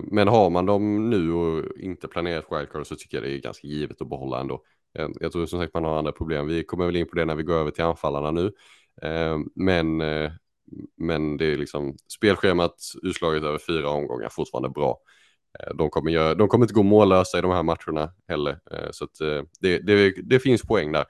Men 0.02 0.28
har 0.28 0.50
man 0.50 0.66
dem 0.66 1.10
nu 1.10 1.32
och 1.32 1.64
inte 1.78 2.08
planerat 2.08 2.44
wildcard 2.50 2.86
så 2.86 2.96
tycker 2.96 3.16
jag 3.16 3.24
det 3.24 3.30
är 3.30 3.40
ganska 3.40 3.66
givet 3.66 4.00
att 4.00 4.08
behålla 4.08 4.40
ändå. 4.40 4.62
Jag 5.20 5.32
tror 5.32 5.46
som 5.46 5.60
sagt 5.60 5.74
man 5.74 5.84
har 5.84 5.98
andra 5.98 6.12
problem. 6.12 6.46
Vi 6.46 6.64
kommer 6.64 6.86
väl 6.86 6.96
in 6.96 7.08
på 7.08 7.16
det 7.16 7.24
när 7.24 7.34
vi 7.34 7.42
går 7.42 7.54
över 7.54 7.70
till 7.70 7.84
anfallarna 7.84 8.30
nu. 8.30 8.52
Eh, 9.02 9.38
men, 9.54 10.00
eh, 10.00 10.32
men 10.96 11.36
det 11.36 11.44
är 11.44 11.56
liksom 11.56 11.96
spelschemat 12.16 12.74
utslaget 13.02 13.42
över 13.42 13.58
fyra 13.58 13.90
omgångar 13.90 14.28
fortfarande 14.28 14.68
bra. 14.68 14.98
Eh, 15.58 15.74
de 15.74 15.90
kommer, 15.90 16.10
göra, 16.10 16.34
de 16.34 16.48
kommer 16.48 16.64
inte 16.64 16.74
gå 16.74 16.82
mållösa 16.82 17.38
i 17.38 17.42
de 17.42 17.50
här 17.50 17.62
matcherna 17.62 18.12
heller. 18.28 18.58
Så 18.90 19.04
att 19.04 19.18
det, 19.60 19.78
det, 19.78 20.14
det 20.22 20.40
finns 20.40 20.62
poäng 20.62 20.92
där 20.92 21.04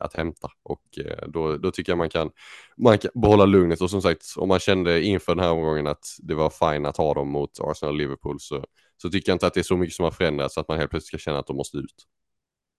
att 0.00 0.14
hämta 0.14 0.48
och 0.62 0.82
då, 1.26 1.56
då 1.56 1.70
tycker 1.70 1.92
jag 1.92 1.98
man 1.98 2.10
kan, 2.10 2.30
man 2.76 2.98
kan 2.98 3.10
behålla 3.14 3.44
lugnet 3.44 3.80
och 3.80 3.90
som 3.90 4.02
sagt 4.02 4.22
om 4.36 4.48
man 4.48 4.58
kände 4.58 5.02
inför 5.02 5.34
den 5.34 5.44
här 5.44 5.52
omgången 5.52 5.86
att 5.86 6.06
det 6.18 6.34
var 6.34 6.50
fine 6.50 6.86
att 6.86 6.96
ha 6.96 7.14
dem 7.14 7.28
mot 7.28 7.50
Arsenal 7.60 7.94
och 7.94 7.98
Liverpool 7.98 8.40
så, 8.40 8.64
så 9.02 9.10
tycker 9.10 9.30
jag 9.30 9.34
inte 9.34 9.46
att 9.46 9.54
det 9.54 9.60
är 9.60 9.64
så 9.64 9.76
mycket 9.76 9.94
som 9.94 10.04
har 10.04 10.10
förändrats 10.10 10.54
så 10.54 10.60
att 10.60 10.68
man 10.68 10.78
helt 10.78 10.90
plötsligt 10.90 11.08
ska 11.08 11.30
känna 11.30 11.38
att 11.38 11.46
de 11.46 11.56
måste 11.56 11.78
ut. 11.78 12.06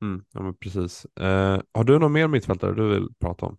Mm, 0.01 0.23
ja, 0.33 0.41
men 0.41 0.53
precis. 0.55 1.05
Eh, 1.05 1.61
har 1.73 1.83
du 1.83 1.99
någon 1.99 2.11
mer 2.11 2.27
mittfältare 2.27 2.75
du 2.75 2.89
vill 2.89 3.07
prata 3.19 3.45
om? 3.45 3.57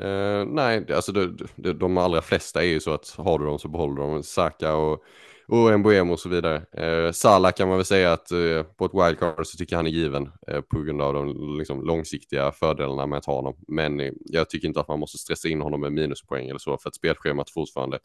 Uh, 0.00 0.44
nej, 0.46 0.92
alltså 0.92 1.12
det, 1.12 1.46
det, 1.56 1.72
de 1.72 1.98
allra 1.98 2.22
flesta 2.22 2.62
är 2.62 2.66
ju 2.66 2.80
så 2.80 2.90
att 2.92 3.14
har 3.16 3.38
du 3.38 3.44
dem 3.44 3.58
så 3.58 3.68
behåller 3.68 4.02
de 4.02 4.22
Saka 4.22 4.74
och, 4.74 5.04
och 5.46 5.80
Mbuemo 5.80 6.12
och 6.12 6.20
så 6.20 6.28
vidare. 6.28 6.62
Uh, 6.78 7.12
Salah 7.12 7.52
kan 7.52 7.68
man 7.68 7.76
väl 7.76 7.84
säga 7.84 8.12
att 8.12 8.32
uh, 8.32 8.62
på 8.62 8.84
ett 8.84 8.94
wildcard 8.94 9.46
så 9.46 9.58
tycker 9.58 9.72
jag 9.72 9.78
han 9.78 9.86
är 9.86 9.90
given 9.90 10.30
uh, 10.52 10.60
på 10.60 10.80
grund 10.80 11.02
av 11.02 11.14
de 11.14 11.58
liksom, 11.58 11.84
långsiktiga 11.84 12.52
fördelarna 12.52 13.06
med 13.06 13.18
att 13.18 13.26
ha 13.26 13.34
honom. 13.34 13.56
Men 13.68 14.00
uh, 14.00 14.12
jag 14.24 14.50
tycker 14.50 14.68
inte 14.68 14.80
att 14.80 14.88
man 14.88 14.98
måste 14.98 15.18
stressa 15.18 15.48
in 15.48 15.60
honom 15.60 15.80
med 15.80 15.92
minuspoäng 15.92 16.48
eller 16.48 16.58
så 16.58 16.78
för 16.78 16.88
att 16.88 16.94
spelschemat 16.94 17.50
fortfarande 17.50 17.98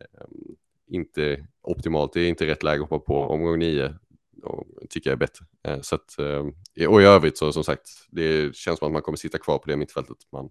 ehm, 0.00 0.56
inte 0.90 1.46
optimalt. 1.62 2.12
Det 2.12 2.20
är 2.20 2.28
inte 2.28 2.46
rätt 2.46 2.62
läge 2.62 2.82
att 2.82 2.90
hoppa 2.90 3.04
på 3.04 3.22
omgång 3.22 3.58
nio 3.58 3.94
och 4.42 4.66
tycker 4.90 5.10
jag 5.10 5.16
är 5.16 5.26
bättre. 5.26 5.44
Så 5.82 5.94
att, 5.94 6.16
och 6.88 7.02
i 7.02 7.04
övrigt 7.04 7.38
så 7.38 7.52
som 7.52 7.64
sagt, 7.64 7.88
det 8.10 8.56
känns 8.56 8.78
som 8.78 8.86
att 8.86 8.92
man 8.92 9.02
kommer 9.02 9.16
sitta 9.16 9.38
kvar 9.38 9.58
på 9.58 9.68
det 9.68 9.76
mittfältet 9.76 10.16
man, 10.32 10.50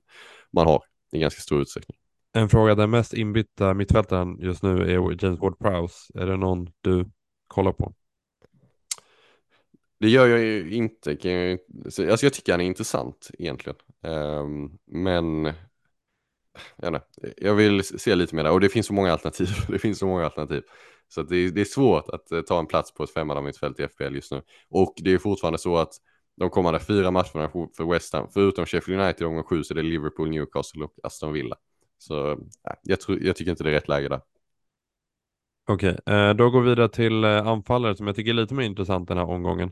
man 0.53 0.67
har 0.67 0.83
i 1.11 1.19
ganska 1.19 1.41
stor 1.41 1.61
utsträckning. 1.61 1.97
En 2.33 2.49
fråga, 2.49 2.75
den 2.75 2.89
mest 2.89 3.13
inbytta 3.13 3.73
mittfältaren 3.73 4.37
just 4.39 4.63
nu 4.63 4.81
är 4.81 5.23
James 5.23 5.39
Ward-Prowse. 5.39 6.21
Är 6.21 6.25
det 6.25 6.37
någon 6.37 6.67
du 6.81 7.05
kollar 7.47 7.71
på? 7.71 7.93
Det 9.99 10.09
gör 10.09 10.27
jag 10.27 10.39
ju 10.39 10.71
inte. 10.71 11.17
Alltså 11.85 12.03
jag 12.03 12.33
tycker 12.33 12.53
han 12.53 12.61
är 12.61 12.65
intressant 12.65 13.31
egentligen. 13.39 13.77
Um, 14.01 14.77
men 14.85 15.53
jag 17.37 17.55
vill 17.55 17.83
se 17.83 18.15
lite 18.15 18.35
mer 18.35 18.43
där 18.43 18.51
och 18.51 18.59
det 18.59 18.69
finns 18.69 18.87
så 18.87 18.93
många 18.93 19.11
alternativ. 19.11 19.47
Det 19.67 19.79
finns 19.79 19.99
så 19.99 20.07
många 20.07 20.25
alternativ. 20.25 20.63
Så 21.07 21.23
det, 21.23 21.49
det, 21.49 21.61
är 21.61 21.65
svårt 21.65 22.09
att 22.09 22.31
eh, 22.31 22.41
ta 22.41 22.59
en 22.59 22.67
plats 22.67 22.93
på 22.93 23.03
ett 23.03 23.13
femmanamittfält 23.13 23.79
i 23.79 23.87
FPL 23.87 24.15
just 24.15 24.31
nu. 24.31 24.41
Och 24.69 24.93
det 24.97 25.13
är 25.13 25.17
fortfarande 25.17 25.59
så 25.59 25.77
att 25.77 25.93
de 26.35 26.49
kommande 26.49 26.79
fyra 26.79 27.11
matcherna 27.11 27.49
för 27.77 27.91
West 27.91 28.13
Ham, 28.13 28.27
förutom 28.33 28.65
Sheffield 28.65 29.01
United 29.01 29.21
i 29.21 29.25
omgång 29.25 29.43
sju, 29.43 29.63
så 29.63 29.73
är 29.73 29.75
det 29.75 29.81
Liverpool, 29.81 30.29
Newcastle 30.29 30.83
och 30.83 30.93
Aston 31.03 31.33
Villa. 31.33 31.55
Så 31.97 32.39
jag, 32.83 33.01
tror, 33.01 33.23
jag 33.23 33.35
tycker 33.35 33.51
inte 33.51 33.63
det 33.63 33.69
är 33.69 33.73
rätt 33.73 33.87
läge 33.87 34.09
där. 34.09 34.21
Okej, 35.67 35.97
okay, 36.05 36.33
då 36.33 36.49
går 36.49 36.61
vi 36.61 36.69
vidare 36.69 36.89
till 36.89 37.23
eh, 37.23 37.47
anfallare 37.47 37.95
som 37.95 38.07
jag 38.07 38.15
tycker 38.15 38.31
är 38.31 38.35
lite 38.35 38.53
mer 38.53 38.65
intressant 38.65 39.07
den 39.07 39.17
här 39.17 39.25
omgången. 39.25 39.71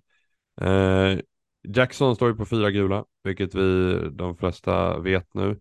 Jackson 1.67 2.15
står 2.15 2.29
ju 2.29 2.35
på 2.35 2.45
fyra 2.45 2.71
gula, 2.71 3.05
vilket 3.23 3.55
vi 3.55 3.99
de 4.11 4.37
flesta 4.37 4.99
vet 4.99 5.33
nu. 5.33 5.59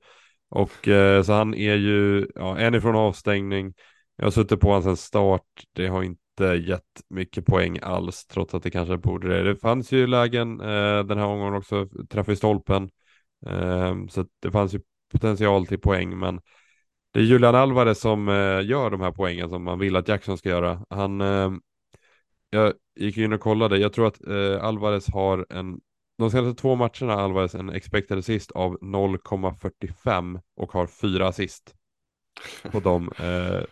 Och 0.49 0.89
så 1.25 1.33
han 1.33 1.55
är 1.55 1.75
ju 1.75 2.27
ja, 2.35 2.59
en 2.59 2.75
ifrån 2.75 2.97
avstängning. 2.97 3.75
Jag 4.17 4.27
har 4.27 4.31
suttit 4.31 4.61
på 4.61 4.69
honom 4.69 4.83
sedan 4.83 4.97
start. 4.97 5.65
Det 5.73 5.87
har 5.87 6.03
inte 6.03 6.45
gett 6.45 7.03
mycket 7.09 7.47
poäng 7.47 7.79
alls, 7.83 8.27
trots 8.27 8.55
att 8.55 8.63
det 8.63 8.71
kanske 8.71 8.97
borde 8.97 9.29
det. 9.29 9.43
Det 9.43 9.57
fanns 9.57 9.93
ju 9.93 10.07
lägen 10.07 10.61
eh, 10.61 11.05
den 11.05 11.19
här 11.19 11.27
omgången 11.27 11.55
också, 11.55 11.89
träff 12.11 12.29
i 12.29 12.37
stolpen. 12.37 12.91
Eh, 13.47 14.07
så 14.09 14.27
det 14.41 14.51
fanns 14.51 14.75
ju 14.75 14.81
potential 15.13 15.67
till 15.67 15.81
poäng, 15.81 16.19
men 16.19 16.41
det 17.13 17.21
är 17.21 17.25
Julian 17.25 17.55
Alvarez 17.55 18.01
som 18.01 18.29
eh, 18.29 18.67
gör 18.67 18.91
de 18.91 19.01
här 19.01 19.13
poängen 19.13 19.49
som 19.49 19.65
man 19.65 19.79
vill 19.79 19.97
att 19.97 20.09
Jackson 20.09 20.39
ska 20.39 20.49
göra. 20.49 20.85
Han, 20.91 21.21
eh, 21.21 21.51
jag 22.51 22.73
gick 22.97 23.17
in 23.17 23.33
och 23.33 23.41
kollade, 23.41 23.79
jag 23.79 23.93
tror 23.93 24.07
att 24.07 24.27
eh, 24.27 24.65
Alvarez 24.65 25.09
har 25.09 25.47
en, 25.51 25.81
de 26.19 26.31
senaste 26.31 26.61
två 26.61 26.75
matcherna 26.75 27.15
har 27.15 27.23
Alvarez 27.23 27.55
en 27.55 27.71
expected 27.71 28.19
assist 28.19 28.51
av 28.51 28.79
0,45 28.81 30.41
och 30.57 30.73
har 30.73 30.87
fyra 30.87 31.29
assist 31.29 31.75
på 32.73 32.81
de, 32.81 33.13
eh, 33.19 33.65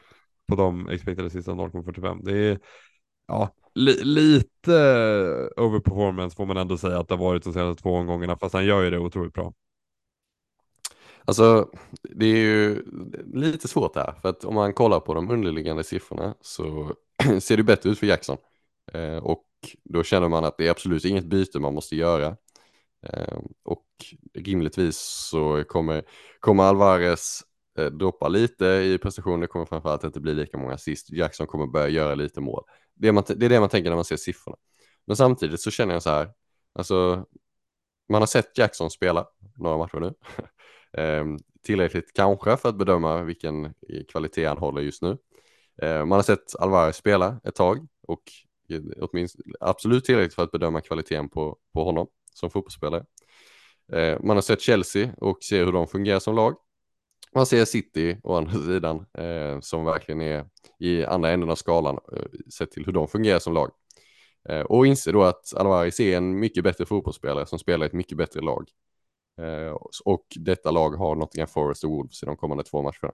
på 0.49 0.57
de 0.57 0.89
expected 0.89 1.27
assist 1.27 1.49
av 1.49 1.57
0,45. 1.57 2.21
Det 2.25 2.39
är 2.39 2.59
ja, 3.27 3.55
li, 3.75 4.05
lite 4.05 4.73
overperformance 5.57 6.37
får 6.37 6.47
man 6.47 6.57
ändå 6.57 6.79
säga 6.79 6.99
att 6.99 7.09
det 7.09 7.15
har 7.15 7.25
varit 7.25 7.45
de 7.45 7.53
senaste 7.53 7.83
två 7.83 7.95
omgångarna, 7.95 8.37
fast 8.39 8.55
han 8.55 8.65
gör 8.65 8.83
ju 8.83 8.91
det 8.91 8.99
otroligt 8.99 9.33
bra. 9.33 9.53
Alltså, 11.25 11.71
det 12.03 12.27
är 12.27 12.37
ju 12.37 12.85
lite 13.35 13.69
svårt 13.69 13.97
här, 13.97 14.15
för 14.23 14.29
att 14.29 14.45
om 14.45 14.55
man 14.55 14.75
kollar 14.75 15.01
på 15.01 15.15
de 15.15 15.31
underliggande 15.31 15.85
siffrorna 15.85 16.35
så 16.41 16.95
ser 17.41 17.57
det 17.57 17.63
bättre 17.63 17.91
ut 17.91 17.99
för 17.99 18.07
Jackson. 18.07 18.37
Eh, 18.93 19.17
och 19.17 19.45
då 19.85 20.03
känner 20.03 20.29
man 20.29 20.45
att 20.45 20.59
det 20.59 20.67
är 20.67 20.71
absolut 20.71 21.05
inget 21.05 21.25
byte 21.25 21.61
man 21.61 21.75
måste 21.75 21.97
göra. 21.97 22.37
Eh, 23.07 23.39
och 23.63 23.87
rimligtvis 24.35 24.99
så 25.31 25.65
kommer, 25.69 26.05
kommer 26.41 26.65
Alvarez 26.65 27.43
eh, 27.79 28.31
lite 28.31 28.67
i 28.67 28.99
prestation, 29.03 29.41
det 29.41 29.47
kommer 29.47 29.67
framförallt 29.67 30.05
inte 30.05 30.21
bli 30.21 30.35
lika 30.35 30.59
många 30.59 30.75
assist, 30.75 31.11
Jackson 31.11 31.47
kommer 31.47 31.67
börja 31.67 31.89
göra 31.89 32.15
lite 32.15 32.41
mål. 32.41 32.65
Det 32.95 33.09
är, 33.09 33.13
man, 33.13 33.25
det 33.27 33.47
är 33.47 33.49
det 33.49 33.61
man 33.61 33.69
tänker 33.69 33.91
när 33.91 33.97
man 33.97 34.05
ser 34.05 34.17
siffrorna. 34.17 34.57
Men 35.07 35.17
samtidigt 35.17 35.61
så 35.61 35.71
känner 35.71 35.95
jag 35.95 36.03
så 36.03 36.11
här, 36.11 36.31
alltså 36.73 37.27
man 38.09 38.23
har 38.23 38.27
sett 38.27 38.59
Jackson 38.59 38.91
spela 38.91 39.27
några 39.59 39.79
matcher 39.79 40.01
nu. 40.01 40.15
Ehm, 40.97 41.39
tillräckligt 41.63 42.13
kanske 42.15 42.57
för 42.57 42.69
att 42.69 42.79
bedöma 42.79 43.23
vilken 43.23 43.65
eh, 43.65 44.05
kvalitet 44.09 44.45
han 44.45 44.59
håller 44.59 44.83
just 44.83 45.03
nu. 45.03 45.19
Ehm, 45.83 46.09
man 46.09 46.17
har 46.17 46.23
sett 46.23 46.57
Alvarez 46.59 46.97
spela 46.97 47.41
ett 47.45 47.55
tag 47.55 47.87
och 48.03 48.23
eh, 48.69 48.81
åtminstone 49.01 49.55
absolut 49.61 50.05
tillräckligt 50.05 50.35
för 50.35 50.43
att 50.43 50.51
bedöma 50.51 50.81
kvaliteten 50.81 51.29
på, 51.29 51.59
på 51.73 51.85
honom 51.85 52.07
som 52.35 52.51
fotbollsspelare. 52.51 53.05
Ehm, 53.93 54.27
man 54.27 54.37
har 54.37 54.43
sett 54.43 54.61
Chelsea 54.61 55.15
och 55.17 55.43
ser 55.43 55.65
hur 55.65 55.73
de 55.73 55.89
fungerar 55.89 56.19
som 56.19 56.35
lag. 56.35 56.57
Man 57.35 57.47
ser 57.47 57.65
City 57.65 58.17
å 58.23 58.35
andra 58.37 58.59
sidan 58.59 59.07
eh, 59.19 59.61
som 59.61 59.85
verkligen 59.85 60.21
är 60.21 60.45
i 60.79 61.05
andra 61.05 61.31
änden 61.31 61.51
av 61.51 61.55
skalan 61.57 61.99
eh, 62.13 62.25
sett 62.53 62.71
till 62.71 62.85
hur 62.85 62.93
de 62.93 63.09
fungerar 63.09 63.39
som 63.39 63.55
lag. 63.55 63.71
Eh, 64.49 64.61
och 64.61 64.87
inser 64.87 65.13
då 65.13 65.23
att 65.23 65.55
Alvarez 65.57 66.01
är 66.01 66.17
en 66.17 66.39
mycket 66.39 66.65
bättre 66.65 66.87
fotbollsspelare 66.87 67.47
som 67.47 67.59
spelar 67.59 67.87
ett 67.87 67.93
mycket 67.93 68.19
bättre 68.19 68.41
lag. 68.41 68.69
Eh, 69.41 69.77
och 70.05 70.27
detta 70.37 70.71
lag 70.71 70.91
har 70.91 71.15
Nottingham 71.15 71.49
Forest 71.49 71.85
och 71.85 71.91
Wolves 71.91 72.23
i 72.23 72.27
de 72.27 72.37
kommande 72.37 72.65
två 72.65 72.83
matcherna. 72.83 73.13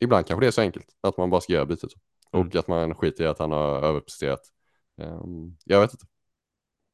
Ibland 0.00 0.26
kanske 0.26 0.44
det 0.44 0.48
är 0.48 0.50
så 0.50 0.60
enkelt 0.60 0.86
att 1.00 1.16
man 1.16 1.30
bara 1.30 1.40
ska 1.40 1.52
göra 1.52 1.66
bytet. 1.66 1.92
Mm. 2.32 2.46
Och 2.46 2.56
att 2.56 2.68
man 2.68 2.94
skiter 2.94 3.24
i 3.24 3.26
att 3.26 3.38
han 3.38 3.52
har 3.52 3.82
överpresterat. 3.82 4.40
Um, 4.96 5.56
jag 5.64 5.80
vet 5.80 5.92
inte. 5.92 6.06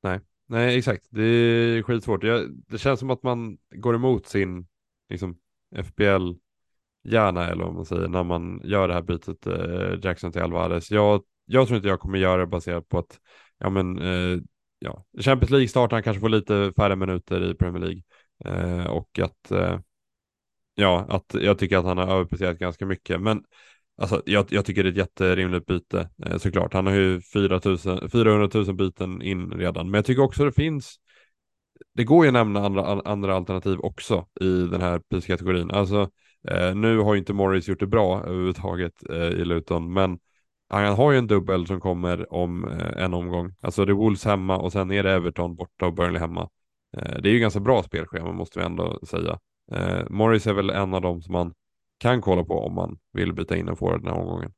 Nej, 0.02 0.20
nej 0.46 0.78
exakt. 0.78 1.06
Det 1.10 1.22
är 1.22 1.82
skitsvårt. 1.82 2.24
Jag, 2.24 2.50
det 2.68 2.78
känns 2.78 3.00
som 3.00 3.10
att 3.10 3.22
man 3.22 3.58
går 3.70 3.94
emot 3.94 4.26
sin 4.26 4.66
liksom, 5.08 5.38
FBL 5.84 6.32
gärna 7.04 7.48
eller 7.48 7.64
vad 7.64 7.74
man 7.74 7.84
säger 7.84 8.08
när 8.08 8.24
man 8.24 8.60
gör 8.64 8.88
det 8.88 8.94
här 8.94 9.02
bytet 9.02 9.46
eh, 9.46 9.98
Jackson 10.02 10.32
till 10.32 10.42
Alvarez. 10.42 10.90
Jag, 10.90 11.22
jag 11.46 11.66
tror 11.66 11.76
inte 11.76 11.88
jag 11.88 12.00
kommer 12.00 12.18
göra 12.18 12.40
det 12.40 12.46
baserat 12.46 12.88
på 12.88 12.98
att 12.98 13.20
ja, 13.58 13.70
men, 13.70 13.98
eh, 13.98 14.38
ja, 14.78 15.04
Champions 15.20 15.50
League 15.50 15.68
startar 15.68 15.96
han 15.96 16.02
kanske 16.02 16.20
får 16.20 16.28
lite 16.28 16.72
färre 16.76 16.96
minuter 16.96 17.50
i 17.50 17.54
Premier 17.54 17.82
League. 17.84 18.02
Eh, 18.44 18.86
och 18.86 19.18
att, 19.18 19.50
eh, 19.50 19.80
ja, 20.74 21.06
att 21.08 21.34
jag 21.34 21.58
tycker 21.58 21.78
att 21.78 21.84
han 21.84 21.98
har 21.98 22.14
överpresterat 22.14 22.58
ganska 22.58 22.86
mycket. 22.86 23.20
Men 23.20 23.42
alltså, 23.96 24.22
jag, 24.26 24.46
jag 24.50 24.64
tycker 24.64 24.82
det 24.82 24.88
är 24.88 24.92
ett 24.92 24.98
jätterimligt 24.98 25.66
byte 25.66 26.10
eh, 26.26 26.38
såklart. 26.38 26.72
Han 26.72 26.86
har 26.86 26.94
ju 26.94 27.20
4 27.20 27.60
000, 27.64 27.78
400 28.10 28.50
000 28.54 28.74
byten 28.74 29.22
in 29.22 29.50
redan. 29.52 29.90
Men 29.90 29.98
jag 29.98 30.04
tycker 30.04 30.22
också 30.22 30.44
det 30.44 30.52
finns, 30.52 30.96
det 31.94 32.04
går 32.04 32.24
ju 32.24 32.28
att 32.28 32.34
nämna 32.34 32.66
andra, 32.66 33.00
andra 33.04 33.36
alternativ 33.36 33.78
också 33.80 34.26
i 34.40 34.66
den 34.66 34.80
här 34.80 34.98
priskategorin. 35.10 35.70
Alltså, 35.70 36.10
eh, 36.48 36.74
nu 36.74 36.98
har 36.98 37.14
ju 37.14 37.18
inte 37.18 37.32
Morris 37.32 37.68
gjort 37.68 37.80
det 37.80 37.86
bra 37.86 38.22
överhuvudtaget 38.24 38.92
eh, 39.10 39.16
i 39.16 39.44
Luton, 39.44 39.92
men 39.92 40.18
han 40.68 40.94
har 40.96 41.12
ju 41.12 41.18
en 41.18 41.26
dubbel 41.26 41.66
som 41.66 41.80
kommer 41.80 42.32
om 42.32 42.64
eh, 42.64 43.04
en 43.04 43.14
omgång. 43.14 43.54
Alltså 43.60 43.84
det 43.84 43.92
är 43.92 43.94
Wolves 43.94 44.24
hemma 44.24 44.56
och 44.58 44.72
sen 44.72 44.90
är 44.90 45.02
det 45.02 45.12
Everton 45.12 45.56
borta 45.56 45.86
och 45.86 45.94
Burnley 45.94 46.20
hemma. 46.20 46.48
Eh, 46.96 47.20
det 47.22 47.28
är 47.28 47.32
ju 47.32 47.38
ganska 47.38 47.60
bra 47.60 47.82
spelschema 47.82 48.32
måste 48.32 48.58
vi 48.58 48.64
ändå 48.64 48.98
säga. 49.06 49.38
Eh, 49.72 50.04
Morris 50.10 50.46
är 50.46 50.52
väl 50.52 50.70
en 50.70 50.94
av 50.94 51.00
dem 51.02 51.22
som 51.22 51.32
man 51.32 51.54
kan 51.98 52.20
kolla 52.20 52.44
på 52.44 52.66
om 52.66 52.74
man 52.74 52.98
vill 53.12 53.32
byta 53.32 53.56
in 53.56 53.68
en 53.68 53.76
forward 53.76 54.00
den 54.00 54.12
här 54.12 54.20
omgången. 54.20 54.52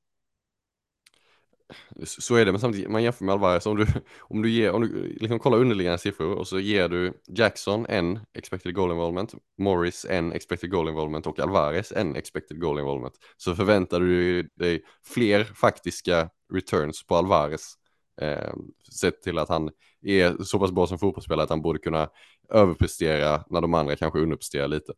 Så 2.05 2.35
är 2.35 2.45
det, 2.45 2.53
men 2.53 2.61
samtidigt, 2.61 2.91
man 2.91 3.03
jämför 3.03 3.25
med 3.25 3.33
Alvarez, 3.33 3.67
om 3.67 3.77
du, 3.77 3.87
om 4.19 4.43
du, 4.43 4.51
ger, 4.51 4.71
om 4.71 4.83
du 4.83 5.17
liksom 5.21 5.39
kollar 5.39 5.59
underliggande 5.59 5.99
siffror 5.99 6.35
och 6.35 6.49
så 6.49 6.59
ger 6.59 6.89
du 6.89 7.13
Jackson 7.29 7.87
en 7.89 8.21
expected 8.35 8.75
goal 8.75 8.91
involvement, 8.91 9.35
Morris 9.59 10.07
en 10.11 10.33
expected 10.33 10.71
goal 10.71 10.89
involvement 10.89 11.27
och 11.27 11.39
Alvarez 11.39 11.93
en 11.93 12.17
expected 12.17 12.61
goal 12.61 12.79
involvement, 12.79 13.15
så 13.37 13.55
förväntar 13.55 14.01
du 14.01 14.43
dig 14.43 14.83
fler 15.07 15.45
faktiska 15.45 16.31
returns 16.53 17.07
på 17.07 17.17
Alvarez, 17.17 17.75
eh, 18.21 18.55
sett 19.01 19.23
till 19.23 19.39
att 19.39 19.49
han 19.49 19.71
är 20.03 20.45
så 20.45 20.59
pass 20.59 20.73
bra 20.73 20.87
som 20.87 20.99
fotbollsspelare 20.99 21.45
att 21.45 21.51
han 21.51 21.63
borde 21.63 21.79
kunna 21.79 22.09
överprestera 22.51 23.45
när 23.51 23.61
de 23.61 23.75
andra 23.75 23.97
kanske 23.97 24.19
underpresterar 24.19 24.69
lite. 24.69 24.93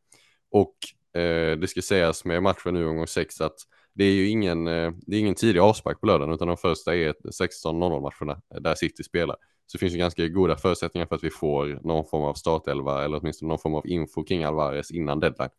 Och 0.50 0.74
eh, 1.20 1.58
det 1.58 1.68
ska 1.68 1.82
sägas 1.82 2.24
med 2.24 2.42
matchen 2.42 2.74
nu 2.74 2.86
omgång 2.86 3.06
sex 3.06 3.40
att 3.40 3.58
det 3.94 4.04
är 4.04 4.12
ju 4.12 4.28
ingen, 4.28 4.66
eh, 4.66 4.92
det 5.06 5.16
är 5.16 5.20
ingen 5.20 5.34
tidig 5.34 5.60
avspark 5.60 6.00
på 6.00 6.06
lördagen 6.06 6.34
utan 6.34 6.48
de 6.48 6.56
första 6.56 6.96
är 6.96 7.14
16.00 7.30 8.00
matcherna 8.00 8.40
där 8.60 8.74
City 8.74 9.02
spelar. 9.02 9.36
Så 9.66 9.76
det 9.76 9.78
finns 9.78 9.94
ju 9.94 9.98
ganska 9.98 10.28
goda 10.28 10.56
förutsättningar 10.56 11.06
för 11.06 11.14
att 11.14 11.24
vi 11.24 11.30
får 11.30 11.80
någon 11.84 12.04
form 12.04 12.22
av 12.22 12.34
startelva 12.34 13.04
eller 13.04 13.20
åtminstone 13.20 13.48
någon 13.48 13.58
form 13.58 13.74
av 13.74 13.86
info 13.86 14.24
kring 14.24 14.44
Alvarez 14.44 14.90
innan 14.90 15.20
deadline. 15.20 15.50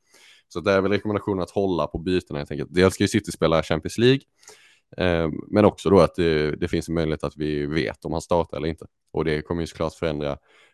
Så 0.47 0.59
det 0.59 0.71
är 0.71 0.81
väl 0.81 0.91
rekommendationen 0.91 1.43
att 1.43 1.51
hålla 1.51 1.87
på 1.87 1.97
bytena 1.97 2.39
helt 2.39 2.51
enkelt. 2.51 2.73
Dels 2.73 2.93
ska 2.93 3.03
ju 3.03 3.07
City 3.07 3.31
spela 3.31 3.63
Champions 3.63 3.97
League, 3.97 4.21
eh, 4.97 5.29
men 5.47 5.65
också 5.65 5.89
då 5.89 5.99
att 5.99 6.15
det, 6.15 6.55
det, 6.55 6.67
finns 6.67 6.89
en 6.89 6.95
möjlighet 6.95 7.23
att 7.23 7.37
vi 7.37 7.65
vet 7.65 8.05
om 8.05 8.11
han 8.11 8.21
startar 8.21 8.57
eller 8.57 8.67
inte. 8.67 8.85
Och 9.11 9.25
det 9.25 9.41
kommer 9.41 9.61
ju 9.61 9.67
såklart 9.67 9.93
förändra 9.93 10.31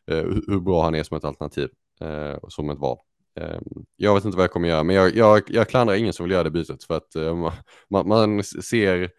eh, 0.08 0.24
hur 0.48 0.60
bra 0.60 0.84
han 0.84 0.96
är 0.96 1.04
som 1.04 1.18
ett 1.18 1.26
alternativ 1.26 1.70
eh, 2.02 2.32
och 2.32 2.52
som 2.54 2.70
ett 2.70 2.80
val. 2.80 2.98
Ehm, 3.38 3.86
jag 3.96 4.16
vet 4.16 4.26
inte 4.26 4.38
vad 4.38 4.44
jag 4.44 4.52
kommer 4.52 4.68
göra, 4.68 4.84
men 4.84 4.96
jag, 4.96 5.16
jag, 5.16 5.42
jag 5.48 5.70
klandrar 5.70 5.96
ingen 5.96 6.14
som 6.14 6.24
vill 6.24 6.32
göra 6.32 6.44
det 6.44 6.52
bytet 6.52 6.84
för 6.84 6.98
att 6.98 7.16
eh, 7.16 7.52
man, 7.90 8.08
man, 8.08 8.44
ser 8.44 9.10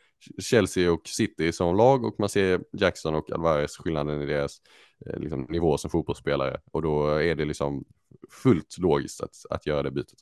Chelsea 0.42 0.92
och 0.92 1.03
City 1.05 1.53
som 1.53 1.76
lag 1.76 2.05
och 2.05 2.14
man 2.18 2.28
ser 2.28 2.61
Jackson 2.72 3.14
och 3.14 3.32
Alvarez 3.32 3.76
skillnaden 3.76 4.22
i 4.22 4.26
deras 4.26 4.57
eh, 5.07 5.18
liksom, 5.18 5.47
nivå 5.49 5.78
som 5.78 5.90
fotbollsspelare 5.90 6.61
och 6.72 6.82
då 6.82 7.07
är 7.09 7.34
det 7.34 7.45
liksom 7.45 7.84
fullt 8.42 8.78
logiskt 8.78 9.20
att, 9.20 9.30
att 9.51 9.66
göra 9.66 9.82
det 9.82 9.90
bytet. 9.90 10.18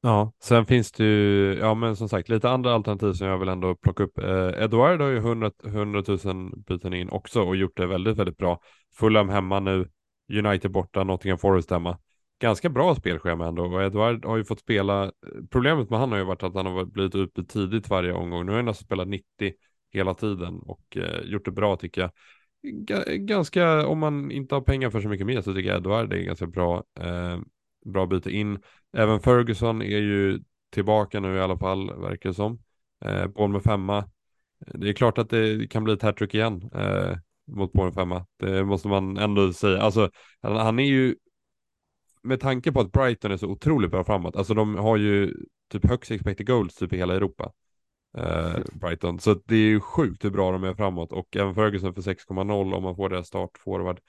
Ja, 0.00 0.32
sen 0.42 0.66
finns 0.66 0.92
det 0.92 1.04
ju, 1.04 1.54
ja 1.60 1.74
men 1.74 1.96
som 1.96 2.08
sagt 2.08 2.28
lite 2.28 2.50
andra 2.50 2.74
alternativ 2.74 3.12
som 3.12 3.26
jag 3.26 3.38
vill 3.38 3.48
ändå 3.48 3.74
plocka 3.74 4.02
upp. 4.02 4.18
Eh, 4.18 4.64
Edward 4.64 5.00
har 5.00 5.08
ju 5.08 5.16
100, 5.16 5.50
100 5.64 6.02
000 6.24 6.52
byten 6.66 6.94
in 6.94 7.08
också 7.08 7.42
och 7.42 7.56
gjort 7.56 7.76
det 7.76 7.86
väldigt, 7.86 8.16
väldigt 8.16 8.36
bra. 8.36 8.60
Fulham 8.94 9.28
hemma 9.28 9.60
nu, 9.60 9.88
United 10.32 10.70
borta, 10.70 11.04
Nottingham 11.04 11.38
Forest 11.38 11.70
hemma 11.70 11.98
ganska 12.38 12.68
bra 12.68 12.94
spelschema 12.94 13.46
ändå 13.46 13.64
och 13.64 13.82
Edward 13.82 14.24
har 14.24 14.36
ju 14.36 14.44
fått 14.44 14.60
spela. 14.60 15.12
Problemet 15.50 15.90
med 15.90 15.98
han 15.98 16.12
har 16.12 16.18
ju 16.18 16.24
varit 16.24 16.42
att 16.42 16.54
han 16.54 16.66
har 16.66 16.84
blivit 16.84 17.14
ute 17.14 17.44
tidigt 17.44 17.88
varje 17.88 18.12
omgång. 18.12 18.46
Nu 18.46 18.52
har 18.52 18.58
han 18.58 18.68
alltså 18.68 18.84
spelat 18.84 19.08
90 19.08 19.24
hela 19.92 20.14
tiden 20.14 20.58
och 20.58 20.96
eh, 20.96 21.20
gjort 21.24 21.44
det 21.44 21.50
bra 21.50 21.76
tycker 21.76 22.00
jag. 22.00 22.10
ganska, 23.26 23.86
om 23.86 23.98
man 23.98 24.30
inte 24.30 24.54
har 24.54 24.62
pengar 24.62 24.90
för 24.90 25.00
så 25.00 25.08
mycket 25.08 25.26
mer 25.26 25.40
så 25.40 25.54
tycker 25.54 25.70
jag 25.70 25.78
Edward 25.78 26.12
är 26.12 26.18
ganska 26.18 26.46
bra, 26.46 26.84
eh, 27.00 27.38
bra 27.84 28.06
byte 28.06 28.30
in. 28.30 28.58
Även 28.96 29.20
Ferguson 29.20 29.82
är 29.82 29.98
ju 29.98 30.40
tillbaka 30.70 31.20
nu 31.20 31.36
i 31.36 31.40
alla 31.40 31.58
fall, 31.58 32.00
verkar 32.00 32.28
det 32.28 32.34
som. 32.34 32.62
Eh, 33.04 33.26
Bournemouth 33.26 33.68
femma. 33.68 34.10
Det 34.74 34.88
är 34.88 34.92
klart 34.92 35.18
att 35.18 35.30
det 35.30 35.70
kan 35.70 35.84
bli 35.84 35.94
ett 35.94 36.02
hattrick 36.02 36.34
igen 36.34 36.70
eh, 36.74 37.16
mot 37.46 37.72
Bournemouth 37.72 37.98
femma. 37.98 38.26
Det 38.38 38.64
måste 38.64 38.88
man 38.88 39.16
ändå 39.16 39.52
säga. 39.52 39.82
Alltså, 39.82 40.10
han 40.40 40.78
är 40.78 40.84
ju, 40.84 41.16
med 42.22 42.40
tanke 42.40 42.72
på 42.72 42.80
att 42.80 42.92
Brighton 42.92 43.32
är 43.32 43.36
så 43.36 43.46
otroligt 43.46 43.90
bra 43.90 44.04
framåt, 44.04 44.36
alltså 44.36 44.54
de 44.54 44.74
har 44.74 44.96
ju 44.96 45.34
typ 45.72 45.88
högst 45.88 46.10
expected 46.10 46.46
goals 46.46 46.74
typ 46.74 46.92
i 46.92 46.96
hela 46.96 47.14
Europa. 47.14 47.52
Eh, 48.18 48.56
Brighton. 48.72 49.20
Så 49.20 49.34
det 49.34 49.54
är 49.54 49.58
ju 49.58 49.80
sjukt 49.80 50.24
hur 50.24 50.30
bra 50.30 50.52
de 50.52 50.64
är 50.64 50.74
framåt 50.74 51.12
och 51.12 51.36
även 51.36 51.54
Ferguson 51.54 51.94
för 51.94 52.02
6,0 52.02 52.74
om 52.74 52.82
man 52.82 52.96
får 52.96 53.08
det 53.08 53.24
start 53.24 53.50
forward. 53.58 54.00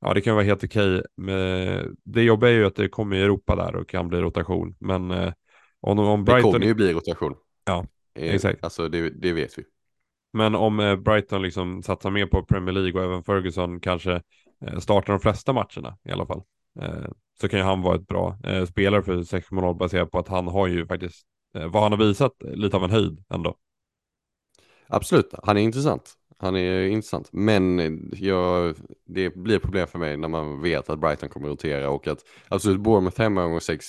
Ja, 0.00 0.14
det 0.14 0.20
kan 0.20 0.34
vara 0.34 0.44
helt 0.44 0.64
okej. 0.64 0.98
Okay. 0.98 1.84
Det 2.04 2.22
jobbiga 2.22 2.50
är 2.50 2.54
ju 2.54 2.66
att 2.66 2.76
det 2.76 2.88
kommer 2.88 3.16
i 3.16 3.22
Europa 3.22 3.56
där 3.56 3.76
och 3.76 3.88
kan 3.88 4.08
bli 4.08 4.20
rotation. 4.20 4.76
Men 4.78 5.10
eh, 5.10 5.32
om, 5.80 5.98
om 5.98 6.24
Brighton... 6.24 6.52
Det 6.52 6.52
kommer 6.52 6.66
ju 6.66 6.74
bli 6.74 6.92
rotation. 6.92 7.34
Ja, 7.64 7.86
eh, 8.14 8.34
exakt. 8.34 8.64
Alltså 8.64 8.88
det, 8.88 9.10
det 9.10 9.32
vet 9.32 9.58
vi. 9.58 9.64
Men 10.32 10.54
om 10.54 10.80
eh, 10.80 10.96
Brighton 10.96 11.42
liksom 11.42 11.82
satsar 11.82 12.10
mer 12.10 12.26
på 12.26 12.42
Premier 12.42 12.72
League 12.72 13.00
och 13.00 13.06
även 13.06 13.24
Ferguson 13.24 13.80
kanske 13.80 14.22
eh, 14.66 14.78
startar 14.78 15.12
de 15.12 15.20
flesta 15.20 15.52
matcherna 15.52 15.98
i 16.04 16.10
alla 16.10 16.26
fall. 16.26 16.42
Så 17.40 17.48
kan 17.48 17.58
ju 17.58 17.64
han 17.64 17.82
vara 17.82 17.94
ett 17.94 18.06
bra 18.06 18.38
eh, 18.44 18.64
spelare 18.64 19.02
för 19.02 19.16
6,0 19.16 19.78
baserat 19.78 20.10
på 20.10 20.18
att 20.18 20.28
han 20.28 20.48
har 20.48 20.66
ju 20.66 20.86
faktiskt 20.86 21.26
Eh, 21.54 21.68
vad 21.68 21.82
han 21.82 21.92
har 21.92 21.98
visat 21.98 22.42
eh, 22.42 22.54
lite 22.54 22.76
av 22.76 22.84
en 22.84 22.90
höjd 22.90 23.24
ändå. 23.30 23.56
Absolut, 24.88 25.34
han 25.42 25.56
är 25.56 25.60
intressant. 25.60 26.14
Han 26.40 26.56
är 26.56 26.82
intressant, 26.82 27.28
men 27.32 27.78
eh, 27.78 27.92
jag, 28.12 28.76
det 29.06 29.36
blir 29.36 29.58
problem 29.58 29.86
för 29.86 29.98
mig 29.98 30.16
när 30.16 30.28
man 30.28 30.62
vet 30.62 30.90
att 30.90 30.98
Brighton 30.98 31.28
kommer 31.28 31.48
att 31.48 31.52
rotera 31.52 31.90
och 31.90 32.08
att 32.08 32.24
absolut 32.48 32.80
Bournemouth 32.80 33.20
hemma 33.20 33.42
gånger 33.42 33.60
sex 33.60 33.86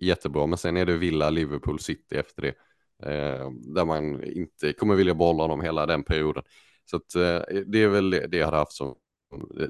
jättebra, 0.00 0.46
men 0.46 0.58
sen 0.58 0.76
är 0.76 0.86
det 0.86 0.96
Villa, 0.96 1.30
Liverpool, 1.30 1.78
City 1.80 2.16
efter 2.16 2.42
det. 2.42 2.54
Eh, 3.02 3.50
där 3.50 3.84
man 3.84 4.24
inte 4.24 4.72
kommer 4.72 4.94
vilja 4.94 5.14
bolla 5.14 5.42
honom 5.42 5.60
hela 5.60 5.86
den 5.86 6.02
perioden. 6.02 6.42
Så 6.84 6.96
att, 6.96 7.14
eh, 7.14 7.62
det 7.66 7.82
är 7.82 7.88
väl 7.88 8.10
det 8.10 8.36
jag 8.36 8.44
hade 8.44 8.56
haft 8.56 8.72
som 8.72 8.94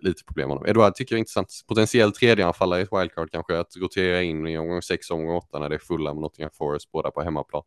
lite 0.02 0.24
problem 0.24 0.48
med 0.48 0.56
honom. 0.56 0.70
Edouard 0.70 0.94
tycker 0.94 1.14
jag 1.14 1.18
är 1.18 1.20
intressant. 1.20 1.48
Potentiell 1.68 2.12
tredjeanfallare 2.12 2.80
i 2.80 2.82
ett 2.82 2.92
wildcard 2.92 3.30
kanske, 3.32 3.58
att 3.58 3.76
rotera 3.76 4.22
in 4.22 4.46
i 4.46 4.58
omgång 4.58 4.82
6 4.82 5.10
och 5.10 5.16
omgång 5.16 5.36
8 5.36 5.58
när 5.58 5.68
det 5.68 5.74
är 5.74 5.78
fulla 5.78 6.14
med 6.14 6.20
Nottingham 6.20 6.50
Forest, 6.58 6.92
båda 6.92 7.10
på 7.10 7.22
hemmaplan. 7.22 7.62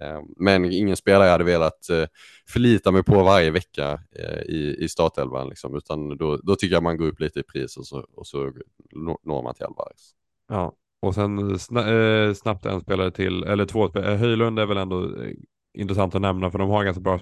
Eh, 0.00 0.20
men 0.36 0.64
ingen 0.64 0.96
spelare 0.96 1.24
jag 1.24 1.32
hade 1.32 1.44
velat 1.44 1.90
eh, 1.90 2.04
förlita 2.48 2.90
mig 2.90 3.02
på 3.02 3.22
varje 3.22 3.50
vecka 3.50 4.00
eh, 4.18 4.40
i, 4.42 4.76
i 4.80 4.88
startelvan, 4.88 5.48
liksom, 5.48 5.76
utan 5.76 6.16
då, 6.16 6.36
då 6.36 6.56
tycker 6.56 6.74
jag 6.74 6.82
man 6.82 6.96
går 6.96 7.06
upp 7.06 7.20
lite 7.20 7.40
i 7.40 7.42
pris 7.42 7.76
och 7.76 7.86
så, 7.86 8.06
och 8.14 8.26
så 8.26 8.52
når 9.22 9.42
man 9.42 9.54
till 9.54 9.64
Alvarez. 9.64 10.10
Ja, 10.48 10.72
och 11.00 11.14
sen 11.14 11.58
snabbt 12.34 12.66
en 12.66 12.80
spelare 12.80 13.10
till, 13.10 13.44
eller 13.44 13.66
två 13.66 13.88
spelare. 13.88 14.16
Höjlund 14.16 14.58
är 14.58 14.66
väl 14.66 14.76
ändå 14.76 15.10
intressant 15.74 16.14
att 16.14 16.22
nämna 16.22 16.50
för 16.50 16.58
de 16.58 16.70
har 16.70 16.84
ganska 16.84 17.00
bra 17.00 17.20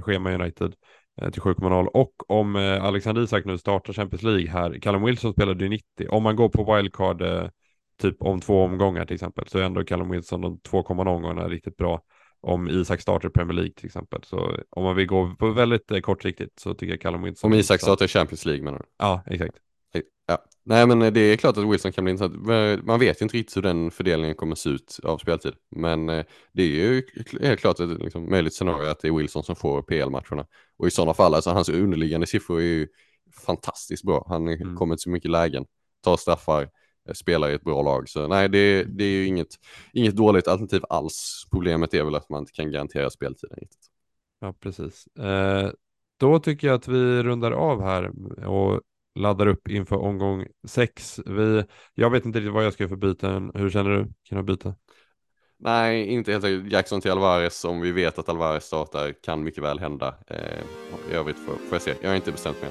schema 0.00 0.34
United. 0.34 0.74
Eh, 1.22 1.30
till 1.30 1.42
7,0 1.42 1.86
och 1.86 2.30
om 2.30 2.56
eh, 2.56 2.84
Alexander 2.84 3.22
Isak 3.22 3.44
nu 3.44 3.58
startar 3.58 3.92
Champions 3.92 4.22
League 4.22 4.48
här, 4.48 4.80
Callum 4.80 5.04
Wilson 5.04 5.32
spelade 5.32 5.64
ju 5.64 5.70
90, 5.70 6.08
om 6.08 6.22
man 6.22 6.36
går 6.36 6.48
på 6.48 6.74
wildcard 6.74 7.22
eh, 7.22 7.48
typ 8.02 8.22
om 8.22 8.40
två 8.40 8.62
omgångar 8.62 9.04
till 9.04 9.14
exempel 9.14 9.48
så 9.48 9.58
är 9.58 9.62
ändå 9.62 9.84
Callum 9.84 10.10
Wilson 10.10 10.40
de 10.40 10.58
2,0 10.58 11.08
omgångarna 11.08 11.48
riktigt 11.48 11.76
bra 11.76 12.02
om 12.40 12.68
Isak 12.68 13.00
startar 13.00 13.28
Premier 13.28 13.52
League 13.52 13.72
till 13.72 13.86
exempel. 13.86 14.20
Så 14.24 14.56
om 14.70 14.84
man 14.84 14.96
vill 14.96 15.06
gå 15.06 15.34
på 15.38 15.50
väldigt 15.50 16.02
kortsiktigt 16.02 16.60
så 16.60 16.74
tycker 16.74 16.92
jag 16.92 17.00
Callum 17.00 17.22
Wilson. 17.22 17.52
Om 17.52 17.58
Isak 17.58 17.80
startar 17.80 18.06
Champions 18.06 18.44
League 18.44 18.64
menar 18.64 18.78
du? 18.78 18.84
Ja, 18.98 19.22
exakt. 19.26 19.56
Ja. 20.26 20.44
Nej 20.64 20.86
men 20.86 20.98
det 21.14 21.20
är 21.20 21.36
klart 21.36 21.56
att 21.56 21.64
Wilson 21.64 21.92
kan 21.92 22.04
bli 22.04 22.10
intressant. 22.10 22.46
Man 22.86 23.00
vet 23.00 23.20
inte 23.20 23.36
riktigt 23.36 23.56
hur 23.56 23.62
den 23.62 23.90
fördelningen 23.90 24.36
kommer 24.36 24.54
se 24.54 24.70
ut 24.70 25.00
av 25.02 25.18
speltid. 25.18 25.52
Men 25.70 26.06
det 26.52 26.62
är 26.62 26.66
ju 26.66 27.02
helt 27.40 27.60
klart 27.60 27.80
ett 27.80 28.02
liksom, 28.02 28.30
möjligt 28.30 28.54
scenario 28.54 28.90
att 28.90 29.00
det 29.00 29.08
är 29.08 29.12
Wilson 29.12 29.42
som 29.42 29.56
får 29.56 29.82
PL-matcherna. 29.82 30.46
Och 30.76 30.86
i 30.86 30.90
sådana 30.90 31.14
fall, 31.14 31.34
alltså 31.34 31.50
hans 31.50 31.68
underliggande 31.68 32.26
siffror 32.26 32.60
är 32.60 32.64
ju 32.64 32.88
fantastiskt 33.46 34.04
bra. 34.04 34.26
Han 34.28 34.48
mm. 34.48 34.76
kommer 34.76 34.94
till 34.94 35.02
så 35.02 35.10
mycket 35.10 35.30
lägen, 35.30 35.66
tar 36.04 36.16
straffar, 36.16 36.62
eh, 37.08 37.14
spelar 37.14 37.50
i 37.50 37.54
ett 37.54 37.64
bra 37.64 37.82
lag. 37.82 38.08
Så 38.08 38.28
nej, 38.28 38.48
det, 38.48 38.84
det 38.84 39.04
är 39.04 39.10
ju 39.10 39.26
inget, 39.26 39.54
inget 39.92 40.16
dåligt 40.16 40.48
alternativ 40.48 40.82
alls. 40.88 41.46
Problemet 41.50 41.94
är 41.94 42.04
väl 42.04 42.14
att 42.14 42.30
man 42.30 42.40
inte 42.40 42.52
kan 42.52 42.70
garantera 42.70 43.10
speltiden 43.10 43.56
riktigt. 43.56 43.86
Ja, 44.40 44.52
precis. 44.60 45.06
Eh, 45.06 45.70
då 46.16 46.38
tycker 46.38 46.66
jag 46.66 46.74
att 46.74 46.88
vi 46.88 47.22
rundar 47.22 47.52
av 47.52 47.82
här 47.82 48.10
och 48.46 48.80
laddar 49.16 49.46
upp 49.46 49.68
inför 49.68 49.96
omgång 49.96 50.46
sex. 50.68 51.20
Vi, 51.26 51.64
jag 51.94 52.10
vet 52.10 52.24
inte 52.24 52.38
riktigt 52.38 52.54
vad 52.54 52.64
jag 52.64 52.72
ska 52.72 52.82
göra 52.82 52.88
för 52.88 52.96
byten. 52.96 53.50
Hur 53.54 53.70
känner 53.70 53.90
du? 53.90 54.12
Kan 54.28 54.38
du 54.38 54.44
byta? 54.44 54.74
Nej, 55.58 56.06
inte 56.06 56.32
helt 56.32 56.44
enkelt. 56.44 56.72
Jackson 56.72 57.00
till 57.00 57.10
Alvarez, 57.10 57.64
om 57.64 57.80
vi 57.80 57.92
vet 57.92 58.18
att 58.18 58.28
Alvarez 58.28 58.64
startar, 58.64 59.12
kan 59.22 59.42
mycket 59.44 59.64
väl 59.64 59.78
hända. 59.78 60.14
Eh, 60.26 60.36
I 61.10 61.14
övrigt 61.14 61.38
får, 61.38 61.52
får 61.52 61.72
jag 61.72 61.82
se. 61.82 61.94
Jag 62.00 62.08
har 62.08 62.16
inte 62.16 62.32
bestämt 62.32 62.62
mig. 62.62 62.70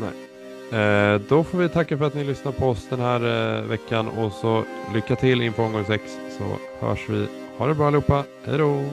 Nej. 0.00 0.30
Eh, 0.80 1.20
då 1.28 1.44
får 1.44 1.58
vi 1.58 1.68
tacka 1.68 1.98
för 1.98 2.04
att 2.04 2.14
ni 2.14 2.24
lyssnar 2.24 2.52
på 2.52 2.66
oss 2.66 2.88
den 2.88 3.00
här 3.00 3.20
eh, 3.58 3.64
veckan 3.64 4.08
och 4.08 4.32
så 4.32 4.64
lycka 4.94 5.16
till 5.16 5.42
inför 5.42 5.62
omgång 5.62 5.84
sex 5.84 6.18
så 6.38 6.44
hörs 6.86 7.08
vi. 7.08 7.26
Ha 7.58 7.66
det 7.66 7.74
bra 7.74 7.86
allihopa. 7.86 8.24
Hej 8.44 8.58
då! 8.58 8.84